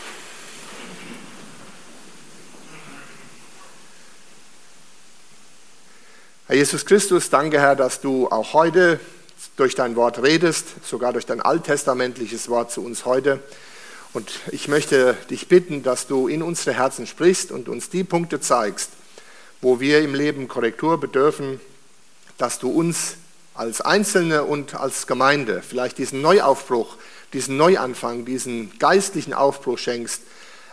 Herr 6.48 6.56
Jesus 6.56 6.86
Christus, 6.86 7.30
danke 7.30 7.60
Herr, 7.60 7.76
dass 7.76 8.00
du 8.00 8.30
auch 8.30 8.54
heute 8.54 9.02
durch 9.58 9.76
dein 9.76 9.98
Wort 9.98 10.24
redest, 10.24 10.86
sogar 10.86 11.12
durch 11.12 11.26
dein 11.26 11.42
alttestamentliches 11.42 12.48
Wort 12.48 12.72
zu 12.72 12.86
uns 12.86 13.04
heute. 13.04 13.44
Und 14.12 14.32
ich 14.52 14.68
möchte 14.68 15.16
dich 15.30 15.48
bitten, 15.48 15.84
dass 15.84 16.08
du 16.08 16.28
in 16.28 16.42
unsere 16.42 16.76
Herzen 16.76 17.06
sprichst 17.06 17.52
und 17.52 17.70
uns 17.70 17.90
die 17.90 18.04
Punkte 18.04 18.40
zeigst, 18.40 18.90
wo 19.62 19.80
wir 19.80 20.02
im 20.02 20.16
Leben 20.16 20.48
Korrektur 20.48 21.00
bedürfen, 21.00 21.60
dass 22.38 22.58
du 22.58 22.72
uns 22.72 23.18
als 23.54 23.82
Einzelne 23.82 24.46
und 24.46 24.74
als 24.74 25.06
Gemeinde 25.06 25.62
vielleicht 25.62 25.98
diesen 25.98 26.22
Neuaufbruch, 26.22 26.96
diesen 27.34 27.58
Neuanfang, 27.58 28.26
diesen 28.26 28.80
geistlichen 28.80 29.34
Aufbruch 29.34 29.78
schenkst, 29.78 30.22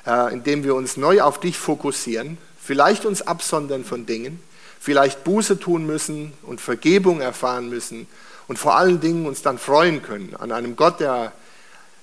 äh, 0.07 0.33
indem 0.33 0.65
wir 0.65 0.75
uns 0.75 0.97
neu 0.97 1.21
auf 1.21 1.39
dich 1.39 1.59
fokussieren, 1.59 2.39
vielleicht 2.63 3.05
uns 3.05 3.23
absondern 3.23 3.85
von 3.85 4.07
Dingen, 4.07 4.41
vielleicht 4.81 5.25
Buße 5.25 5.59
tun 5.59 5.85
müssen 5.85 6.33
und 6.43 6.61
Vergebung 6.61 7.21
erfahren 7.21 7.69
müssen 7.69 8.07
und 8.49 8.59
vor 8.59 8.77
allen 8.77 9.01
Dingen 9.01 9.27
uns 9.27 9.43
dann 9.43 9.59
freuen 9.59 10.03
können 10.03 10.35
an 10.37 10.53
einem 10.53 10.77
Gott, 10.77 11.01
der 11.01 11.33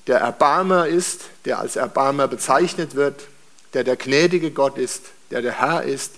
der 0.08 0.20
Erbarmer 0.20 0.88
ist, 0.88 1.22
der 1.45 1.60
als 1.60 1.76
Erbarmer 1.76 2.28
bezeichnet 2.28 2.95
wird, 2.95 3.28
der 3.74 3.84
der 3.84 3.95
gnädige 3.95 4.51
Gott 4.51 4.78
ist, 4.78 5.04
der 5.32 5.41
der 5.41 5.60
Herr 5.60 5.84
ist 5.84 6.14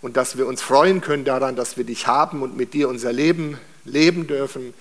und 0.00 0.16
dass 0.16 0.38
wir 0.38 0.46
uns 0.46 0.62
freuen 0.62 1.00
können 1.00 1.24
daran, 1.24 1.56
dass 1.56 1.76
wir 1.76 1.84
dich 1.84 2.06
haben 2.06 2.42
und 2.42 2.56
mit 2.56 2.74
dir 2.74 2.88
unser 2.88 3.12
Leben 3.12 3.58
leben 3.84 4.26
dürfen 4.26 4.74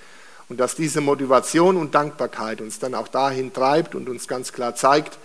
und 0.49 0.59
dass 0.59 0.75
diese 0.75 1.01
Motivation 1.01 1.77
und 1.77 1.95
Dankbarkeit 1.95 2.61
uns 2.61 2.79
dann 2.79 2.95
auch 2.95 3.07
dahin 3.07 3.53
treibt 3.53 3.95
und 3.95 4.07
uns 4.09 4.27
ganz 4.27 4.53
klar 4.53 4.75
zeigt, 4.75 5.17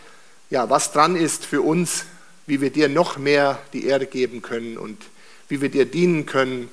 ja, 0.51 0.69
was 0.69 0.93
dran 0.93 1.17
ist 1.17 1.47
für 1.47 1.63
uns, 1.63 2.05
wie 2.47 2.61
wir 2.61 2.71
dir 2.71 2.89
noch 2.89 3.17
mehr 3.19 3.59
die 3.73 3.87
Erde 3.87 4.07
geben 4.07 4.43
können 4.43 4.77
und 4.77 5.03
wie 5.49 5.61
wir 5.61 5.71
dir 5.71 5.87
dienen 5.87 6.27
können, 6.27 6.69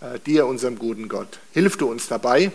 äh, 0.00 0.18
dir, 0.20 0.46
unserem 0.46 0.78
guten 0.78 1.08
Gott. 1.08 1.38
Hilf 1.52 1.76
du 1.76 1.90
uns 1.90 2.08
dabei 2.08 2.52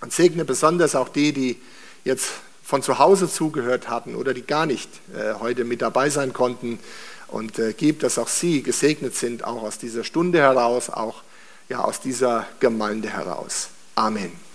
und 0.00 0.12
segne 0.12 0.44
besonders 0.44 0.94
auch 0.94 1.08
die, 1.08 1.32
die 1.32 1.60
jetzt 2.04 2.30
von 2.68 2.82
zu 2.82 2.98
Hause 2.98 3.30
zugehört 3.30 3.88
hatten 3.88 4.14
oder 4.14 4.34
die 4.34 4.42
gar 4.42 4.66
nicht 4.66 4.90
äh, 5.16 5.32
heute 5.40 5.64
mit 5.64 5.80
dabei 5.80 6.10
sein 6.10 6.34
konnten. 6.34 6.78
Und 7.26 7.58
äh, 7.58 7.72
gib, 7.74 8.00
dass 8.00 8.18
auch 8.18 8.28
sie 8.28 8.62
gesegnet 8.62 9.16
sind, 9.16 9.42
auch 9.42 9.62
aus 9.62 9.78
dieser 9.78 10.04
Stunde 10.04 10.40
heraus, 10.40 10.90
auch 10.90 11.22
ja, 11.70 11.78
aus 11.78 11.98
dieser 12.02 12.46
Gemeinde 12.60 13.08
heraus. 13.08 13.70
Amen. 13.94 14.47